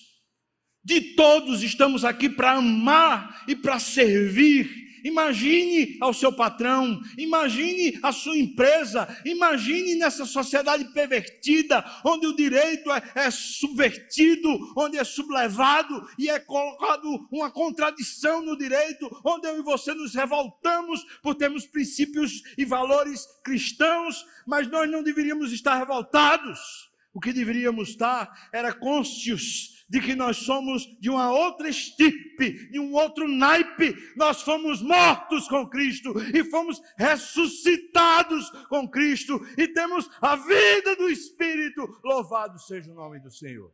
de 0.87 1.01
todos 1.01 1.64
estamos 1.64 2.05
aqui 2.05 2.28
para 2.28 2.53
amar 2.53 3.43
e 3.49 3.57
para 3.57 3.76
servir. 3.80 4.87
Imagine 5.03 5.99
ao 6.01 6.14
seu 6.14 6.32
patrão, 6.32 7.01
imagine 7.18 7.99
a 8.03 8.12
sua 8.12 8.37
empresa, 8.37 9.07
imagine 9.24 9.97
nessa 9.97 10.24
sociedade 10.24 10.84
pervertida, 10.93 11.84
onde 12.05 12.28
o 12.28 12.37
direito 12.37 12.91
é, 12.93 13.03
é, 13.16 13.30
subvertido, 13.32 14.49
onde 14.76 14.97
é 14.97 15.03
sublevado 15.03 16.09
e 16.16 16.30
é 16.30 16.39
colocado 16.39 17.28
uma 17.32 17.51
contradição 17.51 18.41
no 18.43 18.57
direito, 18.57 19.09
onde 19.24 19.49
eu 19.49 19.59
e 19.59 19.62
você 19.62 19.93
nos 19.93 20.14
revoltamos 20.14 21.05
por 21.20 21.34
termos 21.34 21.66
princípios 21.66 22.43
e 22.57 22.64
valores 22.64 23.26
cristãos, 23.45 24.24
mas 24.47 24.68
nós 24.68 24.89
não 24.89 25.03
deveríamos 25.03 25.53
estar 25.53 25.76
revoltados. 25.78 26.87
O 27.12 27.20
que 27.20 27.32
deveríamos 27.32 27.89
estar 27.91 28.49
era 28.53 28.72
conscientes 28.72 29.76
de 29.89 30.01
que 30.01 30.14
nós 30.14 30.39
somos 30.39 30.84
de 31.01 31.09
uma 31.09 31.30
outra 31.30 31.68
estirpe, 31.68 32.68
de 32.70 32.78
um 32.78 32.93
outro 32.93 33.28
naipe. 33.28 33.95
Nós 34.16 34.43
fomos 34.43 34.82
mortos 34.82 35.47
com 35.49 35.68
Cristo 35.68 36.12
e 36.34 36.45
fomos 36.45 36.80
ressuscitados 36.99 38.51
com 38.68 38.89
Cristo 38.89 39.39
e 39.57 39.68
temos 39.68 40.09
a 40.20 40.34
vida 40.34 40.97
do 40.97 41.09
Espírito. 41.09 42.01
Louvado 42.03 42.59
seja 42.59 42.91
o 42.91 42.95
nome 42.95 43.20
do 43.20 43.30
Senhor. 43.30 43.72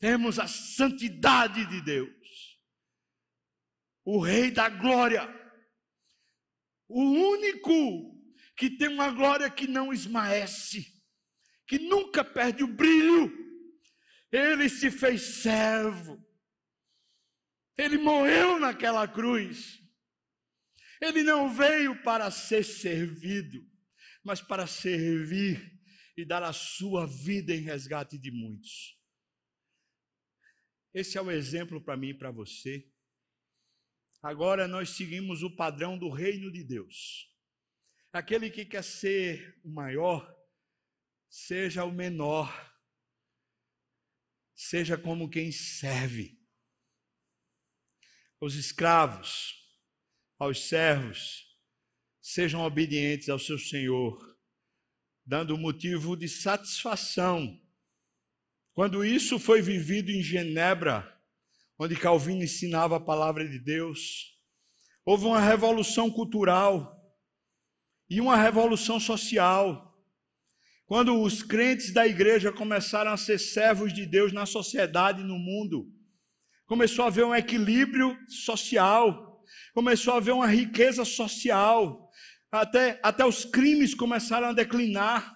Temos 0.00 0.38
a 0.38 0.46
santidade 0.46 1.64
de 1.66 1.80
Deus, 1.82 2.58
o 4.04 4.20
Rei 4.20 4.50
da 4.50 4.68
Glória, 4.68 5.28
o 6.88 7.02
único 7.02 8.16
que 8.56 8.70
tem 8.70 8.88
uma 8.88 9.10
glória 9.10 9.50
que 9.50 9.66
não 9.66 9.92
esmaece, 9.92 10.86
que 11.66 11.78
nunca 11.78 12.24
perde 12.24 12.62
o 12.62 12.68
brilho 12.68 13.47
ele 14.30 14.68
se 14.68 14.90
fez 14.90 15.42
servo. 15.42 16.22
Ele 17.76 17.96
morreu 17.96 18.58
naquela 18.58 19.06
cruz. 19.06 19.80
Ele 21.00 21.22
não 21.22 21.54
veio 21.54 22.02
para 22.02 22.30
ser 22.30 22.64
servido, 22.64 23.64
mas 24.24 24.40
para 24.40 24.66
servir 24.66 25.78
e 26.16 26.24
dar 26.24 26.42
a 26.42 26.52
sua 26.52 27.06
vida 27.06 27.54
em 27.54 27.60
resgate 27.60 28.18
de 28.18 28.30
muitos. 28.30 28.98
Esse 30.92 31.16
é 31.16 31.22
o 31.22 31.30
exemplo 31.30 31.80
para 31.80 31.96
mim 31.96 32.08
e 32.08 32.18
para 32.18 32.32
você. 32.32 32.90
Agora 34.20 34.66
nós 34.66 34.90
seguimos 34.90 35.44
o 35.44 35.54
padrão 35.54 35.96
do 35.96 36.10
reino 36.10 36.50
de 36.50 36.64
Deus. 36.64 37.32
Aquele 38.12 38.50
que 38.50 38.64
quer 38.64 38.82
ser 38.82 39.60
o 39.62 39.70
maior, 39.70 40.34
seja 41.28 41.84
o 41.84 41.92
menor 41.92 42.67
seja 44.58 44.98
como 44.98 45.30
quem 45.30 45.52
serve. 45.52 46.36
Os 48.40 48.56
escravos, 48.56 49.54
aos 50.36 50.68
servos, 50.68 51.46
sejam 52.20 52.62
obedientes 52.62 53.28
ao 53.28 53.38
seu 53.38 53.56
Senhor, 53.56 54.36
dando 55.24 55.56
motivo 55.56 56.16
de 56.16 56.28
satisfação. 56.28 57.56
Quando 58.72 59.04
isso 59.04 59.38
foi 59.38 59.62
vivido 59.62 60.10
em 60.10 60.22
Genebra, 60.22 61.16
onde 61.78 61.94
Calvino 61.94 62.42
ensinava 62.42 62.96
a 62.96 63.00
palavra 63.00 63.48
de 63.48 63.60
Deus, 63.60 64.36
houve 65.04 65.24
uma 65.24 65.40
revolução 65.40 66.10
cultural 66.10 67.16
e 68.10 68.20
uma 68.20 68.36
revolução 68.36 68.98
social. 68.98 69.87
Quando 70.88 71.20
os 71.20 71.42
crentes 71.42 71.92
da 71.92 72.06
igreja 72.06 72.50
começaram 72.50 73.12
a 73.12 73.16
ser 73.18 73.38
servos 73.38 73.92
de 73.92 74.06
Deus 74.06 74.32
na 74.32 74.46
sociedade, 74.46 75.22
no 75.22 75.38
mundo, 75.38 75.86
começou 76.66 77.04
a 77.04 77.08
haver 77.08 77.26
um 77.26 77.34
equilíbrio 77.34 78.16
social, 78.26 79.44
começou 79.74 80.14
a 80.14 80.16
haver 80.16 80.32
uma 80.32 80.46
riqueza 80.46 81.04
social, 81.04 82.10
até, 82.50 82.98
até 83.02 83.22
os 83.22 83.44
crimes 83.44 83.94
começaram 83.94 84.48
a 84.48 84.54
declinar. 84.54 85.30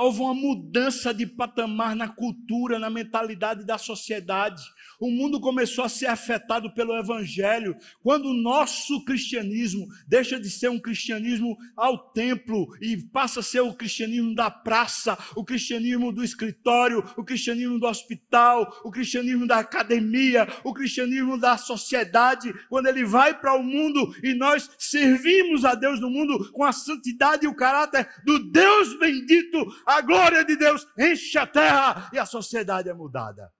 Houve 0.00 0.20
uma 0.20 0.32
mudança 0.32 1.12
de 1.12 1.26
patamar 1.26 1.94
na 1.94 2.08
cultura, 2.08 2.78
na 2.78 2.88
mentalidade 2.88 3.66
da 3.66 3.76
sociedade. 3.76 4.62
O 5.00 5.10
mundo 5.10 5.40
começou 5.40 5.84
a 5.84 5.88
ser 5.88 6.06
afetado 6.06 6.74
pelo 6.74 6.96
Evangelho. 6.96 7.76
Quando 8.02 8.30
o 8.30 8.34
nosso 8.34 9.04
cristianismo 9.04 9.86
deixa 10.08 10.40
de 10.40 10.50
ser 10.50 10.70
um 10.70 10.80
cristianismo 10.80 11.56
ao 11.76 12.10
templo 12.10 12.66
e 12.80 12.96
passa 12.96 13.38
a 13.38 13.42
ser 13.42 13.60
o 13.60 13.74
cristianismo 13.74 14.34
da 14.34 14.50
praça, 14.50 15.16
o 15.36 15.44
cristianismo 15.44 16.12
do 16.12 16.24
escritório, 16.24 17.04
o 17.16 17.24
cristianismo 17.24 17.78
do 17.78 17.86
hospital, 17.86 18.80
o 18.84 18.90
cristianismo 18.90 19.46
da 19.46 19.58
academia, 19.58 20.48
o 20.64 20.74
cristianismo 20.74 21.38
da 21.38 21.56
sociedade, 21.56 22.52
quando 22.68 22.86
ele 22.86 23.04
vai 23.04 23.38
para 23.38 23.54
o 23.54 23.62
mundo 23.62 24.12
e 24.22 24.34
nós 24.34 24.68
servimos 24.78 25.64
a 25.64 25.76
Deus 25.76 26.00
no 26.00 26.10
mundo 26.10 26.50
com 26.52 26.64
a 26.64 26.72
santidade 26.72 27.44
e 27.44 27.48
o 27.48 27.54
caráter 27.54 28.08
do 28.24 28.50
Deus 28.50 28.98
bendito, 28.98 29.64
a 29.86 30.00
glória 30.00 30.44
de 30.44 30.56
Deus 30.56 30.84
enche 30.98 31.38
a 31.38 31.46
terra 31.46 32.10
e 32.12 32.18
a 32.18 32.26
sociedade 32.26 32.88
é 32.88 32.94
mudada. 32.94 33.57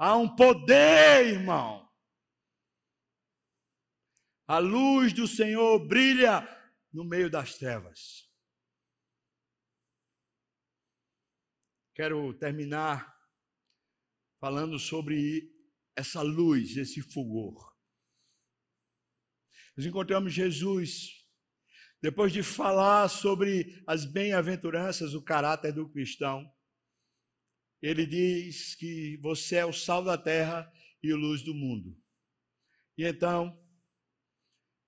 Há 0.00 0.16
um 0.16 0.32
poder, 0.36 1.26
irmão. 1.26 1.92
A 4.46 4.58
luz 4.58 5.12
do 5.12 5.26
Senhor 5.26 5.76
brilha 5.88 6.46
no 6.92 7.04
meio 7.04 7.28
das 7.28 7.58
trevas. 7.58 8.30
Quero 11.96 12.32
terminar 12.38 13.12
falando 14.40 14.78
sobre 14.78 15.52
essa 15.96 16.22
luz, 16.22 16.76
esse 16.76 17.02
fulgor. 17.02 17.76
Nós 19.76 19.84
encontramos 19.84 20.32
Jesus, 20.32 21.26
depois 22.00 22.32
de 22.32 22.44
falar 22.44 23.08
sobre 23.08 23.82
as 23.84 24.04
bem-aventuranças, 24.04 25.12
o 25.12 25.24
caráter 25.24 25.72
do 25.72 25.90
cristão 25.90 26.48
ele 27.80 28.06
diz 28.06 28.74
que 28.74 29.16
você 29.18 29.56
é 29.56 29.64
o 29.64 29.72
sal 29.72 30.02
da 30.02 30.18
terra 30.18 30.70
e 31.02 31.12
a 31.12 31.16
luz 31.16 31.42
do 31.42 31.54
mundo. 31.54 31.96
E 32.96 33.04
então, 33.04 33.56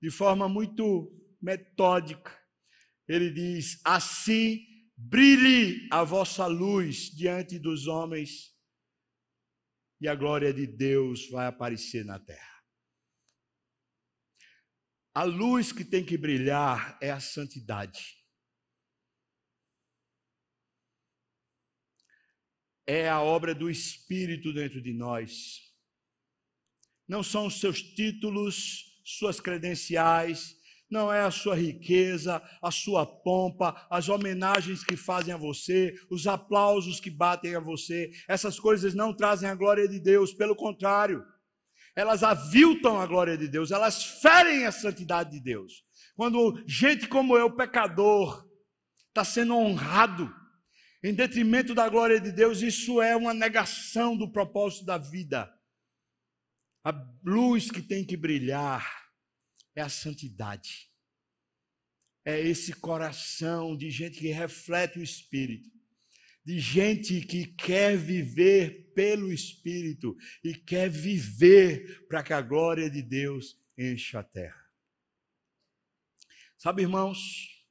de 0.02 0.10
forma 0.10 0.48
muito 0.48 1.12
metódica, 1.40 2.36
ele 3.06 3.30
diz: 3.30 3.80
assim 3.84 4.66
brilhe 4.96 5.88
a 5.90 6.04
vossa 6.04 6.46
luz 6.46 7.10
diante 7.10 7.58
dos 7.58 7.86
homens, 7.86 8.54
e 10.00 10.08
a 10.08 10.14
glória 10.14 10.52
de 10.52 10.66
Deus 10.66 11.28
vai 11.30 11.46
aparecer 11.46 12.04
na 12.04 12.18
terra. 12.18 12.50
A 15.14 15.24
luz 15.24 15.72
que 15.72 15.84
tem 15.84 16.04
que 16.04 16.16
brilhar 16.16 16.98
é 17.00 17.10
a 17.10 17.20
santidade. 17.20 18.19
É 22.90 23.08
a 23.08 23.20
obra 23.20 23.54
do 23.54 23.70
Espírito 23.70 24.52
dentro 24.52 24.82
de 24.82 24.92
nós. 24.92 25.60
Não 27.06 27.22
são 27.22 27.46
os 27.46 27.60
seus 27.60 27.80
títulos, 27.80 29.00
suas 29.04 29.38
credenciais, 29.38 30.56
não 30.90 31.12
é 31.12 31.20
a 31.20 31.30
sua 31.30 31.54
riqueza, 31.54 32.42
a 32.60 32.70
sua 32.72 33.06
pompa, 33.06 33.86
as 33.88 34.08
homenagens 34.08 34.82
que 34.82 34.96
fazem 34.96 35.32
a 35.32 35.36
você, 35.36 35.94
os 36.10 36.26
aplausos 36.26 36.98
que 36.98 37.10
batem 37.10 37.54
a 37.54 37.60
você. 37.60 38.10
Essas 38.28 38.58
coisas 38.58 38.92
não 38.92 39.14
trazem 39.14 39.48
a 39.48 39.54
glória 39.54 39.86
de 39.86 40.00
Deus, 40.00 40.34
pelo 40.34 40.56
contrário, 40.56 41.24
elas 41.94 42.24
aviltam 42.24 43.00
a 43.00 43.06
glória 43.06 43.38
de 43.38 43.46
Deus, 43.46 43.70
elas 43.70 44.04
ferem 44.20 44.66
a 44.66 44.72
santidade 44.72 45.30
de 45.30 45.40
Deus. 45.40 45.84
Quando 46.16 46.60
gente 46.66 47.06
como 47.06 47.36
eu, 47.36 47.54
pecador, 47.54 48.44
está 49.08 49.24
sendo 49.24 49.56
honrado, 49.56 50.39
em 51.02 51.14
detrimento 51.14 51.74
da 51.74 51.88
glória 51.88 52.20
de 52.20 52.30
Deus, 52.30 52.60
isso 52.60 53.00
é 53.00 53.16
uma 53.16 53.32
negação 53.32 54.16
do 54.16 54.30
propósito 54.30 54.84
da 54.84 54.98
vida. 54.98 55.52
A 56.84 56.92
luz 57.24 57.70
que 57.70 57.80
tem 57.80 58.04
que 58.04 58.16
brilhar 58.16 59.10
é 59.74 59.80
a 59.80 59.88
santidade. 59.88 60.90
É 62.24 62.38
esse 62.38 62.74
coração 62.74 63.74
de 63.76 63.90
gente 63.90 64.18
que 64.18 64.28
reflete 64.28 64.98
o 64.98 65.02
Espírito, 65.02 65.70
de 66.44 66.60
gente 66.60 67.22
que 67.22 67.46
quer 67.46 67.96
viver 67.96 68.92
pelo 68.94 69.32
Espírito 69.32 70.14
e 70.44 70.54
quer 70.54 70.90
viver 70.90 72.06
para 72.08 72.22
que 72.22 72.34
a 72.34 72.42
glória 72.42 72.90
de 72.90 73.00
Deus 73.00 73.58
encha 73.76 74.20
a 74.20 74.22
terra. 74.22 74.70
Sabe, 76.58 76.82
irmãos, 76.82 77.64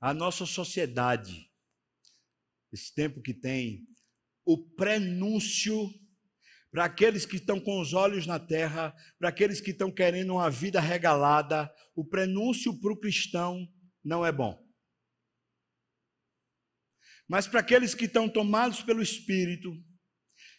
a 0.00 0.14
nossa 0.14 0.46
sociedade 0.46 1.50
esse 2.74 2.92
tempo 2.92 3.22
que 3.22 3.32
tem, 3.32 3.86
o 4.44 4.58
prenúncio 4.74 5.88
para 6.70 6.86
aqueles 6.86 7.24
que 7.24 7.36
estão 7.36 7.60
com 7.60 7.80
os 7.80 7.94
olhos 7.94 8.26
na 8.26 8.40
terra, 8.40 8.92
para 9.16 9.28
aqueles 9.28 9.60
que 9.60 9.70
estão 9.70 9.92
querendo 9.92 10.32
uma 10.34 10.50
vida 10.50 10.80
regalada, 10.80 11.72
o 11.94 12.04
prenúncio 12.04 12.78
para 12.80 12.92
o 12.92 12.98
cristão 12.98 13.64
não 14.04 14.26
é 14.26 14.32
bom. 14.32 14.60
Mas 17.28 17.46
para 17.46 17.60
aqueles 17.60 17.94
que 17.94 18.06
estão 18.06 18.28
tomados 18.28 18.82
pelo 18.82 19.00
Espírito, 19.00 19.72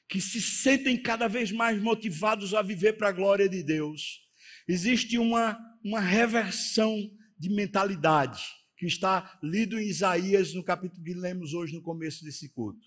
que 0.07 0.21
se 0.21 0.41
sentem 0.41 0.99
cada 0.99 1.27
vez 1.27 1.51
mais 1.51 1.81
motivados 1.81 2.53
a 2.53 2.61
viver 2.61 2.93
para 2.93 3.09
a 3.09 3.11
glória 3.11 3.49
de 3.49 3.61
Deus, 3.61 4.21
existe 4.69 5.17
uma, 5.17 5.59
uma 5.83 5.99
reversão 5.99 6.97
de 7.37 7.49
mentalidade 7.49 8.41
que 8.77 8.85
está 8.85 9.39
lido 9.41 9.79
em 9.79 9.87
Isaías, 9.87 10.53
no 10.53 10.63
capítulo 10.63 11.03
que 11.03 11.13
lemos 11.13 11.53
hoje 11.53 11.73
no 11.73 11.81
começo 11.81 12.23
desse 12.23 12.49
culto. 12.49 12.85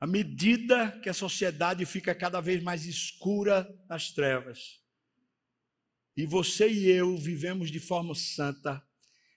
À 0.00 0.06
medida 0.06 0.90
que 1.00 1.08
a 1.08 1.14
sociedade 1.14 1.84
fica 1.86 2.14
cada 2.14 2.40
vez 2.40 2.62
mais 2.62 2.86
escura 2.86 3.68
nas 3.88 4.10
trevas, 4.10 4.80
e 6.16 6.26
você 6.26 6.68
e 6.68 6.90
eu 6.90 7.16
vivemos 7.16 7.70
de 7.70 7.80
forma 7.80 8.14
santa, 8.14 8.82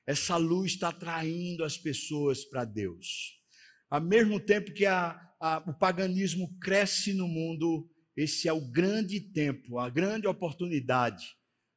essa 0.05 0.37
luz 0.37 0.73
está 0.73 0.89
atraindo 0.89 1.63
as 1.63 1.77
pessoas 1.77 2.43
para 2.43 2.65
Deus. 2.65 3.41
Ao 3.89 4.01
mesmo 4.01 4.39
tempo 4.39 4.73
que 4.73 4.85
a, 4.85 5.19
a, 5.39 5.63
o 5.67 5.73
paganismo 5.73 6.57
cresce 6.59 7.13
no 7.13 7.27
mundo, 7.27 7.89
esse 8.15 8.47
é 8.47 8.53
o 8.53 8.71
grande 8.71 9.19
tempo, 9.19 9.79
a 9.79 9.89
grande 9.89 10.27
oportunidade 10.27 11.35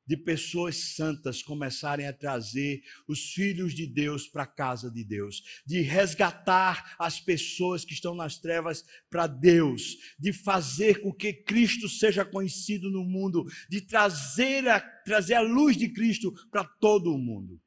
de 0.08 0.16
pessoas 0.16 0.94
santas 0.94 1.42
começarem 1.42 2.08
a 2.08 2.12
trazer 2.14 2.82
os 3.06 3.34
filhos 3.34 3.74
de 3.74 3.86
Deus 3.86 4.26
para 4.26 4.44
a 4.44 4.46
casa 4.46 4.90
de 4.90 5.04
Deus, 5.04 5.62
de 5.66 5.82
resgatar 5.82 6.96
as 6.98 7.20
pessoas 7.20 7.84
que 7.84 7.92
estão 7.92 8.14
nas 8.14 8.38
trevas 8.38 8.82
para 9.10 9.26
Deus, 9.26 9.98
de 10.18 10.32
fazer 10.32 11.02
com 11.02 11.12
que 11.12 11.34
Cristo 11.34 11.90
seja 11.90 12.24
conhecido 12.24 12.90
no 12.90 13.04
mundo, 13.04 13.44
de 13.68 13.82
trazer 13.82 14.66
a, 14.66 14.80
trazer 14.80 15.34
a 15.34 15.42
luz 15.42 15.76
de 15.76 15.90
Cristo 15.90 16.32
para 16.50 16.64
todo 16.64 17.14
o 17.14 17.18
mundo. 17.18 17.60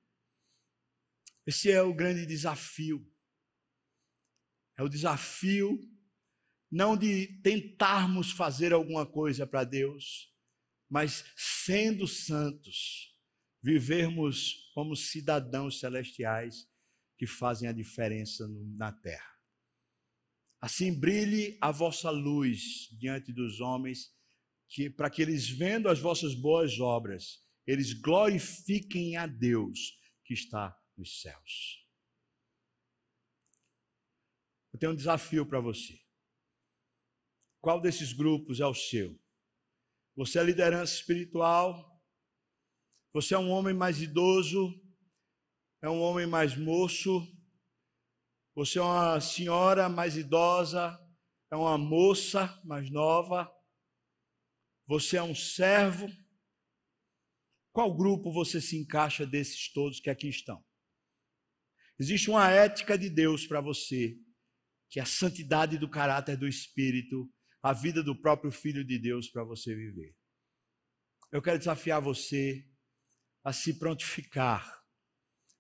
Esse 1.46 1.72
é 1.72 1.82
o 1.84 1.94
grande 1.94 2.26
desafio. 2.26 3.08
É 4.76 4.82
o 4.82 4.90
desafio 4.90 5.80
não 6.72 6.98
de 6.98 7.28
tentarmos 7.44 8.32
fazer 8.32 8.74
alguma 8.74 9.06
coisa 9.06 9.46
para 9.46 9.64
Deus, 9.64 10.31
mas 10.92 11.24
sendo 11.38 12.06
santos, 12.06 13.18
vivermos 13.64 14.70
como 14.74 14.94
cidadãos 14.94 15.80
celestiais 15.80 16.70
que 17.18 17.26
fazem 17.26 17.70
a 17.70 17.72
diferença 17.72 18.46
na 18.76 18.92
terra. 18.92 19.32
Assim 20.60 20.94
brilhe 20.94 21.58
a 21.62 21.72
vossa 21.72 22.10
luz 22.10 22.90
diante 23.00 23.32
dos 23.32 23.62
homens, 23.62 24.14
que 24.68 24.90
para 24.90 25.10
que 25.10 25.22
eles 25.22 25.48
vendo 25.48 25.88
as 25.88 26.00
vossas 26.00 26.36
boas 26.36 26.78
obras, 26.78 27.42
eles 27.66 27.94
glorifiquem 27.94 29.16
a 29.16 29.26
Deus 29.26 29.98
que 30.26 30.34
está 30.34 30.78
nos 30.98 31.22
céus. 31.22 31.88
Eu 34.74 34.80
tenho 34.80 34.92
um 34.92 34.96
desafio 34.96 35.46
para 35.46 35.62
você. 35.62 35.98
Qual 37.62 37.80
desses 37.80 38.12
grupos 38.12 38.60
é 38.60 38.66
o 38.66 38.74
seu? 38.74 39.21
Você 40.16 40.40
é 40.40 40.44
liderança 40.44 40.94
espiritual. 40.94 42.00
Você 43.14 43.34
é 43.34 43.40
um 43.40 43.50
homem 43.50 43.74
mais 43.74 44.02
idoso. 44.02 44.74
É 45.82 45.90
um 45.90 46.02
homem 46.02 46.28
mais 46.28 46.56
moço. 46.56 47.26
Você 48.56 48.80
é 48.80 48.82
uma 48.82 49.20
senhora 49.22 49.88
mais 49.88 50.18
idosa. 50.18 51.00
É 51.52 51.56
uma 51.56 51.78
moça 51.78 52.62
mais 52.64 52.90
nova. 52.92 53.52
Você 54.88 55.18
é 55.18 55.24
um 55.24 55.36
servo. 55.36 56.08
Qual 57.74 57.96
grupo 57.96 58.32
você 58.32 58.60
se 58.60 58.78
encaixa 58.78 59.26
desses 59.26 59.72
todos 59.72 60.00
que 60.00 60.10
aqui 60.10 60.28
estão? 60.28 60.64
Existe 61.98 62.30
uma 62.30 62.50
ética 62.50 62.98
de 62.98 63.10
Deus 63.10 63.48
para 63.48 63.62
você, 63.62 64.18
que 64.90 65.00
é 65.00 65.04
a 65.04 65.06
santidade 65.06 65.78
do 65.78 65.90
caráter 65.90 66.36
do 66.36 66.48
Espírito, 66.48 67.32
a 67.62 67.74
vida 67.74 68.02
do 68.02 68.16
próprio 68.16 68.52
Filho 68.52 68.84
de 68.84 68.98
Deus 68.98 69.30
para 69.30 69.44
você 69.44 69.76
viver. 69.76 70.16
Eu 71.32 71.42
quero 71.42 71.60
desafiar 71.60 72.02
você 72.02 72.68
a 73.44 73.54
se 73.54 73.78
prontificar. 73.78 74.84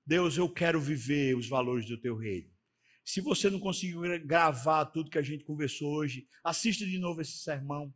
Deus, 0.05 0.37
eu 0.37 0.51
quero 0.51 0.81
viver 0.81 1.35
os 1.35 1.47
valores 1.47 1.85
do 1.85 1.99
teu 1.99 2.17
reino. 2.17 2.51
Se 3.03 3.21
você 3.21 3.49
não 3.49 3.59
conseguiu 3.59 4.01
gravar 4.25 4.85
tudo 4.85 5.09
que 5.09 5.17
a 5.17 5.23
gente 5.23 5.43
conversou 5.43 5.93
hoje, 5.93 6.27
assista 6.43 6.85
de 6.85 6.99
novo 6.99 7.21
esse 7.21 7.37
sermão. 7.37 7.93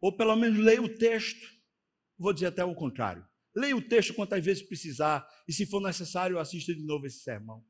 Ou 0.00 0.16
pelo 0.16 0.36
menos 0.36 0.58
leia 0.58 0.82
o 0.82 0.88
texto. 0.88 1.46
Vou 2.18 2.32
dizer 2.32 2.46
até 2.46 2.64
o 2.64 2.74
contrário. 2.74 3.26
Leia 3.54 3.76
o 3.76 3.82
texto 3.82 4.14
quantas 4.14 4.44
vezes 4.44 4.62
precisar. 4.62 5.26
E 5.46 5.52
se 5.52 5.66
for 5.66 5.80
necessário, 5.80 6.38
assista 6.38 6.74
de 6.74 6.82
novo 6.82 7.06
esse 7.06 7.20
sermão. 7.20 7.64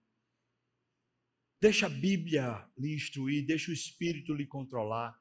Deixa 1.60 1.86
a 1.86 1.90
Bíblia 1.90 2.70
lhe 2.76 2.94
instruir, 2.94 3.44
deixa 3.44 3.70
o 3.70 3.74
Espírito 3.74 4.32
lhe 4.32 4.46
controlar. 4.46 5.20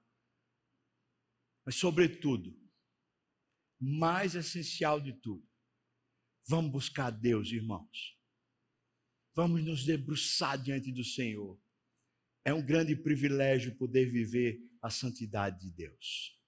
Mas, 1.65 1.75
sobretudo, 1.75 2.55
mais 3.79 4.35
essencial 4.35 5.01
de 5.01 5.13
tudo, 5.13 5.47
vamos 6.47 6.71
buscar 6.71 7.09
Deus, 7.09 7.51
irmãos. 7.51 8.15
Vamos 9.33 9.63
nos 9.63 9.83
debruçar 9.83 10.61
diante 10.61 10.91
do 10.91 11.03
Senhor. 11.03 11.59
É 12.45 12.53
um 12.53 12.65
grande 12.65 12.95
privilégio 12.95 13.75
poder 13.75 14.05
viver 14.05 14.59
a 14.81 14.89
santidade 14.89 15.59
de 15.59 15.71
Deus. 15.71 16.39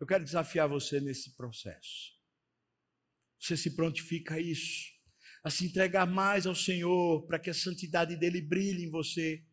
Eu 0.00 0.06
quero 0.06 0.24
desafiar 0.24 0.68
você 0.68 0.98
nesse 0.98 1.36
processo. 1.36 2.16
Você 3.38 3.56
se 3.56 3.76
prontifica 3.76 4.34
a 4.34 4.40
isso 4.40 4.95
a 5.46 5.50
se 5.50 5.64
entregar 5.64 6.08
mais 6.08 6.44
ao 6.44 6.56
Senhor, 6.56 7.24
para 7.24 7.38
que 7.38 7.48
a 7.48 7.54
santidade 7.54 8.16
dele 8.16 8.40
brilhe 8.40 8.82
em 8.82 8.90
você, 8.90 9.44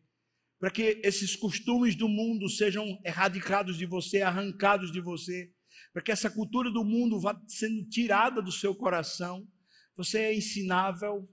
para 0.58 0.68
que 0.68 1.00
esses 1.04 1.36
costumes 1.36 1.94
do 1.94 2.08
mundo 2.08 2.48
sejam 2.48 3.00
erradicados 3.04 3.78
de 3.78 3.86
você, 3.86 4.20
arrancados 4.20 4.90
de 4.90 5.00
você, 5.00 5.54
para 5.92 6.02
que 6.02 6.10
essa 6.10 6.28
cultura 6.28 6.68
do 6.68 6.84
mundo 6.84 7.20
vá 7.20 7.40
sendo 7.46 7.88
tirada 7.88 8.42
do 8.42 8.50
seu 8.50 8.74
coração. 8.74 9.48
Você 9.94 10.18
é 10.18 10.34
ensinável, 10.34 11.32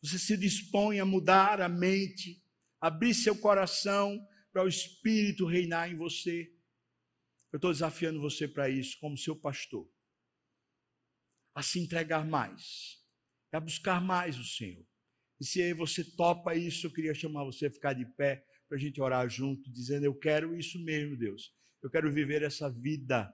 você 0.00 0.18
se 0.18 0.34
dispõe 0.34 0.98
a 0.98 1.04
mudar 1.04 1.60
a 1.60 1.68
mente, 1.68 2.42
abrir 2.80 3.12
seu 3.12 3.36
coração 3.36 4.18
para 4.50 4.64
o 4.64 4.68
Espírito 4.68 5.44
reinar 5.44 5.90
em 5.90 5.94
você. 5.94 6.50
Eu 7.52 7.58
estou 7.58 7.70
desafiando 7.70 8.18
você 8.18 8.48
para 8.48 8.70
isso, 8.70 8.96
como 8.98 9.18
seu 9.18 9.36
pastor, 9.36 9.86
a 11.54 11.62
se 11.62 11.78
entregar 11.78 12.26
mais 12.26 12.98
é 13.52 13.60
buscar 13.60 14.00
mais 14.00 14.38
o 14.38 14.44
Senhor. 14.44 14.84
E 15.40 15.44
se 15.44 15.62
aí 15.62 15.72
você 15.72 16.04
topa 16.04 16.54
isso, 16.54 16.86
eu 16.86 16.92
queria 16.92 17.14
chamar 17.14 17.44
você 17.44 17.66
a 17.66 17.70
ficar 17.70 17.94
de 17.94 18.04
pé 18.04 18.44
para 18.68 18.76
a 18.76 18.80
gente 18.80 19.00
orar 19.00 19.28
junto, 19.28 19.70
dizendo: 19.70 20.04
Eu 20.04 20.14
quero 20.14 20.56
isso 20.56 20.78
mesmo, 20.84 21.16
Deus. 21.16 21.52
Eu 21.82 21.90
quero 21.90 22.12
viver 22.12 22.42
essa 22.42 22.70
vida, 22.70 23.32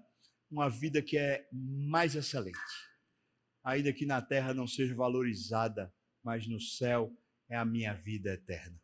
uma 0.51 0.69
vida 0.69 1.03
que 1.03 1.19
é 1.19 1.49
mais 1.53 2.15
excelente. 2.15 2.59
Ainda 3.65 3.93
que 3.93 4.07
na 4.07 4.23
terra 4.23 4.55
não 4.55 4.67
seja 4.67 4.95
valorizada, 4.95 5.93
mas 6.23 6.47
no 6.47 6.61
céu 6.61 7.13
é 7.49 7.57
a 7.57 7.65
minha 7.65 7.93
vida 7.93 8.33
eterna. 8.33 8.81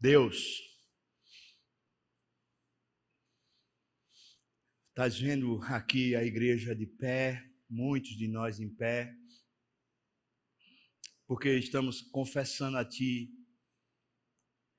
Deus, 0.00 0.67
Estás 4.98 5.16
vendo 5.16 5.60
aqui 5.62 6.16
a 6.16 6.24
igreja 6.24 6.74
de 6.74 6.84
pé, 6.84 7.48
muitos 7.70 8.16
de 8.16 8.26
nós 8.26 8.58
em 8.58 8.68
pé, 8.68 9.14
porque 11.24 11.56
estamos 11.56 12.02
confessando 12.02 12.76
a 12.76 12.84
Ti 12.84 13.30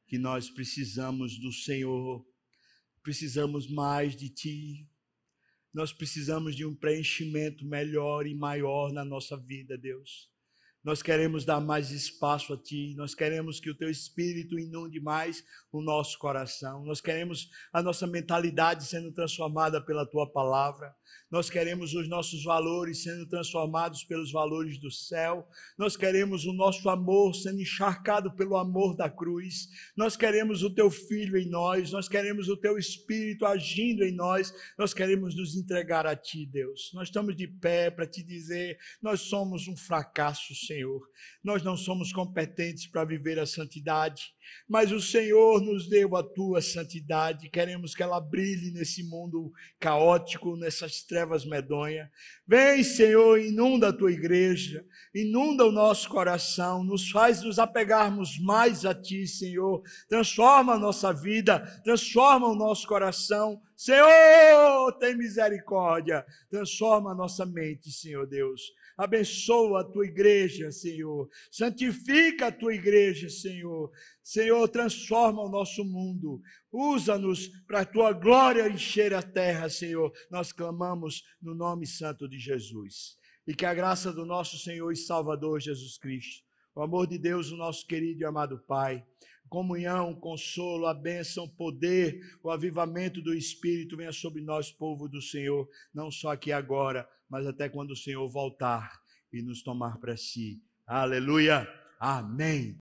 que 0.05 0.17
nós 0.17 0.49
precisamos 0.49 1.39
do 1.39 1.53
Senhor, 1.53 2.28
precisamos 3.01 3.70
mais 3.70 4.13
de 4.13 4.28
Ti, 4.28 4.89
nós 5.74 5.93
precisamos 5.93 6.53
de 6.53 6.65
um 6.65 6.76
preenchimento 6.76 7.65
melhor 7.65 8.28
e 8.28 8.36
maior 8.36 8.91
na 8.91 9.05
nossa 9.05 9.38
vida, 9.38 9.78
Deus. 9.78 10.30
Nós 10.84 11.02
queremos 11.02 11.44
dar 11.44 11.60
mais 11.60 11.92
espaço 11.92 12.54
a 12.54 12.58
Ti, 12.58 12.94
nós 12.96 13.14
queremos 13.14 13.60
que 13.60 13.70
o 13.70 13.76
Teu 13.76 13.90
Espírito 13.90 14.58
inunde 14.58 15.00
mais 15.00 15.44
o 15.72 15.82
nosso 15.82 16.18
coração, 16.18 16.86
nós 16.86 17.02
queremos 17.02 17.50
a 17.72 17.84
nossa 17.84 18.08
mentalidade 18.08 18.86
sendo 18.86 19.12
transformada 19.12 19.82
pela 19.82 20.06
Tua 20.06 20.26
palavra, 20.32 20.96
nós 21.30 21.50
queremos 21.50 21.94
os 21.94 22.08
nossos 22.08 22.44
valores 22.44 23.04
sendo 23.04 23.28
transformados 23.28 24.04
pelos 24.04 24.32
valores 24.32 24.78
do 24.78 24.90
céu, 24.90 25.48
nós 25.78 25.98
queremos 25.98 26.46
o 26.46 26.54
nosso 26.54 26.90
amor 26.90 27.36
sendo 27.36 27.62
encharcado 27.62 28.32
pelo 28.36 28.56
amor 28.56 28.96
da 28.96 29.10
cruz, 29.10 29.68
nós 29.98 30.16
queremos 30.16 30.64
o 30.64 30.74
Teu 30.74 30.90
Filho 30.90 31.38
em 31.38 31.48
nós, 31.48 31.92
nós 31.92 32.08
queremos 32.08 32.48
o 32.48 32.56
Teu 32.56 32.78
Espírito 32.78 33.46
agindo 33.46 34.04
em 34.04 34.14
nós, 34.14 34.54
nós 34.78 34.94
queremos 34.94 35.36
nos 35.36 35.56
entregar 35.56 36.08
a 36.08 36.16
Ti, 36.16 36.46
Deus. 36.46 36.92
Nós 36.94 37.10
estamos 37.10 37.36
de 37.36 37.48
pé 37.48 37.92
para 37.92 38.08
te 38.08 38.24
dizer: 38.24 38.80
nós 39.02 39.22
somos 39.22 39.68
um 39.68 39.76
fracasso, 39.76 40.56
Senhor, 40.70 41.01
nós 41.43 41.63
não 41.63 41.76
somos 41.76 42.13
competentes 42.13 42.86
para 42.86 43.03
viver 43.03 43.39
a 43.39 43.45
santidade 43.45 44.34
mas 44.67 44.91
o 44.91 45.01
Senhor 45.01 45.61
nos 45.61 45.88
deu 45.88 46.15
a 46.15 46.24
tua 46.24 46.61
santidade, 46.61 47.49
queremos 47.49 47.95
que 47.95 48.03
ela 48.03 48.20
brilhe 48.20 48.72
nesse 48.72 49.03
mundo 49.03 49.51
caótico, 49.80 50.55
nessas 50.55 51.01
trevas 51.01 51.45
medonhas. 51.45 52.07
Vem, 52.47 52.84
Senhor, 52.84 53.39
inunda 53.39 53.89
a 53.89 53.93
tua 53.93 54.11
igreja, 54.11 54.86
inunda 55.13 55.65
o 55.65 55.72
nosso 55.72 56.09
coração, 56.09 56.84
nos 56.84 57.09
faz 57.09 57.41
nos 57.41 57.57
apegarmos 57.57 58.39
mais 58.39 58.86
a 58.86 58.93
ti, 58.93 59.26
Senhor. 59.28 59.82
Transforma 60.07 60.74
a 60.74 60.80
nossa 60.80 61.11
vida, 61.11 61.59
transforma 61.84 62.47
o 62.47 62.55
nosso 62.55 62.88
coração. 62.88 63.61
Senhor, 63.76 64.91
tem 64.99 65.17
misericórdia, 65.17 66.26
transforma 66.49 67.11
a 67.11 67.15
nossa 67.15 67.45
mente, 67.45 67.91
Senhor 67.91 68.28
Deus 68.28 68.61
abençoa 69.00 69.80
a 69.80 69.84
tua 69.86 70.06
igreja, 70.06 70.74
Senhor. 70.74 71.30
Santifica 71.50 72.47
a 72.47 72.52
tua 72.52 72.76
igreja, 72.76 73.30
Senhor. 73.30 73.89
Senhor, 74.22 74.68
transforma 74.68 75.41
o 75.41 75.47
nosso 75.47 75.86
mundo. 75.86 76.41
Usa-nos 76.70 77.47
para 77.66 77.80
a 77.80 77.86
tua 77.86 78.12
glória 78.12 78.68
encher 78.68 79.14
a 79.14 79.22
terra, 79.22 79.70
Senhor. 79.70 80.12
Nós 80.30 80.52
clamamos 80.52 81.24
no 81.41 81.56
nome 81.56 81.88
santo 81.88 82.28
de 82.28 82.38
Jesus. 82.38 83.18
E 83.47 83.56
que 83.56 83.66
a 83.66 83.74
graça 83.74 84.12
do 84.12 84.26
nosso 84.26 84.60
Senhor 84.60 84.91
e 84.91 84.97
Salvador 84.97 85.62
Jesus 85.62 85.97
Cristo, 85.97 86.43
o 86.76 86.82
amor 86.82 87.08
de 87.08 87.18
Deus, 87.18 87.52
o 87.52 87.58
nosso 87.58 87.88
querido 87.88 88.22
e 88.22 88.26
amado 88.26 88.60
Pai, 88.68 89.02
comunhão, 89.47 90.14
consolo, 90.14 90.88
a 90.88 90.93
bênção, 90.93 91.45
o 91.45 91.50
poder, 91.50 92.20
o 92.43 92.52
avivamento 92.52 93.22
do 93.22 93.34
Espírito 93.34 93.95
venha 93.95 94.12
sobre 94.12 94.41
nós, 94.41 94.74
povo 94.74 95.08
do 95.08 95.22
Senhor, 95.22 95.70
não 95.93 96.12
só 96.12 96.32
aqui 96.34 96.52
agora, 96.52 97.08
mas 97.30 97.48
até 97.48 97.70
quando 97.70 97.92
o 97.92 97.96
Senhor 97.96 98.28
voltar 98.28 99.00
e 99.32 99.42
nos 99.42 99.62
tomar 99.62 99.98
para 100.00 100.18
si. 100.18 100.62
Aleluia. 100.86 101.68
Amém. 102.00 102.78